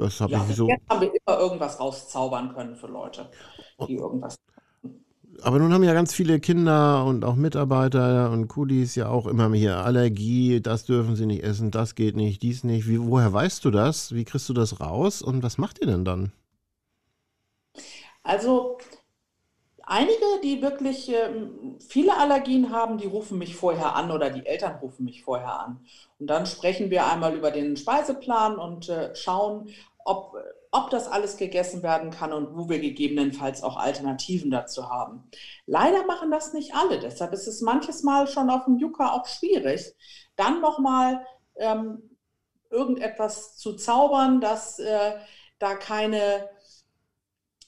Das 0.00 0.20
habe 0.20 0.32
Ja, 0.32 0.40
ich 0.40 0.56
so. 0.56 0.66
jetzt 0.66 0.88
haben 0.88 1.00
wir 1.02 1.12
immer 1.14 1.38
irgendwas 1.38 1.80
rauszaubern 1.80 2.54
können 2.54 2.76
für 2.76 2.86
Leute, 2.86 3.30
die 3.86 3.94
irgendwas. 3.96 4.36
Aber 5.42 5.58
nun 5.58 5.72
haben 5.74 5.84
ja 5.84 5.92
ganz 5.92 6.14
viele 6.14 6.40
Kinder 6.40 7.04
und 7.04 7.24
auch 7.26 7.34
Mitarbeiter 7.36 8.30
und 8.30 8.48
Kulis 8.48 8.94
ja 8.94 9.08
auch 9.08 9.26
immer 9.26 9.52
hier 9.54 9.76
Allergie, 9.78 10.60
das 10.62 10.84
dürfen 10.86 11.14
sie 11.16 11.26
nicht 11.26 11.42
essen, 11.42 11.70
das 11.70 11.94
geht 11.94 12.16
nicht, 12.16 12.42
dies 12.42 12.64
nicht. 12.64 12.88
Wie, 12.88 13.00
woher 13.00 13.30
weißt 13.32 13.64
du 13.66 13.70
das? 13.70 14.14
Wie 14.14 14.24
kriegst 14.24 14.48
du 14.48 14.54
das 14.54 14.80
raus 14.80 15.20
und 15.22 15.42
was 15.42 15.58
macht 15.58 15.78
ihr 15.80 15.86
denn 15.86 16.04
dann? 16.06 16.32
Also 18.22 18.78
einige, 19.86 20.24
die 20.44 20.62
wirklich 20.62 21.08
ähm, 21.10 21.76
viele 21.80 22.16
Allergien 22.16 22.70
haben, 22.70 22.98
die 22.98 23.06
rufen 23.06 23.38
mich 23.38 23.56
vorher 23.56 23.94
an 23.96 24.10
oder 24.10 24.30
die 24.30 24.46
Eltern 24.46 24.76
rufen 24.76 25.04
mich 25.04 25.22
vorher 25.24 25.58
an. 25.60 25.84
Und 26.18 26.26
dann 26.28 26.46
sprechen 26.46 26.90
wir 26.90 27.06
einmal 27.06 27.34
über 27.34 27.50
den 27.50 27.76
Speiseplan 27.76 28.56
und 28.58 28.88
äh, 28.88 29.14
schauen, 29.16 29.68
ob, 30.04 30.34
ob 30.70 30.90
das 30.90 31.08
alles 31.08 31.36
gegessen 31.36 31.82
werden 31.82 32.10
kann 32.10 32.32
und 32.32 32.56
wo 32.56 32.68
wir 32.68 32.80
gegebenenfalls 32.80 33.62
auch 33.62 33.76
Alternativen 33.76 34.50
dazu 34.50 34.88
haben. 34.88 35.30
Leider 35.66 36.04
machen 36.06 36.30
das 36.30 36.52
nicht 36.52 36.74
alle. 36.74 36.98
Deshalb 36.98 37.32
ist 37.32 37.46
es 37.46 37.60
manches 37.60 38.02
Mal 38.02 38.26
schon 38.26 38.50
auf 38.50 38.64
dem 38.64 38.78
Yucca 38.78 39.12
auch 39.12 39.26
schwierig, 39.26 39.94
dann 40.36 40.60
nochmal 40.60 41.26
ähm, 41.56 42.16
irgendetwas 42.70 43.56
zu 43.56 43.74
zaubern, 43.74 44.40
dass 44.40 44.78
äh, 44.78 45.16
da 45.58 45.74
keine 45.74 46.48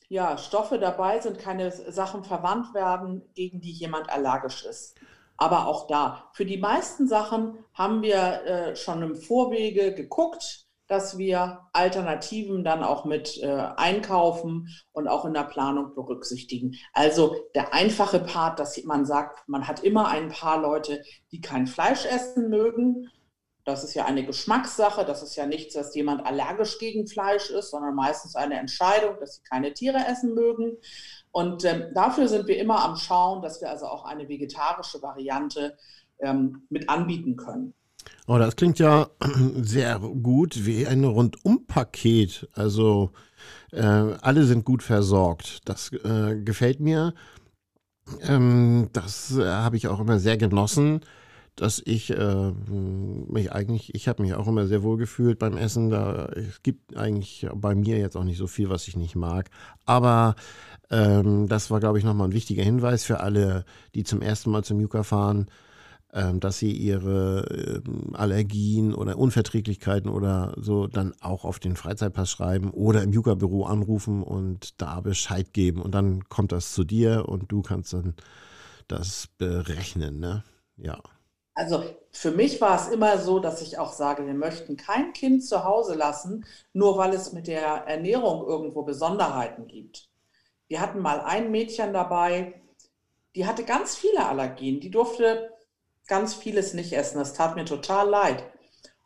ja, 0.09 0.37
Stoffe 0.37 0.79
dabei 0.79 1.21
sind, 1.21 1.39
keine 1.39 1.71
Sachen 1.73 2.23
verwandt 2.23 2.75
werden, 2.75 3.23
gegen 3.35 3.61
die 3.61 3.73
jemand 3.73 4.11
allergisch 4.11 4.65
ist. 4.65 4.95
Aber 5.39 5.67
auch 5.67 5.87
da, 5.87 6.31
für 6.35 6.45
die 6.45 6.59
meisten 6.59 7.09
Sachen 7.09 7.65
haben 7.75 8.03
wir 8.03 8.45
äh, 8.45 8.77
schon 8.77 9.03
im 9.03 9.17
Vorwege 9.17 9.95
geguckt, 9.95 10.62
dass 10.93 11.17
wir 11.17 11.61
Alternativen 11.73 12.65
dann 12.65 12.85
auch 12.85 13.07
mit 13.07 13.39
äh, 13.43 13.47
einkaufen 13.47 14.69
und 14.93 15.09
auch 15.09 15.25
in 15.25 15.33
der 15.33 15.45
Planung 15.45 15.95
berücksichtigen. 15.95 16.75
Also 16.93 17.35
der 17.55 17.73
einfache 17.73 18.21
Part, 18.21 18.59
dass 18.59 18.83
man 18.85 19.07
sagt, 19.07 19.49
man 19.49 19.67
hat 19.67 19.83
immer 19.83 20.09
ein 20.09 20.29
paar 20.29 20.61
Leute, 20.61 21.03
die 21.33 21.41
kein 21.41 21.67
Fleisch 21.67 22.05
essen 22.05 22.51
mögen. 22.51 23.09
Das 23.65 23.85
ist 23.85 23.95
ja 23.95 24.05
eine 24.05 24.27
Geschmackssache. 24.27 25.07
Das 25.07 25.23
ist 25.23 25.35
ja 25.35 25.47
nichts, 25.47 25.73
dass 25.73 25.95
jemand 25.95 26.27
allergisch 26.27 26.79
gegen 26.79 27.07
Fleisch 27.07 27.49
ist, 27.49 27.71
sondern 27.71 27.95
meistens 27.95 28.37
eine 28.37 28.59
Entscheidung, 28.59 29.17
dass 29.19 29.37
sie 29.37 29.43
keine 29.49 29.73
Tiere 29.73 30.05
essen 30.07 30.35
mögen. 30.35 30.77
Und 31.31 31.65
ähm, 31.65 31.87
dafür 31.95 32.29
sind 32.29 32.47
wir 32.49 32.59
immer 32.59 32.85
am 32.85 32.97
Schauen, 32.97 33.41
dass 33.41 33.63
wir 33.63 33.71
also 33.71 33.87
auch 33.87 34.05
eine 34.05 34.29
vegetarische 34.29 35.01
Variante 35.01 35.75
ähm, 36.19 36.67
mit 36.69 36.91
anbieten 36.91 37.37
können. 37.37 37.73
Oh, 38.27 38.39
das 38.39 38.57
klingt 38.57 38.79
ja 38.79 39.09
sehr 39.57 39.99
gut 39.99 40.65
wie 40.65 40.87
ein 40.87 41.05
Rundumpaket. 41.05 42.49
Also 42.55 43.11
äh, 43.73 43.83
alle 43.83 44.45
sind 44.45 44.65
gut 44.65 44.83
versorgt. 44.83 45.61
Das 45.65 45.93
äh, 45.93 46.37
gefällt 46.37 46.81
mir. 46.81 47.15
Ähm, 48.23 48.89
das 48.93 49.37
äh, 49.37 49.47
habe 49.47 49.77
ich 49.77 49.89
auch 49.89 50.01
immer 50.01 50.19
sehr 50.19 50.37
genossen, 50.37 51.01
dass 51.57 51.83
ich 51.85 52.11
äh, 52.11 52.53
mich 52.71 53.53
eigentlich, 53.53 53.95
ich 53.95 54.09
habe 54.09 54.23
mich 54.23 54.35
auch 54.35 54.49
immer 54.49 54.67
sehr 54.67 54.83
wohl 54.83 54.97
gefühlt 54.97 55.39
beim 55.39 55.57
Essen. 55.57 55.91
Da, 55.91 56.27
es 56.27 56.63
gibt 56.63 56.97
eigentlich 56.97 57.47
bei 57.55 57.75
mir 57.75 57.99
jetzt 57.99 58.17
auch 58.17 58.25
nicht 58.25 58.39
so 58.39 58.47
viel, 58.47 58.71
was 58.71 58.89
ich 58.89 58.97
nicht 58.97 59.17
mag. 59.17 59.51
Aber 59.85 60.37
ähm, 60.91 61.49
das 61.49 61.71
war, 61.71 61.81
glaube 61.81 61.99
ich, 61.99 62.05
nochmal 62.05 62.29
ein 62.29 62.35
wichtiger 62.35 62.63
Hinweis 62.63 63.05
für 63.05 63.21
alle, 63.21 63.65
die 63.95 64.05
zum 64.05 64.23
ersten 64.23 64.51
Mal 64.51 64.65
zum 64.65 64.81
Yucca 64.81 65.03
fahren 65.03 65.49
dass 66.13 66.59
sie 66.59 66.73
ihre 66.73 67.83
ähm, 67.87 68.15
Allergien 68.15 68.95
oder 68.95 69.19
Unverträglichkeiten 69.19 70.11
oder 70.11 70.55
so 70.59 70.87
dann 70.87 71.15
auch 71.21 71.45
auf 71.45 71.59
den 71.59 71.75
Freizeitpass 71.75 72.31
schreiben 72.31 72.71
oder 72.71 73.03
im 73.03 73.13
Yucca-Büro 73.13 73.65
anrufen 73.65 74.23
und 74.23 74.81
da 74.81 75.01
Bescheid 75.01 75.55
geben. 75.55 75.81
Und 75.81 75.95
dann 75.95 76.29
kommt 76.29 76.53
das 76.53 76.73
zu 76.73 76.85
dir 76.85 77.25
und 77.29 77.51
du 77.51 77.63
kannst 77.63 77.95
dann 77.95 78.15
das 78.89 79.29
berechnen. 79.39 80.21
Ne? 80.21 80.45
Ja. 80.77 81.01
Also 81.55 81.85
für 82.11 82.31
mich 82.31 82.61
war 82.61 82.81
es 82.81 82.89
immer 82.89 83.19
so, 83.19 83.39
dass 83.39 83.63
ich 83.63 83.79
auch 83.79 83.93
sage, 83.93 84.27
wir 84.27 84.35
möchten 84.35 84.77
kein 84.77 85.13
Kind 85.15 85.45
zu 85.45 85.65
Hause 85.65 85.95
lassen, 85.95 86.45
nur 86.75 86.97
weil 86.99 87.15
es 87.15 87.33
mit 87.33 87.47
der 87.47 87.63
Ernährung 87.63 88.47
irgendwo 88.47 88.83
Besonderheiten 88.83 89.67
gibt. 89.67 90.09
Wir 90.69 90.81
hatten 90.81 91.01
mal 91.01 91.21
ein 91.21 91.51
Mädchen 91.51 91.93
dabei, 91.93 92.63
die 93.35 93.47
hatte 93.47 93.65
ganz 93.65 93.97
viele 93.97 94.27
Allergien. 94.27 94.81
Die 94.81 94.91
durfte 94.91 95.51
ganz 96.07 96.35
vieles 96.35 96.75
nicht 96.75 96.93
essen. 96.93 97.19
Das 97.19 97.35
tat 97.35 97.57
mir 97.57 97.65
total 97.65 98.09
leid. 98.09 98.45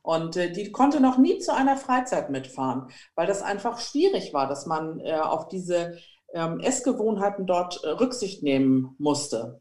Und 0.03 0.37
äh, 0.37 0.53
die 0.53 0.71
konnte 0.71 1.01
noch 1.01 1.19
nie 1.19 1.39
zu 1.39 1.53
einer 1.53 1.77
Freizeit 1.77 2.31
mitfahren, 2.31 2.91
weil 3.17 3.27
das 3.27 3.43
einfach 3.43 3.81
schwierig 3.81 4.33
war, 4.33 4.47
dass 4.47 4.67
man 4.67 5.01
äh, 5.01 5.15
auf 5.15 5.49
diese 5.49 5.99
ähm, 6.33 6.61
Essgewohnheiten 6.61 7.47
dort 7.47 7.83
äh, 7.83 7.89
Rücksicht 7.89 8.43
nehmen 8.43 8.95
musste. 8.99 9.61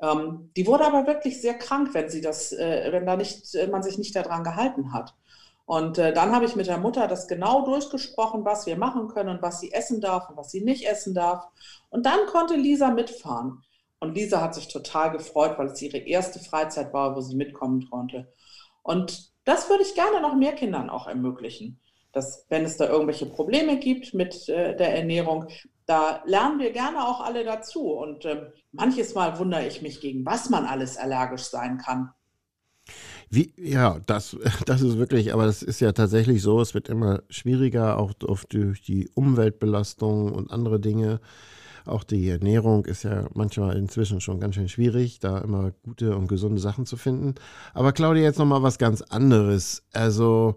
Ähm, 0.00 0.50
die 0.56 0.66
wurde 0.66 0.86
aber 0.86 1.06
wirklich 1.06 1.40
sehr 1.40 1.54
krank, 1.54 1.94
wenn 1.94 2.08
sie 2.08 2.20
das, 2.20 2.52
äh, 2.52 2.88
wenn 2.92 3.06
da 3.06 3.16
nicht, 3.16 3.54
äh, 3.54 3.66
man 3.66 3.82
sich 3.82 3.98
nicht 3.98 4.14
daran 4.14 4.44
gehalten 4.44 4.92
hat. 4.92 5.14
Und 5.64 5.98
äh, 5.98 6.12
dann 6.14 6.34
habe 6.34 6.46
ich 6.46 6.56
mit 6.56 6.66
der 6.66 6.78
Mutter 6.78 7.08
das 7.08 7.28
genau 7.28 7.64
durchgesprochen, 7.64 8.44
was 8.44 8.66
wir 8.66 8.78
machen 8.78 9.08
können 9.08 9.28
und 9.28 9.42
was 9.42 9.60
sie 9.60 9.72
essen 9.72 10.00
darf 10.00 10.30
und 10.30 10.36
was 10.36 10.50
sie 10.50 10.62
nicht 10.62 10.88
essen 10.88 11.14
darf. 11.14 11.46
Und 11.90 12.06
dann 12.06 12.26
konnte 12.26 12.56
Lisa 12.56 12.90
mitfahren. 12.90 13.62
Und 14.00 14.14
Lisa 14.14 14.40
hat 14.40 14.54
sich 14.54 14.68
total 14.68 15.10
gefreut, 15.10 15.58
weil 15.58 15.66
es 15.66 15.82
ihre 15.82 15.98
erste 15.98 16.38
Freizeit 16.38 16.92
war, 16.92 17.16
wo 17.16 17.20
sie 17.20 17.36
mitkommen 17.36 17.88
konnte. 17.90 18.32
Und 18.82 19.32
das 19.44 19.68
würde 19.68 19.82
ich 19.82 19.94
gerne 19.94 20.20
noch 20.20 20.34
mehr 20.34 20.52
Kindern 20.52 20.90
auch 20.90 21.06
ermöglichen. 21.06 21.80
Dass, 22.12 22.46
wenn 22.48 22.64
es 22.64 22.76
da 22.76 22.88
irgendwelche 22.88 23.26
Probleme 23.26 23.78
gibt 23.78 24.14
mit 24.14 24.48
äh, 24.48 24.76
der 24.76 24.96
Ernährung, 24.96 25.48
da 25.86 26.22
lernen 26.26 26.58
wir 26.58 26.72
gerne 26.72 27.06
auch 27.06 27.20
alle 27.20 27.44
dazu. 27.44 27.92
Und 27.92 28.24
äh, 28.24 28.50
manches 28.72 29.14
Mal 29.14 29.38
wundere 29.38 29.66
ich 29.66 29.82
mich, 29.82 30.00
gegen 30.00 30.24
was 30.24 30.48
man 30.48 30.64
alles 30.64 30.96
allergisch 30.96 31.44
sein 31.44 31.78
kann. 31.78 32.10
Wie, 33.30 33.52
ja, 33.58 33.98
das, 34.06 34.36
das 34.66 34.80
ist 34.80 34.98
wirklich, 34.98 35.32
aber 35.34 35.46
das 35.46 35.62
ist 35.62 35.80
ja 35.80 35.92
tatsächlich 35.92 36.42
so, 36.42 36.60
es 36.60 36.74
wird 36.74 36.88
immer 36.88 37.22
schwieriger, 37.28 37.98
auch 37.98 38.12
durch 38.14 38.82
die 38.82 39.10
Umweltbelastung 39.14 40.32
und 40.32 40.50
andere 40.50 40.80
Dinge. 40.80 41.20
Auch 41.88 42.04
die 42.04 42.28
Ernährung 42.28 42.84
ist 42.84 43.04
ja 43.04 43.26
manchmal 43.34 43.76
inzwischen 43.76 44.20
schon 44.20 44.40
ganz 44.40 44.54
schön 44.54 44.68
schwierig, 44.68 45.20
da 45.20 45.38
immer 45.38 45.72
gute 45.82 46.16
und 46.16 46.28
gesunde 46.28 46.60
Sachen 46.60 46.86
zu 46.86 46.96
finden. 46.96 47.34
Aber 47.74 47.92
Claudia, 47.92 48.22
jetzt 48.22 48.38
nochmal 48.38 48.62
was 48.62 48.78
ganz 48.78 49.02
anderes. 49.02 49.82
Also, 49.92 50.56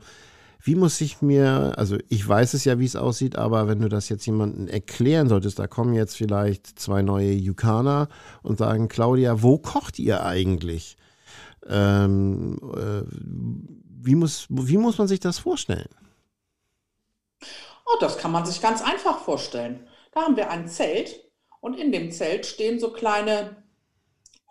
wie 0.63 0.75
muss 0.75 1.01
ich 1.01 1.21
mir, 1.21 1.73
also 1.77 1.97
ich 2.09 2.27
weiß 2.27 2.53
es 2.53 2.65
ja, 2.65 2.77
wie 2.79 2.86
es 2.86 2.95
aussieht, 2.95 3.36
aber 3.36 3.67
wenn 3.67 3.79
du 3.79 3.89
das 3.89 4.09
jetzt 4.09 4.25
jemandem 4.25 4.67
erklären 4.67 5.27
solltest, 5.27 5.57
da 5.57 5.67
kommen 5.67 5.93
jetzt 5.93 6.15
vielleicht 6.15 6.79
zwei 6.79 7.01
neue 7.01 7.32
Yukaner 7.32 8.09
und 8.43 8.59
sagen, 8.59 8.88
Claudia, 8.88 9.41
wo 9.41 9.57
kocht 9.57 9.97
ihr 9.97 10.23
eigentlich? 10.23 10.97
Ähm, 11.67 12.59
äh, 12.75 13.03
wie, 14.03 14.15
muss, 14.15 14.47
wie 14.49 14.77
muss 14.77 14.97
man 14.97 15.07
sich 15.07 15.19
das 15.19 15.39
vorstellen? 15.39 15.89
Oh, 17.86 17.97
das 17.99 18.17
kann 18.17 18.32
man 18.32 18.45
sich 18.45 18.61
ganz 18.61 18.82
einfach 18.82 19.19
vorstellen. 19.19 19.79
Da 20.12 20.24
haben 20.24 20.36
wir 20.36 20.49
ein 20.49 20.68
Zelt 20.68 21.24
und 21.62 21.76
in 21.76 21.91
dem 21.91 22.12
Zelt 22.12 22.45
stehen 22.45 22.80
so 22.80 22.91
kleine 22.91 23.64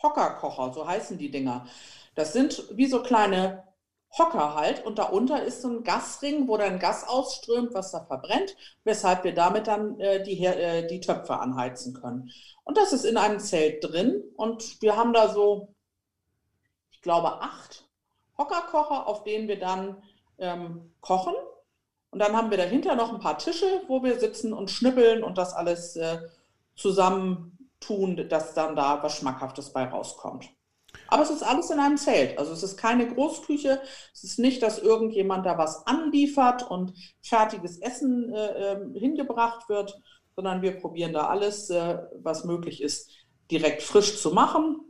Hockerkocher, 0.03 0.73
so 0.73 0.87
heißen 0.87 1.19
die 1.19 1.31
Dinger. 1.31 1.67
Das 2.15 2.33
sind 2.33 2.65
wie 2.73 2.87
so 2.87 3.03
kleine 3.03 3.65
Hocker 4.19 4.55
halt 4.57 4.85
und 4.85 4.99
darunter 4.99 5.43
ist 5.43 5.63
so 5.63 5.69
ein 5.69 5.85
Gasring, 5.85 6.49
wo 6.49 6.57
dann 6.57 6.81
Gas 6.81 7.07
ausströmt, 7.07 7.75
was 7.75 7.93
da 7.93 8.05
verbrennt, 8.05 8.57
weshalb 8.83 9.23
wir 9.23 9.35
damit 9.35 9.69
dann 9.69 10.01
äh, 10.01 10.23
die, 10.23 10.45
äh, 10.45 10.87
die 10.87 11.01
Töpfe 11.01 11.39
anheizen 11.39 11.95
können. 11.95 12.31
Und 12.65 12.77
das 12.77 12.93
ist 12.93 13.05
in 13.05 13.17
einem 13.17 13.39
Zelt 13.39 13.85
drin 13.85 14.23
und 14.37 14.83
wir 14.83 14.97
haben 14.97 15.13
da 15.13 15.29
so, 15.33 15.75
ich 16.91 17.03
glaube, 17.03 17.41
acht 17.41 17.89
Hockerkocher, 18.37 19.07
auf 19.07 19.23
denen 19.23 19.47
wir 19.47 19.61
dann 19.61 20.03
ähm, 20.39 20.93
kochen. 21.01 21.35
Und 22.11 22.19
dann 22.19 22.37
haben 22.37 22.51
wir 22.51 22.59
dahinter 22.59 22.97
noch 22.97 23.13
ein 23.13 23.21
paar 23.21 23.39
Tische, 23.39 23.83
wo 23.87 24.03
wir 24.03 24.19
sitzen 24.19 24.53
und 24.53 24.71
schnippeln 24.71 25.23
und 25.23 25.39
das 25.39 25.53
alles 25.53 25.97
äh, 25.97 26.19
zusammentun, 26.75 28.29
dass 28.29 28.55
dann 28.55 28.75
da 28.75 29.03
was 29.03 29.17
Schmackhaftes 29.17 29.73
bei 29.73 29.85
rauskommt. 29.85 30.51
Aber 31.07 31.23
es 31.23 31.31
ist 31.31 31.43
alles 31.43 31.71
in 31.71 31.79
einem 31.79 31.97
Zelt. 31.97 32.39
Also 32.39 32.53
es 32.53 32.63
ist 32.63 32.77
keine 32.77 33.07
Großküche. 33.07 33.81
Es 34.13 34.25
ist 34.25 34.39
nicht, 34.39 34.63
dass 34.63 34.79
irgendjemand 34.79 35.47
da 35.47 35.59
was 35.59 35.87
anliefert 35.87 36.69
und 36.69 36.95
fertiges 37.23 37.79
Essen 37.79 38.33
äh, 38.33 38.73
ähm, 38.73 38.95
hingebracht 38.95 39.69
wird, 39.69 40.01
sondern 40.35 40.63
wir 40.63 40.79
probieren 40.79 41.13
da 41.13 41.27
alles, 41.27 41.71
äh, 41.71 41.99
was 42.23 42.45
möglich 42.45 42.83
ist, 42.83 43.11
direkt 43.51 43.83
frisch 43.83 44.21
zu 44.21 44.31
machen. 44.31 44.81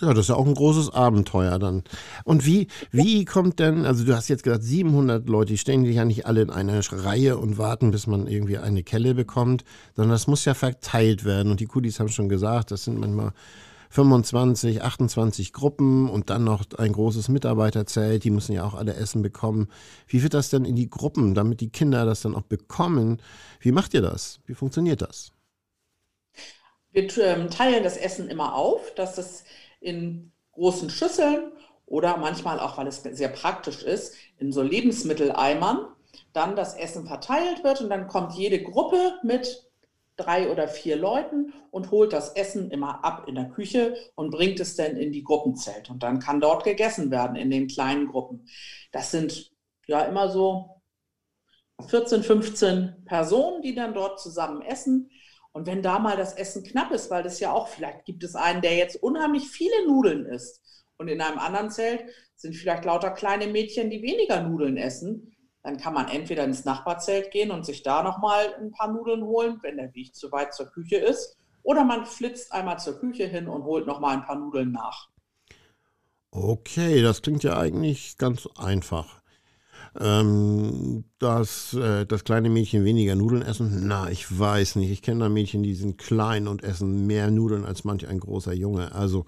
Ja, 0.00 0.12
das 0.12 0.26
ist 0.26 0.28
ja 0.28 0.34
auch 0.34 0.46
ein 0.46 0.54
großes 0.54 0.90
Abenteuer 0.90 1.58
dann. 1.58 1.82
Und 2.24 2.44
wie, 2.44 2.68
wie 2.90 3.24
kommt 3.24 3.58
denn, 3.60 3.86
also 3.86 4.04
du 4.04 4.14
hast 4.14 4.28
jetzt 4.28 4.42
gesagt 4.42 4.62
700 4.62 5.26
Leute, 5.28 5.52
die 5.52 5.58
stehen 5.58 5.84
ja 5.84 6.04
nicht 6.04 6.26
alle 6.26 6.42
in 6.42 6.50
einer 6.50 6.80
Reihe 6.92 7.38
und 7.38 7.56
warten, 7.56 7.92
bis 7.92 8.06
man 8.06 8.26
irgendwie 8.26 8.58
eine 8.58 8.82
Kelle 8.82 9.14
bekommt, 9.14 9.64
sondern 9.94 10.12
das 10.12 10.26
muss 10.26 10.44
ja 10.44 10.52
verteilt 10.52 11.24
werden. 11.24 11.50
Und 11.50 11.60
die 11.60 11.66
Kudis 11.66 11.98
haben 11.98 12.08
schon 12.08 12.28
gesagt, 12.28 12.70
das 12.72 12.84
sind 12.84 12.98
manchmal 12.98 13.32
25, 13.90 14.82
28 14.82 15.52
Gruppen 15.54 16.10
und 16.10 16.28
dann 16.28 16.44
noch 16.44 16.64
ein 16.76 16.92
großes 16.92 17.28
Mitarbeiterzelt, 17.28 18.24
die 18.24 18.30
müssen 18.30 18.52
ja 18.52 18.64
auch 18.64 18.74
alle 18.74 18.94
Essen 18.94 19.22
bekommen. 19.22 19.68
Wie 20.06 20.22
wird 20.22 20.34
das 20.34 20.50
denn 20.50 20.66
in 20.66 20.76
die 20.76 20.90
Gruppen, 20.90 21.34
damit 21.34 21.60
die 21.60 21.70
Kinder 21.70 22.04
das 22.04 22.20
dann 22.20 22.34
auch 22.34 22.42
bekommen? 22.42 23.22
Wie 23.60 23.72
macht 23.72 23.94
ihr 23.94 24.02
das? 24.02 24.40
Wie 24.44 24.54
funktioniert 24.54 25.00
das? 25.00 25.32
Wir 26.92 27.04
ähm, 27.18 27.50
teilen 27.50 27.84
das 27.84 27.96
Essen 27.96 28.28
immer 28.28 28.54
auf, 28.54 28.94
dass 28.94 29.18
es 29.18 29.44
in 29.80 30.32
großen 30.52 30.90
Schüsseln 30.90 31.52
oder 31.86 32.16
manchmal 32.16 32.58
auch, 32.60 32.78
weil 32.78 32.86
es 32.86 33.02
sehr 33.02 33.28
praktisch 33.28 33.82
ist, 33.82 34.14
in 34.38 34.52
so 34.52 34.62
Lebensmitteleimern 34.62 35.86
dann 36.32 36.56
das 36.56 36.74
Essen 36.74 37.06
verteilt 37.06 37.62
wird 37.62 37.80
und 37.80 37.90
dann 37.90 38.08
kommt 38.08 38.34
jede 38.34 38.62
Gruppe 38.62 39.18
mit 39.22 39.66
drei 40.16 40.50
oder 40.50 40.66
vier 40.66 40.96
Leuten 40.96 41.52
und 41.70 41.90
holt 41.90 42.12
das 42.12 42.30
Essen 42.30 42.70
immer 42.70 43.04
ab 43.04 43.24
in 43.26 43.34
der 43.34 43.50
Küche 43.50 43.96
und 44.14 44.30
bringt 44.30 44.60
es 44.60 44.74
dann 44.76 44.96
in 44.96 45.12
die 45.12 45.22
Gruppenzelt. 45.22 45.90
Und 45.90 46.02
dann 46.02 46.20
kann 46.20 46.40
dort 46.40 46.64
gegessen 46.64 47.10
werden 47.10 47.36
in 47.36 47.50
den 47.50 47.68
kleinen 47.68 48.08
Gruppen. 48.08 48.48
Das 48.92 49.10
sind 49.10 49.52
ja 49.86 50.00
immer 50.00 50.30
so 50.30 50.80
14, 51.86 52.22
15 52.22 53.04
Personen, 53.04 53.60
die 53.60 53.74
dann 53.74 53.92
dort 53.92 54.18
zusammen 54.18 54.62
essen. 54.62 55.10
Und 55.56 55.66
wenn 55.66 55.80
da 55.80 55.98
mal 55.98 56.18
das 56.18 56.34
Essen 56.34 56.64
knapp 56.64 56.90
ist, 56.90 57.10
weil 57.10 57.22
das 57.22 57.40
ja 57.40 57.50
auch, 57.50 57.68
vielleicht 57.68 58.04
gibt 58.04 58.22
es 58.22 58.34
einen, 58.34 58.60
der 58.60 58.76
jetzt 58.76 59.02
unheimlich 59.02 59.48
viele 59.48 59.86
Nudeln 59.86 60.26
isst 60.26 60.60
und 60.98 61.08
in 61.08 61.22
einem 61.22 61.38
anderen 61.38 61.70
Zelt 61.70 62.04
sind 62.34 62.54
vielleicht 62.54 62.84
lauter 62.84 63.10
kleine 63.10 63.46
Mädchen, 63.46 63.88
die 63.88 64.02
weniger 64.02 64.42
Nudeln 64.42 64.76
essen, 64.76 65.34
dann 65.62 65.78
kann 65.78 65.94
man 65.94 66.08
entweder 66.08 66.44
ins 66.44 66.66
Nachbarzelt 66.66 67.30
gehen 67.30 67.50
und 67.50 67.64
sich 67.64 67.82
da 67.82 68.02
nochmal 68.02 68.54
ein 68.60 68.70
paar 68.70 68.92
Nudeln 68.92 69.24
holen, 69.24 69.58
wenn 69.62 69.78
der 69.78 69.94
Weg 69.94 70.14
zu 70.14 70.30
weit 70.30 70.52
zur 70.52 70.66
Küche 70.66 70.96
ist. 70.96 71.38
Oder 71.62 71.84
man 71.84 72.04
flitzt 72.04 72.52
einmal 72.52 72.78
zur 72.78 73.00
Küche 73.00 73.24
hin 73.24 73.48
und 73.48 73.64
holt 73.64 73.86
nochmal 73.86 74.14
ein 74.14 74.24
paar 74.24 74.36
Nudeln 74.36 74.72
nach. 74.72 75.08
Okay, 76.32 77.00
das 77.00 77.22
klingt 77.22 77.44
ja 77.44 77.56
eigentlich 77.58 78.18
ganz 78.18 78.46
einfach 78.58 79.22
ähm, 80.00 81.04
dass 81.18 81.74
äh, 81.74 82.06
das 82.06 82.24
kleine 82.24 82.50
Mädchen 82.50 82.84
weniger 82.84 83.14
Nudeln 83.14 83.42
essen? 83.42 83.86
Na, 83.86 84.10
ich 84.10 84.38
weiß 84.38 84.76
nicht. 84.76 84.90
Ich 84.90 85.02
kenne 85.02 85.20
da 85.20 85.28
Mädchen, 85.28 85.62
die 85.62 85.74
sind 85.74 85.98
klein 85.98 86.48
und 86.48 86.62
essen 86.62 87.06
mehr 87.06 87.30
Nudeln 87.30 87.64
als 87.64 87.84
manch 87.84 88.06
ein 88.06 88.20
großer 88.20 88.52
Junge. 88.52 88.94
Also, 88.94 89.24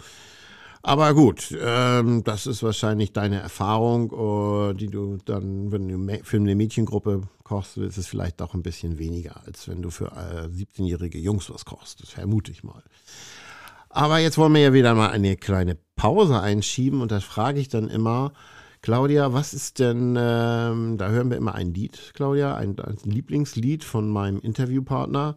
aber 0.82 1.14
gut, 1.14 1.56
ähm, 1.60 2.22
das 2.24 2.46
ist 2.46 2.62
wahrscheinlich 2.62 3.12
deine 3.12 3.40
Erfahrung, 3.40 4.12
uh, 4.12 4.72
die 4.72 4.88
du 4.88 5.18
dann, 5.24 5.72
wenn 5.72 5.88
du 5.88 6.24
für 6.24 6.36
eine 6.36 6.54
Mädchengruppe 6.54 7.22
kochst, 7.42 7.78
ist 7.78 7.98
es 7.98 8.06
vielleicht 8.06 8.40
auch 8.42 8.54
ein 8.54 8.62
bisschen 8.62 8.98
weniger, 8.98 9.42
als 9.44 9.68
wenn 9.68 9.82
du 9.82 9.90
für 9.90 10.06
äh, 10.06 10.46
17-jährige 10.46 11.18
Jungs 11.18 11.50
was 11.50 11.64
kochst. 11.64 12.02
Das 12.02 12.10
vermute 12.10 12.52
ich 12.52 12.62
mal. 12.62 12.82
Aber 13.90 14.18
jetzt 14.18 14.38
wollen 14.38 14.54
wir 14.54 14.60
ja 14.60 14.72
wieder 14.72 14.94
mal 14.94 15.10
eine 15.10 15.36
kleine 15.36 15.76
Pause 15.96 16.40
einschieben 16.40 17.00
und 17.00 17.10
da 17.10 17.20
frage 17.20 17.58
ich 17.58 17.68
dann 17.68 17.88
immer, 17.88 18.32
Claudia, 18.82 19.32
was 19.32 19.54
ist 19.54 19.78
denn, 19.78 20.16
ähm, 20.18 20.98
da 20.98 21.08
hören 21.08 21.30
wir 21.30 21.36
immer 21.36 21.54
ein 21.54 21.74
Lied, 21.74 22.12
Claudia, 22.14 22.56
ein, 22.56 22.78
ein 22.78 22.98
Lieblingslied 23.04 23.84
von 23.84 24.08
meinem 24.08 24.40
Interviewpartner. 24.40 25.36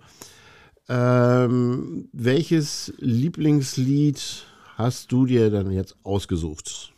Ähm, 0.90 2.10
welches 2.12 2.94
Lieblingslied 2.98 4.46
hast 4.76 5.12
du 5.12 5.26
dir 5.26 5.50
dann 5.50 5.72
jetzt 5.72 5.96
ausgesucht? 6.04 6.94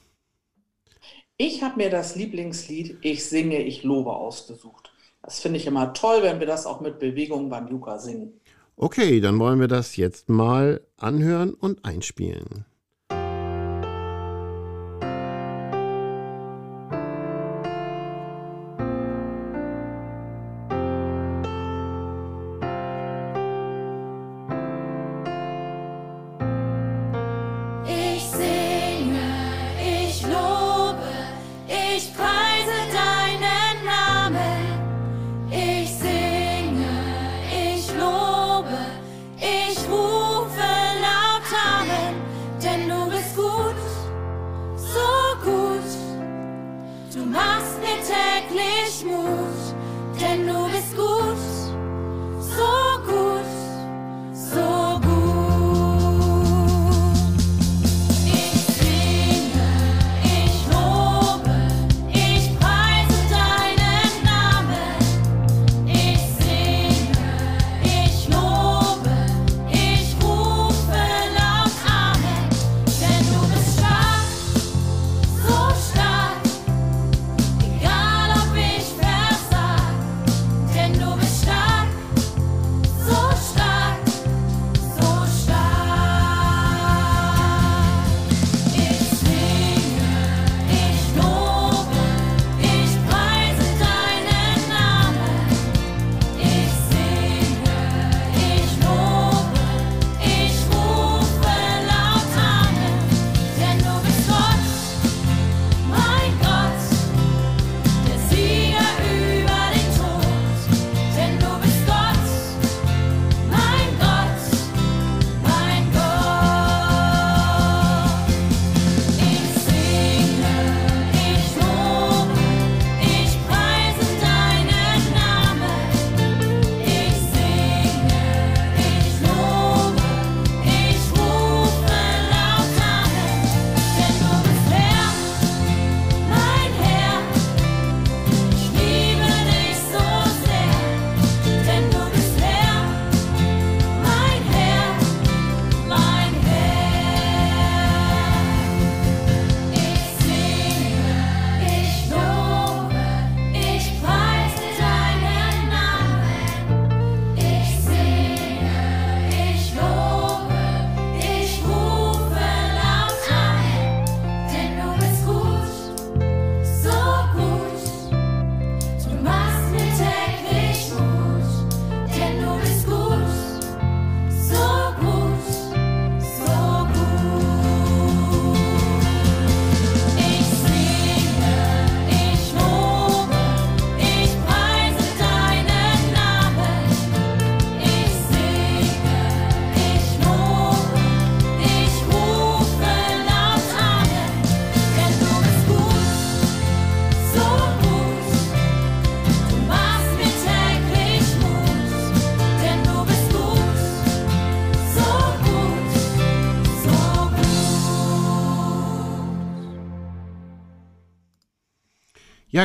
Ich 1.37 1.63
habe 1.63 1.77
mir 1.77 1.89
das 1.89 2.15
Lieblingslied 2.15 2.97
Ich 3.01 3.25
singe, 3.25 3.61
ich 3.61 3.83
lobe 3.83 4.13
ausgesucht. 4.13 4.91
Das 5.21 5.39
finde 5.39 5.59
ich 5.59 5.65
immer 5.65 5.93
toll, 5.93 6.21
wenn 6.21 6.39
wir 6.39 6.47
das 6.47 6.65
auch 6.65 6.81
mit 6.81 6.99
Bewegung 6.99 7.49
beim 7.49 7.67
Yuka 7.67 7.97
singen. 7.97 8.33
Okay, 8.75 9.21
dann 9.21 9.39
wollen 9.39 9.59
wir 9.59 9.67
das 9.67 9.95
jetzt 9.95 10.29
mal 10.29 10.81
anhören 10.97 11.53
und 11.53 11.85
einspielen. 11.85 12.65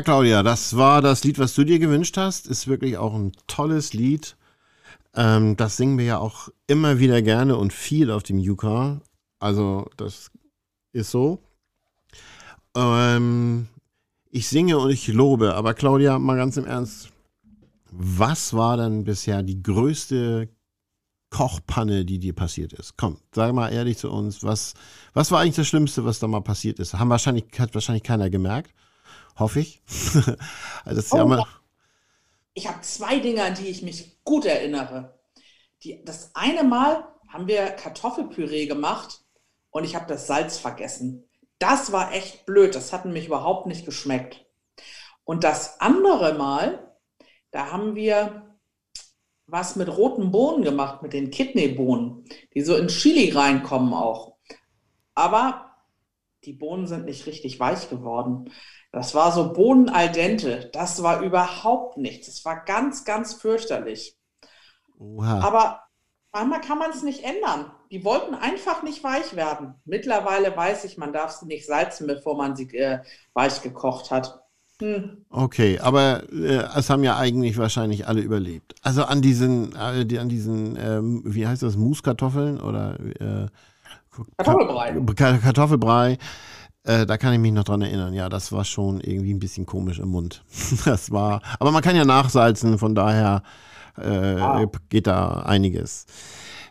Claudia, 0.03 0.42
das 0.42 0.76
war 0.76 1.03
das 1.03 1.24
Lied, 1.24 1.38
was 1.38 1.55
du 1.55 1.64
dir 1.64 1.78
gewünscht 1.78 2.16
hast. 2.16 2.46
Ist 2.46 2.68
wirklich 2.68 2.96
auch 2.99 3.14
ein 3.14 3.32
tolles 3.46 3.92
Lied. 3.92 4.36
Ähm, 5.14 5.57
das 5.57 5.76
singen 5.76 5.99
wir 5.99 6.05
ja 6.05 6.18
auch 6.18 6.49
immer 6.66 6.99
wieder 6.99 7.22
gerne 7.22 7.57
und 7.57 7.72
viel 7.72 8.11
auf 8.11 8.22
dem 8.22 8.38
Yuka. 8.38 9.01
Also, 9.40 9.88
das 9.96 10.30
ist 10.92 11.11
so. 11.11 11.38
Ähm, 12.76 13.68
ich 14.30 14.49
singe 14.49 14.78
und 14.78 14.90
ich 14.90 15.09
lobe, 15.09 15.55
aber 15.55 15.74
Claudia, 15.74 16.18
mal 16.18 16.36
ganz 16.36 16.57
im 16.57 16.66
Ernst, 16.66 17.11
was 17.90 18.55
war 18.55 18.76
denn 18.76 19.05
bisher 19.05 19.42
die 19.42 19.62
größte 19.62 20.49
Kochpanne, 21.30 22.05
die 22.05 22.18
dir 22.18 22.34
passiert 22.34 22.72
ist? 22.72 22.96
Komm, 22.96 23.18
sag 23.34 23.55
mal 23.55 23.70
ehrlich 23.70 23.99
zu 23.99 24.11
uns, 24.11 24.44
was, 24.44 24.74
was 25.14 25.30
war 25.30 25.40
eigentlich 25.40 25.57
das 25.57 25.68
Schlimmste, 25.68 26.05
was 26.05 26.18
da 26.18 26.26
mal 26.26 26.40
passiert 26.40 26.78
ist? 26.78 26.94
Haben 26.94 27.11
wahrscheinlich, 27.11 27.44
hat 27.59 27.74
wahrscheinlich 27.74 28.03
keiner 28.03 28.30
gemerkt, 28.30 28.72
hoffe 29.39 29.61
ich. 29.61 29.82
also 30.84 31.01
das 31.01 31.12
Oh, 31.12 31.16
ja 31.16 31.47
Ich 32.55 32.68
habe 32.68 32.80
zwei 32.82 33.18
Dinge, 33.18 33.45
an 33.45 33.55
die 33.55 33.68
ich 33.68 33.82
mich 33.82 34.18
gut 34.24 34.45
erinnere. 34.45 35.18
Die, 35.82 36.05
das 36.05 36.34
eine 36.34 36.64
Mal 36.64 37.07
haben 37.28 37.47
wir 37.47 37.66
Kartoffelpüree 37.70 38.66
gemacht 38.66 39.22
und 39.70 39.84
ich 39.84 39.95
habe 39.95 40.07
das 40.07 40.26
Salz 40.26 40.59
vergessen. 40.59 41.24
Das 41.59 41.93
war 41.93 42.12
echt 42.12 42.47
blöd. 42.47 42.74
Das 42.74 42.93
hat 42.93 43.05
nämlich 43.05 43.26
überhaupt 43.26 43.66
nicht 43.66 43.84
geschmeckt. 43.84 44.45
Und 45.24 45.45
das 45.45 45.80
andere 45.80 46.34
Mal, 46.34 46.97
da 47.51 47.70
haben 47.70 47.95
wir 47.95 48.57
was 49.47 49.76
mit 49.76 49.89
roten 49.89 50.30
Bohnen 50.30 50.62
gemacht, 50.62 51.03
mit 51.03 51.12
den 51.12 51.30
Kidneybohnen, 51.30 52.24
die 52.55 52.61
so 52.61 52.76
in 52.76 52.89
Chili 52.89 53.30
reinkommen 53.30 53.95
auch. 53.95 54.36
Aber 55.14 55.74
die 56.45 56.53
Bohnen 56.53 56.86
sind 56.86 57.07
nicht 57.07 57.26
richtig 57.26 57.59
weich 57.59 57.89
geworden. 57.91 58.51
Das 58.91 59.14
war 59.14 59.32
so 59.32 59.53
Bohnen 59.53 59.89
al 59.89 60.11
dente. 60.11 60.70
Das 60.72 61.03
war 61.03 61.20
überhaupt 61.20 61.99
nichts. 61.99 62.26
Das 62.26 62.45
war 62.45 62.64
ganz, 62.64 63.05
ganz 63.05 63.34
fürchterlich. 63.34 64.16
oha. 64.99 65.41
Aber 65.41 65.80
manchmal 66.32 66.61
kann 66.61 66.78
man 66.78 66.91
es 66.91 67.03
nicht 67.03 67.24
ändern. 67.24 67.70
Die 67.91 68.05
wollten 68.05 68.34
einfach 68.34 68.82
nicht 68.82 69.03
weich 69.05 69.36
werden. 69.36 69.74
Mittlerweile 69.84 70.57
weiß 70.57 70.84
ich, 70.84 70.99
man 70.99 71.12
darf 71.12 71.32
sie 71.32 71.47
nicht 71.47 71.66
salzen, 71.66 72.07
bevor 72.07 72.36
man 72.36 72.57
sie 72.57 72.64
äh, 72.76 73.01
weich 73.34 73.62
gekocht 73.62 74.11
hat. 74.11 74.41
Hm. 74.80 75.24
Okay, 75.30 75.78
aber 75.80 76.22
äh, 76.32 76.64
es 76.76 76.89
haben 76.89 77.03
ja 77.03 77.16
eigentlich 77.16 77.59
wahrscheinlich 77.59 78.07
alle 78.07 78.20
überlebt. 78.20 78.74
Also 78.82 79.05
an 79.05 79.22
diesen, 79.22 79.74
äh, 79.74 80.07
die, 80.07 80.18
an 80.18 80.28
diesen, 80.28 80.76
ähm, 80.80 81.22
wie 81.24 81.47
heißt 81.47 81.62
das, 81.62 81.76
Muskartoffeln 81.76 82.61
oder 82.61 82.99
äh, 83.20 83.47
Kartoffelbrei. 84.36 85.01
Ka- 85.14 85.39
Kartoffelbrei. 85.39 86.18
Äh, 86.89 87.05
da 87.05 87.18
kann 87.18 87.34
ich 87.34 87.39
mich 87.39 87.53
noch 87.53 87.64
dran 87.64 87.82
erinnern. 87.82 88.14
Ja, 88.14 88.30
das 88.30 88.51
war 88.51 88.64
schon 88.64 89.01
irgendwie 89.01 89.34
ein 89.34 89.39
bisschen 89.39 89.66
komisch 89.66 89.99
im 89.99 90.09
Mund. 90.09 90.43
Das 90.86 91.11
war, 91.11 91.43
aber 91.59 91.70
man 91.70 91.82
kann 91.82 91.95
ja 91.97 92.05
nachsalzen, 92.07 92.78
von 92.78 92.95
daher 92.95 93.43
äh, 93.99 94.36
Ah. 94.41 94.64
geht 94.89 95.07
da 95.07 95.41
einiges. 95.41 96.07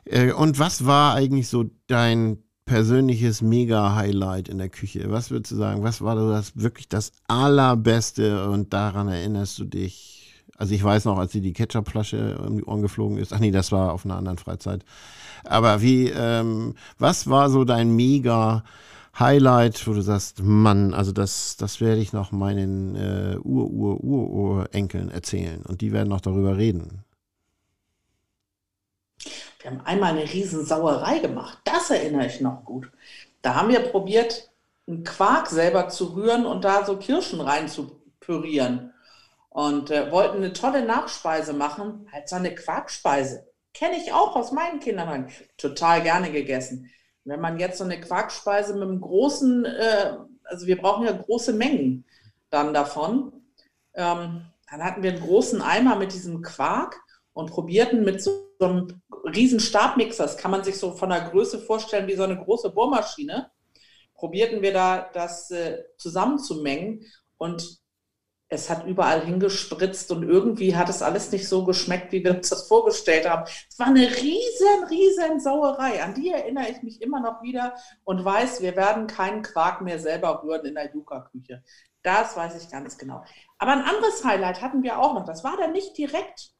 Äh, 0.06 0.32
und 0.32 0.58
was 0.60 0.86
war 0.86 1.14
eigentlich 1.14 1.50
so 1.50 1.66
dein 1.88 2.40
persönliches 2.66 3.42
Mega-Highlight 3.42 4.50
in 4.50 4.58
der 4.58 4.70
Küche? 4.70 5.06
Was 5.12 5.30
würdest 5.30 5.52
du 5.52 5.56
sagen? 5.58 5.84
Was 5.84 6.02
war 6.02 6.16
das 6.16 6.54
wirklich 6.56 6.90
das 6.90 7.12
allerbeste 7.28 8.50
und 8.50 8.74
daran 8.74 9.08
erinnerst 9.10 9.60
du 9.60 9.66
dich? 9.66 10.34
Also 10.58 10.74
ich 10.74 10.84
weiß 10.84 11.06
noch, 11.06 11.20
als 11.20 11.34
dir 11.34 11.42
die 11.42 11.54
Ketchupflasche 11.54 12.40
um 12.40 12.58
die 12.58 12.64
Ohren 12.64 12.82
geflogen 12.82 13.18
ist. 13.20 13.32
Ach 13.34 13.40
nee, 13.40 13.52
das 13.52 13.72
war 13.72 13.94
auf 13.94 14.04
einer 14.06 14.16
anderen 14.18 14.40
Freizeit. 14.40 14.84
Aber 15.46 15.82
wie, 15.84 16.10
ähm, 16.10 16.74
was 16.98 17.30
war 17.30 17.50
so 17.52 17.64
dein 17.64 17.96
mega 17.96 18.64
Highlight, 19.20 19.88
wo 19.88 19.94
du 19.94 20.02
sagst, 20.02 20.44
Mann, 20.44 20.94
also 20.94 21.12
das, 21.12 21.58
das 21.58 21.82
werde 21.82 22.02
ich 22.02 22.14
noch 22.14 22.32
meinen 22.32 22.96
äh, 22.96 23.38
Ur, 23.38 23.70
Ur, 23.70 24.04
Ur, 24.04 24.30
Urenkeln 24.30 25.10
erzählen 25.10 25.64
und 25.66 25.82
die 25.82 25.92
werden 25.92 26.10
noch 26.10 26.22
darüber 26.22 26.58
reden. 26.58 27.04
Wir 29.60 29.72
haben 29.72 29.82
einmal 29.82 30.12
eine 30.12 30.32
Riesensauerei 30.32 31.20
gemacht. 31.20 31.58
Das 31.64 31.90
erinnere 31.90 32.28
ich 32.28 32.42
noch 32.42 32.64
gut. 32.64 32.92
Da 33.42 33.56
haben 33.56 33.70
wir 33.70 33.80
probiert, 33.80 34.52
einen 34.88 35.04
Quark 35.04 35.48
selber 35.48 35.90
zu 35.90 36.16
rühren 36.16 36.46
und 36.46 36.64
da 36.64 36.86
so 36.86 36.98
Kirschen 36.98 37.42
rein 37.42 37.68
zu 37.68 38.00
pürieren. 38.20 38.94
Und 39.50 39.90
äh, 39.90 40.12
wollten 40.12 40.38
eine 40.38 40.54
tolle 40.54 40.86
Nachspeise 40.86 41.54
machen, 41.54 42.08
halt 42.12 42.30
so 42.30 42.36
eine 42.36 42.54
Quarkspeise. 42.54 43.48
Kenne 43.74 43.98
ich 43.98 44.14
auch 44.14 44.36
aus 44.36 44.52
meinen 44.52 44.80
Kindern. 44.80 45.30
Total 45.58 46.04
gerne 46.04 46.32
gegessen. 46.32 46.92
Wenn 47.28 47.42
man 47.42 47.60
jetzt 47.60 47.78
so 47.78 47.84
eine 47.84 48.00
Quarkspeise 48.00 48.74
mit 48.74 48.84
einem 48.84 49.02
großen, 49.02 49.66
äh, 49.66 50.18
also 50.46 50.66
wir 50.66 50.78
brauchen 50.78 51.06
ja 51.06 51.12
große 51.12 51.52
Mengen 51.52 52.06
dann 52.50 52.74
davon, 52.74 53.34
ähm, 53.94 54.46
dann 54.70 54.84
hatten 54.84 55.04
wir 55.04 55.12
einen 55.12 55.22
großen 55.22 55.62
Eimer 55.62 55.98
mit 55.98 56.14
diesem 56.14 56.42
Quark 56.42 56.96
und 57.34 57.52
probierten 57.52 58.06
mit 58.06 58.22
so 58.22 58.48
einem 58.62 59.02
riesen 59.26 59.60
Stabmixer, 59.60 60.24
das 60.24 60.38
kann 60.38 60.52
man 60.52 60.64
sich 60.64 60.78
so 60.78 60.94
von 60.94 61.10
der 61.10 61.30
Größe 61.30 61.60
vorstellen 61.60 62.08
wie 62.08 62.16
so 62.16 62.24
eine 62.24 62.38
große 62.38 62.70
Bohrmaschine, 62.70 63.52
probierten 64.14 64.62
wir 64.62 64.72
da 64.72 65.10
das 65.14 65.52
äh, 65.52 65.84
zusammenzumengen 65.98 67.06
und 67.38 67.80
es 68.50 68.70
hat 68.70 68.86
überall 68.86 69.26
hingespritzt 69.26 70.10
und 70.12 70.24
irgendwie 70.24 70.76
hat 70.76 70.88
es 70.88 71.02
alles 71.02 71.32
nicht 71.32 71.48
so 71.48 71.66
geschmeckt, 71.66 72.14
wie 72.14 72.24
wir 72.24 72.36
uns 72.36 72.50
das 72.50 72.68
vorgestellt 72.68 73.30
haben. 73.30 73.44
Es 73.70 73.78
war 73.78 73.88
eine 73.88 74.08
riesen, 74.08 74.84
riesen 74.90 75.40
Sauerei. 75.40 76.02
An 76.02 76.14
die 76.14 76.30
erinnere 76.30 76.70
ich 76.70 76.82
mich 76.82 77.02
immer 77.02 77.20
noch 77.20 77.42
wieder 77.42 77.76
und 78.06 78.24
weiß, 78.24 78.62
wir 78.62 78.76
werden 78.78 79.08
keinen 79.08 79.42
Quark 79.42 79.82
mehr 79.82 80.00
selber 80.00 80.44
rühren 80.44 80.66
in 80.66 80.76
der 80.76 80.94
Yuka-Küche. 80.94 81.62
Das 82.04 82.38
weiß 82.38 82.62
ich 82.62 82.70
ganz 82.72 82.98
genau. 82.98 83.24
Aber 83.58 83.74
ein 83.74 83.82
anderes 83.82 84.24
Highlight 84.24 84.62
hatten 84.62 84.82
wir 84.82 85.00
auch 85.00 85.14
noch. 85.14 85.26
Das 85.26 85.44
war 85.44 85.58
dann 85.58 85.74
nicht 85.74 85.98
direkt, 85.98 86.52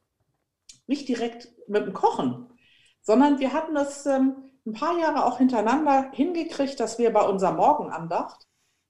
nicht 0.86 1.08
direkt 1.08 1.48
mit 1.68 1.86
dem 1.86 1.94
Kochen, 1.94 2.52
sondern 3.00 3.38
wir 3.38 3.54
hatten 3.54 3.74
das 3.74 4.04
ähm, 4.04 4.50
ein 4.66 4.74
paar 4.74 4.98
Jahre 4.98 5.24
auch 5.24 5.38
hintereinander 5.38 6.10
hingekriegt, 6.12 6.78
dass 6.80 6.98
wir 6.98 7.10
bei 7.14 7.22
unserer 7.22 7.52
Morgenandacht 7.52 8.47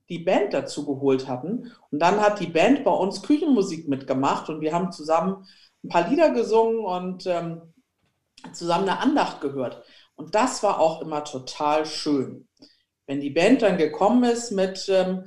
die 0.08 0.18
Band 0.18 0.54
dazu 0.54 0.86
geholt 0.86 1.28
hatten. 1.28 1.72
Und 1.90 1.98
dann 2.00 2.20
hat 2.20 2.40
die 2.40 2.46
Band 2.46 2.84
bei 2.84 2.90
uns 2.90 3.22
Küchenmusik 3.22 3.88
mitgemacht 3.88 4.48
und 4.48 4.60
wir 4.60 4.72
haben 4.72 4.92
zusammen 4.92 5.46
ein 5.84 5.88
paar 5.88 6.08
Lieder 6.08 6.30
gesungen 6.30 6.84
und 6.84 7.26
ähm, 7.26 7.62
zusammen 8.52 8.88
eine 8.88 9.00
Andacht 9.00 9.40
gehört. 9.40 9.82
Und 10.16 10.34
das 10.34 10.62
war 10.62 10.80
auch 10.80 11.02
immer 11.02 11.24
total 11.24 11.86
schön. 11.86 12.48
Wenn 13.06 13.20
die 13.20 13.30
Band 13.30 13.62
dann 13.62 13.78
gekommen 13.78 14.24
ist 14.24 14.50
mit 14.50 14.88
ähm, 14.88 15.24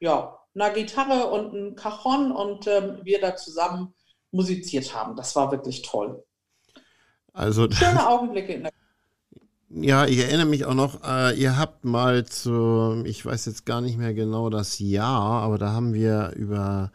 ja, 0.00 0.38
einer 0.54 0.70
Gitarre 0.70 1.30
und 1.30 1.54
einem 1.54 1.74
Cajon 1.76 2.32
und 2.32 2.66
ähm, 2.66 3.00
wir 3.04 3.20
da 3.20 3.36
zusammen 3.36 3.94
musiziert 4.32 4.94
haben. 4.94 5.16
Das 5.16 5.36
war 5.36 5.50
wirklich 5.50 5.82
toll. 5.82 6.24
Also 7.32 7.70
Schöne 7.70 8.06
Augenblicke 8.08 8.52
in 8.54 8.64
der 8.64 8.72
Ja, 9.74 10.06
ich 10.06 10.18
erinnere 10.18 10.46
mich 10.46 10.66
auch 10.66 10.74
noch, 10.74 11.02
äh, 11.02 11.34
ihr 11.40 11.56
habt 11.56 11.84
mal 11.84 12.26
zu, 12.26 13.02
ich 13.06 13.24
weiß 13.24 13.46
jetzt 13.46 13.64
gar 13.64 13.80
nicht 13.80 13.96
mehr 13.96 14.12
genau 14.12 14.50
das 14.50 14.78
Jahr, 14.78 15.42
aber 15.42 15.56
da 15.56 15.72
haben 15.72 15.94
wir 15.94 16.32
über 16.36 16.92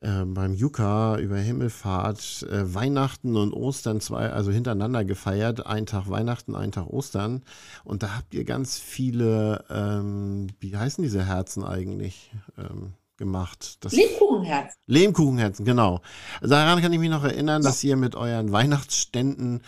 äh, 0.00 0.24
beim 0.24 0.54
Yuka 0.54 1.18
über 1.18 1.36
Himmelfahrt 1.36 2.46
äh, 2.50 2.74
Weihnachten 2.74 3.36
und 3.36 3.52
Ostern 3.52 4.00
zwei, 4.00 4.30
also 4.30 4.50
hintereinander 4.50 5.04
gefeiert. 5.04 5.66
Ein 5.66 5.84
Tag 5.84 6.08
Weihnachten, 6.08 6.54
ein 6.54 6.72
Tag 6.72 6.86
Ostern. 6.86 7.42
Und 7.84 8.02
da 8.02 8.16
habt 8.16 8.32
ihr 8.32 8.44
ganz 8.44 8.78
viele, 8.78 9.64
ähm, 9.68 10.46
wie 10.60 10.74
heißen 10.74 11.02
diese 11.02 11.26
Herzen 11.26 11.62
eigentlich, 11.62 12.32
ähm, 12.56 12.94
gemacht? 13.18 13.84
Das 13.84 13.92
Lebkuchenherz. 13.92 14.72
Lehmkuchenherzen, 14.86 15.66
genau. 15.66 16.00
Daran 16.40 16.80
kann 16.80 16.92
ich 16.94 16.98
mich 16.98 17.10
noch 17.10 17.24
erinnern, 17.24 17.62
dass 17.62 17.84
ihr 17.84 17.96
mit 17.96 18.14
euren 18.14 18.50
Weihnachtsständen 18.50 19.60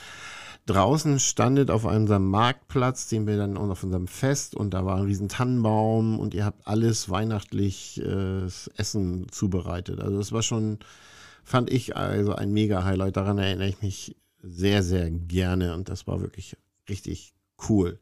draußen 0.67 1.19
standet 1.19 1.71
auf 1.71 1.85
unserem 1.85 2.29
Marktplatz, 2.29 3.09
den 3.09 3.27
wir 3.27 3.37
dann 3.37 3.57
auf 3.57 3.83
unserem 3.83 4.07
Fest 4.07 4.55
und 4.55 4.75
da 4.75 4.85
war 4.85 4.97
ein 4.97 5.05
riesen 5.05 5.29
Tannenbaum 5.29 6.19
und 6.19 6.35
ihr 6.35 6.45
habt 6.45 6.67
alles 6.67 7.11
weihnachtlich 7.11 8.01
äh, 8.01 8.47
Essen 8.77 9.27
zubereitet. 9.31 10.01
Also 10.01 10.19
das 10.19 10.33
war 10.33 10.43
schon, 10.43 10.79
fand 11.43 11.71
ich 11.71 11.97
also 11.97 12.35
ein 12.35 12.53
mega 12.53 12.85
Highlight. 12.85 13.17
Daran 13.17 13.39
erinnere 13.39 13.69
ich 13.69 13.83
mich 13.83 14.17
sehr, 14.43 14.83
sehr 14.83 15.11
gerne 15.11 15.75
und 15.75 15.89
das 15.89 16.07
war 16.07 16.21
wirklich 16.21 16.57
richtig 16.89 17.35
cool. 17.69 17.99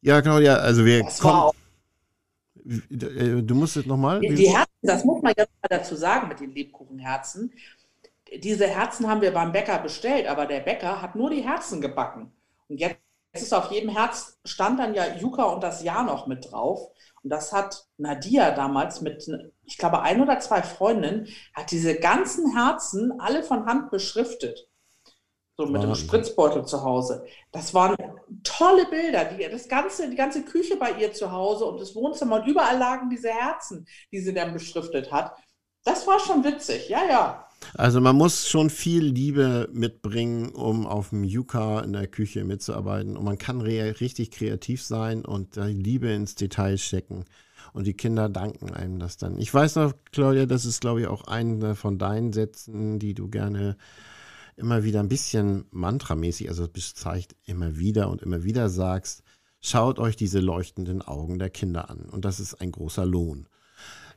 Ja, 0.00 0.22
Claudia, 0.22 0.56
also 0.56 0.84
wir 0.84 1.02
kommen. 1.20 1.52
Äh, 2.66 3.42
Du 3.42 3.54
musst 3.54 3.76
es 3.76 3.86
nochmal? 3.86 4.20
Die, 4.20 4.34
die 4.34 4.48
Herzen, 4.48 4.70
das 4.82 5.04
muss 5.04 5.22
man 5.22 5.34
jetzt 5.36 5.50
mal 5.62 5.68
dazu 5.68 5.96
sagen 5.96 6.28
mit 6.28 6.40
den 6.40 6.54
Lebkuchenherzen. 6.54 7.52
Diese 8.42 8.66
Herzen 8.66 9.08
haben 9.08 9.20
wir 9.20 9.32
beim 9.32 9.52
Bäcker 9.52 9.78
bestellt, 9.78 10.26
aber 10.26 10.46
der 10.46 10.60
Bäcker 10.60 11.02
hat 11.02 11.14
nur 11.16 11.30
die 11.30 11.42
Herzen 11.42 11.80
gebacken. 11.80 12.32
Und 12.68 12.80
jetzt 12.80 12.98
ist 13.34 13.52
auf 13.54 13.70
jedem 13.70 13.90
Herz 13.90 14.38
stand 14.44 14.78
dann 14.78 14.94
ja 14.94 15.16
Yuka 15.16 15.44
und 15.44 15.62
das 15.62 15.82
Jahr 15.82 16.04
noch 16.04 16.26
mit 16.26 16.50
drauf. 16.52 16.90
Und 17.22 17.30
das 17.30 17.52
hat 17.52 17.86
Nadia 17.96 18.50
damals 18.52 19.00
mit, 19.00 19.26
ich 19.64 19.78
glaube, 19.78 20.02
ein 20.02 20.20
oder 20.22 20.38
zwei 20.40 20.62
Freundinnen, 20.62 21.28
hat 21.54 21.70
diese 21.70 21.98
ganzen 21.98 22.54
Herzen 22.54 23.18
alle 23.20 23.42
von 23.42 23.66
Hand 23.66 23.90
beschriftet. 23.90 24.68
so 25.56 25.66
mit 25.66 25.82
dem 25.82 25.94
Spritzbeutel 25.94 26.64
zu 26.66 26.82
Hause. 26.82 27.24
Das 27.52 27.74
waren 27.74 27.96
tolle 28.42 28.86
Bilder. 28.86 29.24
Die, 29.26 29.48
das 29.48 29.68
ganze, 29.68 30.10
die 30.10 30.16
ganze 30.16 30.44
Küche 30.44 30.76
bei 30.76 30.92
ihr 30.92 31.12
zu 31.12 31.30
Hause 31.30 31.64
und 31.66 31.80
das 31.80 31.94
Wohnzimmer 31.94 32.36
und 32.36 32.46
überall 32.46 32.78
lagen 32.78 33.08
diese 33.10 33.30
Herzen, 33.30 33.86
die 34.12 34.20
sie 34.20 34.34
dann 34.34 34.52
beschriftet 34.52 35.12
hat. 35.12 35.32
Das 35.84 36.06
war 36.06 36.18
schon 36.18 36.42
witzig, 36.44 36.88
ja, 36.88 37.04
ja. 37.08 37.48
Also 37.74 38.00
man 38.00 38.16
muss 38.16 38.48
schon 38.48 38.70
viel 38.70 39.04
Liebe 39.04 39.68
mitbringen, 39.72 40.50
um 40.50 40.86
auf 40.86 41.10
dem 41.10 41.24
Yuka 41.24 41.80
in 41.80 41.92
der 41.92 42.06
Küche 42.06 42.44
mitzuarbeiten. 42.44 43.16
Und 43.16 43.24
man 43.24 43.38
kann 43.38 43.60
richtig 43.60 44.30
kreativ 44.30 44.82
sein 44.82 45.24
und 45.24 45.56
Liebe 45.56 46.10
ins 46.10 46.34
Detail 46.34 46.78
stecken. 46.78 47.24
Und 47.72 47.86
die 47.86 47.94
Kinder 47.94 48.28
danken 48.28 48.72
einem 48.72 48.98
das 48.98 49.16
dann. 49.16 49.38
Ich 49.38 49.52
weiß 49.52 49.76
noch, 49.76 49.92
Claudia, 50.12 50.46
das 50.46 50.64
ist, 50.64 50.80
glaube 50.80 51.00
ich, 51.00 51.06
auch 51.06 51.26
einer 51.26 51.74
von 51.74 51.98
deinen 51.98 52.32
Sätzen, 52.32 52.98
die 52.98 53.14
du 53.14 53.28
gerne 53.28 53.76
immer 54.56 54.84
wieder 54.84 55.00
ein 55.00 55.08
bisschen 55.08 55.64
mantramäßig, 55.70 56.48
also 56.48 56.68
bezeichnet 56.68 57.36
immer 57.44 57.76
wieder 57.76 58.08
und 58.08 58.22
immer 58.22 58.44
wieder 58.44 58.68
sagst, 58.68 59.24
schaut 59.60 59.98
euch 59.98 60.14
diese 60.14 60.38
leuchtenden 60.38 61.02
Augen 61.02 61.38
der 61.38 61.50
Kinder 61.50 61.90
an. 61.90 62.08
Und 62.10 62.24
das 62.24 62.38
ist 62.38 62.54
ein 62.54 62.70
großer 62.70 63.04
Lohn. 63.04 63.48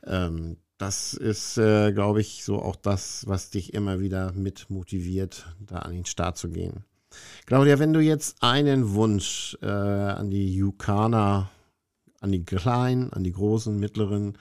Ähm, 0.06 0.58
das 0.78 1.12
ist, 1.12 1.58
äh, 1.58 1.92
glaube 1.92 2.20
ich, 2.20 2.44
so 2.44 2.62
auch 2.62 2.76
das, 2.76 3.26
was 3.26 3.50
dich 3.50 3.74
immer 3.74 4.00
wieder 4.00 4.32
mit 4.32 4.70
motiviert, 4.70 5.46
da 5.60 5.80
an 5.80 5.92
den 5.92 6.06
Start 6.06 6.38
zu 6.38 6.48
gehen. 6.48 6.84
Claudia, 7.46 7.78
wenn 7.78 7.92
du 7.92 8.00
jetzt 8.00 8.42
einen 8.42 8.94
Wunsch 8.94 9.58
äh, 9.60 9.66
an 9.66 10.30
die 10.30 10.54
Yukana, 10.54 11.50
an 12.20 12.32
die 12.32 12.44
kleinen, 12.44 13.12
an 13.12 13.24
die 13.24 13.32
großen, 13.32 13.78
mittleren 13.78 14.38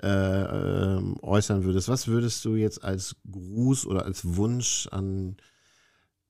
äh, 0.00 0.06
äh, 0.06 1.02
äußern 1.22 1.64
würdest, 1.64 1.88
was 1.88 2.06
würdest 2.06 2.44
du 2.44 2.54
jetzt 2.54 2.84
als 2.84 3.16
Gruß 3.30 3.86
oder 3.86 4.04
als 4.04 4.36
Wunsch 4.36 4.86
an 4.92 5.38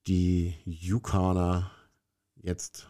die 0.07 0.55
Yukana 0.65 1.71
jetzt 2.37 2.89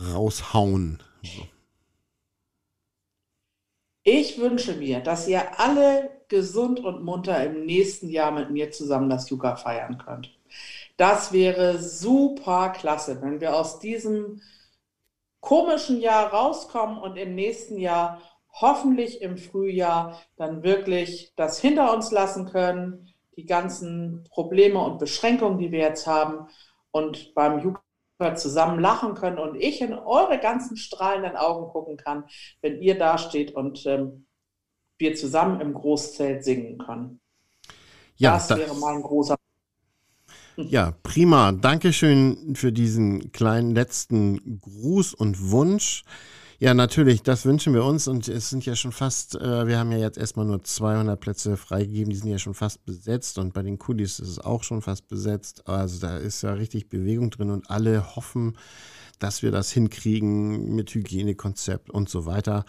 raushauen? 0.00 1.00
So. 1.22 1.53
Ich 4.06 4.38
wünsche 4.38 4.74
mir, 4.74 5.00
dass 5.00 5.26
ihr 5.26 5.58
alle 5.58 6.10
gesund 6.28 6.78
und 6.80 7.02
munter 7.02 7.42
im 7.42 7.64
nächsten 7.64 8.10
Jahr 8.10 8.32
mit 8.32 8.50
mir 8.50 8.70
zusammen 8.70 9.08
das 9.08 9.30
Yucca 9.30 9.56
feiern 9.56 9.96
könnt. 9.96 10.30
Das 10.98 11.32
wäre 11.32 11.78
super 11.78 12.68
klasse, 12.70 13.22
wenn 13.22 13.40
wir 13.40 13.56
aus 13.56 13.78
diesem 13.78 14.42
komischen 15.40 16.00
Jahr 16.00 16.34
rauskommen 16.34 16.98
und 16.98 17.16
im 17.16 17.34
nächsten 17.34 17.78
Jahr 17.78 18.20
hoffentlich 18.52 19.22
im 19.22 19.38
Frühjahr 19.38 20.20
dann 20.36 20.62
wirklich 20.62 21.32
das 21.36 21.58
hinter 21.58 21.94
uns 21.94 22.10
lassen 22.10 22.44
können, 22.44 23.14
die 23.36 23.46
ganzen 23.46 24.24
Probleme 24.30 24.80
und 24.80 24.98
Beschränkungen, 24.98 25.58
die 25.58 25.72
wir 25.72 25.80
jetzt 25.80 26.06
haben 26.06 26.48
und 26.92 27.34
beim 27.34 27.60
Yucca 27.64 27.80
zusammen 28.36 28.80
lachen 28.80 29.14
können 29.14 29.38
und 29.38 29.56
ich 29.56 29.80
in 29.80 29.92
eure 29.92 30.38
ganzen 30.38 30.76
strahlenden 30.76 31.36
Augen 31.36 31.70
gucken 31.70 31.96
kann, 31.96 32.24
wenn 32.62 32.80
ihr 32.80 32.98
da 32.98 33.18
steht 33.18 33.54
und 33.54 33.84
ähm, 33.86 34.26
wir 34.98 35.14
zusammen 35.14 35.60
im 35.60 35.74
Großzelt 35.74 36.44
singen 36.44 36.78
können. 36.78 37.20
Ja, 38.16 38.34
das, 38.34 38.48
das 38.48 38.58
wäre 38.58 38.74
mein 38.76 39.02
großer. 39.02 39.36
Ja, 40.56 40.94
prima. 41.02 41.50
Dankeschön 41.50 42.54
für 42.54 42.72
diesen 42.72 43.32
kleinen 43.32 43.74
letzten 43.74 44.60
Gruß 44.60 45.14
und 45.14 45.50
Wunsch. 45.50 46.04
Ja, 46.60 46.72
natürlich, 46.72 47.22
das 47.22 47.44
wünschen 47.46 47.74
wir 47.74 47.84
uns 47.84 48.06
und 48.06 48.28
es 48.28 48.48
sind 48.48 48.64
ja 48.64 48.76
schon 48.76 48.92
fast, 48.92 49.34
äh, 49.34 49.66
wir 49.66 49.76
haben 49.76 49.90
ja 49.90 49.98
jetzt 49.98 50.16
erstmal 50.16 50.46
nur 50.46 50.62
200 50.62 51.18
Plätze 51.18 51.56
freigegeben, 51.56 52.10
die 52.10 52.16
sind 52.16 52.28
ja 52.28 52.38
schon 52.38 52.54
fast 52.54 52.84
besetzt 52.84 53.38
und 53.38 53.52
bei 53.52 53.62
den 53.62 53.76
Kudis 53.76 54.20
ist 54.20 54.28
es 54.28 54.38
auch 54.38 54.62
schon 54.62 54.80
fast 54.80 55.08
besetzt. 55.08 55.66
Also 55.66 55.98
da 55.98 56.16
ist 56.16 56.42
ja 56.42 56.52
richtig 56.52 56.88
Bewegung 56.88 57.30
drin 57.30 57.50
und 57.50 57.70
alle 57.70 58.14
hoffen, 58.14 58.56
dass 59.18 59.42
wir 59.42 59.50
das 59.50 59.72
hinkriegen 59.72 60.76
mit 60.76 60.94
Hygienekonzept 60.94 61.90
und 61.90 62.08
so 62.08 62.24
weiter. 62.24 62.64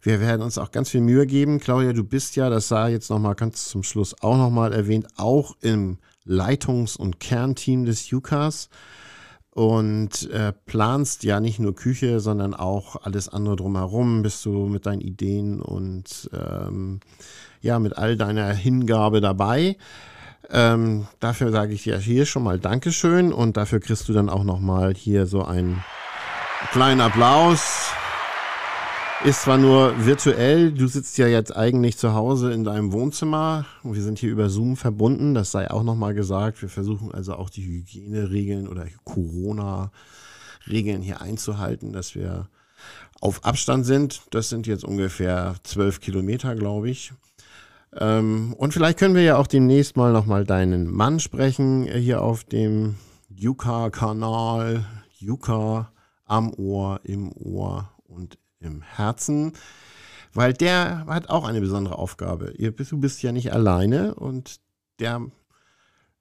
Wir 0.00 0.20
werden 0.20 0.42
uns 0.42 0.56
auch 0.56 0.70
ganz 0.70 0.90
viel 0.90 1.00
Mühe 1.00 1.26
geben. 1.26 1.58
Claudia, 1.58 1.92
du 1.92 2.04
bist 2.04 2.36
ja, 2.36 2.48
das 2.48 2.68
sah 2.68 2.86
jetzt 2.86 3.10
nochmal 3.10 3.34
ganz 3.34 3.68
zum 3.68 3.82
Schluss 3.82 4.14
auch 4.22 4.36
nochmal 4.36 4.72
erwähnt, 4.72 5.08
auch 5.16 5.56
im 5.62 5.98
Leitungs- 6.24 6.96
und 6.96 7.18
Kernteam 7.18 7.86
des 7.86 8.12
UCAS 8.12 8.68
und 9.56 10.30
äh, 10.32 10.52
planst 10.52 11.24
ja 11.24 11.40
nicht 11.40 11.58
nur 11.58 11.74
Küche, 11.74 12.20
sondern 12.20 12.52
auch 12.52 12.96
alles 13.04 13.30
andere 13.30 13.56
drumherum. 13.56 14.20
Bist 14.20 14.44
du 14.44 14.66
mit 14.66 14.84
deinen 14.84 15.00
Ideen 15.00 15.62
und 15.62 16.28
ähm, 16.34 17.00
ja, 17.62 17.78
mit 17.78 17.96
all 17.96 18.18
deiner 18.18 18.52
Hingabe 18.52 19.22
dabei. 19.22 19.78
Ähm, 20.50 21.06
dafür 21.20 21.52
sage 21.52 21.72
ich 21.72 21.84
dir 21.84 21.96
hier 21.96 22.26
schon 22.26 22.42
mal 22.42 22.58
Dankeschön 22.58 23.32
und 23.32 23.56
dafür 23.56 23.80
kriegst 23.80 24.06
du 24.10 24.12
dann 24.12 24.28
auch 24.28 24.44
noch 24.44 24.60
mal 24.60 24.92
hier 24.92 25.24
so 25.24 25.42
einen 25.42 25.82
kleinen 26.72 27.00
Applaus. 27.00 27.94
Ist 29.24 29.42
zwar 29.42 29.56
nur 29.58 30.04
virtuell, 30.04 30.72
du 30.72 30.86
sitzt 30.86 31.16
ja 31.18 31.26
jetzt 31.26 31.56
eigentlich 31.56 31.96
zu 31.96 32.12
Hause 32.12 32.52
in 32.52 32.64
deinem 32.64 32.92
Wohnzimmer. 32.92 33.64
Wir 33.82 34.02
sind 34.02 34.18
hier 34.18 34.30
über 34.30 34.50
Zoom 34.50 34.76
verbunden, 34.76 35.34
das 35.34 35.50
sei 35.50 35.70
auch 35.70 35.82
nochmal 35.82 36.14
gesagt. 36.14 36.60
Wir 36.60 36.68
versuchen 36.68 37.12
also 37.12 37.34
auch 37.34 37.48
die 37.48 37.64
Hygieneregeln 37.64 38.68
oder 38.68 38.86
Corona-Regeln 39.04 41.00
hier 41.02 41.22
einzuhalten, 41.22 41.92
dass 41.92 42.14
wir 42.14 42.48
auf 43.20 43.44
Abstand 43.44 43.86
sind. 43.86 44.22
Das 44.30 44.50
sind 44.50 44.66
jetzt 44.66 44.84
ungefähr 44.84 45.56
zwölf 45.64 46.00
Kilometer, 46.00 46.54
glaube 46.54 46.90
ich. 46.90 47.12
Ähm, 47.94 48.54
und 48.58 48.74
vielleicht 48.74 48.98
können 48.98 49.14
wir 49.14 49.22
ja 49.22 49.38
auch 49.38 49.46
demnächst 49.46 49.96
mal 49.96 50.12
nochmal 50.12 50.44
deinen 50.44 50.90
Mann 50.90 51.20
sprechen, 51.20 51.88
äh, 51.88 51.98
hier 51.98 52.20
auf 52.20 52.44
dem 52.44 52.96
Yuka-Kanal. 53.30 54.84
Yuka 55.18 55.90
am 56.26 56.52
Ohr, 56.52 57.00
im 57.04 57.32
Ohr 57.32 57.90
und 58.06 58.38
im 58.60 58.82
Herzen, 58.82 59.52
weil 60.32 60.52
der 60.52 61.06
hat 61.06 61.30
auch 61.30 61.44
eine 61.46 61.60
besondere 61.60 61.98
Aufgabe. 61.98 62.52
Du 62.52 62.98
bist 62.98 63.22
ja 63.22 63.32
nicht 63.32 63.52
alleine 63.52 64.14
und 64.14 64.56
der, 64.98 65.22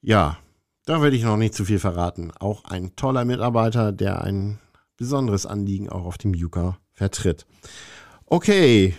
ja, 0.01 0.38
da 0.86 1.01
würde 1.01 1.15
ich 1.15 1.23
noch 1.23 1.38
nicht 1.38 1.53
zu 1.53 1.65
viel 1.65 1.79
verraten. 1.79 2.31
Auch 2.31 2.65
ein 2.65 2.95
toller 2.95 3.25
Mitarbeiter, 3.25 3.91
der 3.91 4.21
ein 4.21 4.59
besonderes 4.97 5.45
Anliegen 5.45 5.89
auch 5.89 6.05
auf 6.05 6.17
dem 6.17 6.33
Yuka 6.33 6.77
vertritt. 6.93 7.45
Okay, 8.25 8.95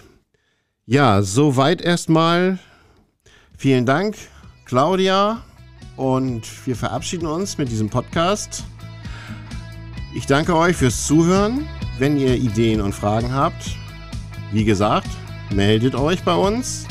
ja, 0.84 1.22
soweit 1.22 1.80
erstmal. 1.80 2.58
Vielen 3.56 3.86
Dank, 3.86 4.16
Claudia. 4.66 5.42
Und 5.96 6.66
wir 6.66 6.76
verabschieden 6.76 7.26
uns 7.26 7.56
mit 7.56 7.70
diesem 7.70 7.88
Podcast. 7.88 8.64
Ich 10.14 10.26
danke 10.26 10.54
euch 10.54 10.76
fürs 10.76 11.06
Zuhören. 11.06 11.66
Wenn 11.98 12.18
ihr 12.18 12.34
Ideen 12.34 12.80
und 12.80 12.94
Fragen 12.94 13.32
habt, 13.32 13.76
wie 14.52 14.64
gesagt, 14.64 15.08
meldet 15.50 15.94
euch 15.94 16.22
bei 16.22 16.34
uns. 16.34 16.86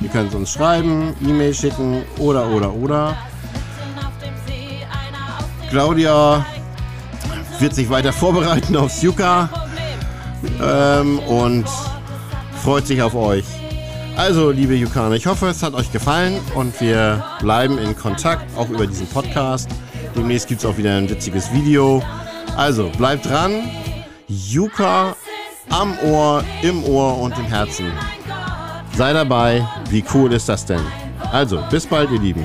Ihr 0.00 0.08
könnt 0.08 0.34
uns 0.34 0.52
schreiben, 0.52 1.14
E-Mail 1.20 1.54
schicken 1.54 2.02
oder 2.18 2.48
oder 2.48 2.72
oder. 2.72 3.16
Claudia 5.70 6.46
wird 7.58 7.74
sich 7.74 7.88
weiter 7.90 8.12
vorbereiten 8.12 8.76
aufs 8.76 9.02
Yuka 9.02 9.48
ähm, 10.62 11.18
und 11.20 11.66
freut 12.62 12.86
sich 12.86 13.02
auf 13.02 13.14
euch. 13.14 13.44
Also, 14.16 14.50
liebe 14.50 14.74
Yukaner, 14.74 15.14
ich 15.14 15.26
hoffe, 15.26 15.48
es 15.48 15.62
hat 15.62 15.74
euch 15.74 15.92
gefallen 15.92 16.40
und 16.54 16.80
wir 16.80 17.22
bleiben 17.40 17.76
in 17.78 17.94
Kontakt, 17.96 18.44
auch 18.56 18.70
über 18.70 18.86
diesen 18.86 19.06
Podcast. 19.08 19.68
Demnächst 20.16 20.48
gibt 20.48 20.62
es 20.62 20.66
auch 20.66 20.78
wieder 20.78 20.96
ein 20.96 21.10
witziges 21.10 21.52
Video. 21.52 22.02
Also, 22.56 22.90
bleibt 22.96 23.26
dran, 23.26 23.68
Yuka 24.28 25.14
am 25.70 25.96
Ohr, 26.00 26.42
im 26.62 26.82
Ohr 26.84 27.18
und 27.20 27.38
im 27.38 27.44
Herzen. 27.44 27.92
Sei 28.96 29.12
dabei, 29.12 29.66
wie 29.90 30.04
cool 30.14 30.32
ist 30.32 30.48
das 30.48 30.64
denn? 30.66 30.80
Also, 31.30 31.62
bis 31.70 31.86
bald, 31.86 32.10
ihr 32.10 32.20
Lieben. 32.20 32.44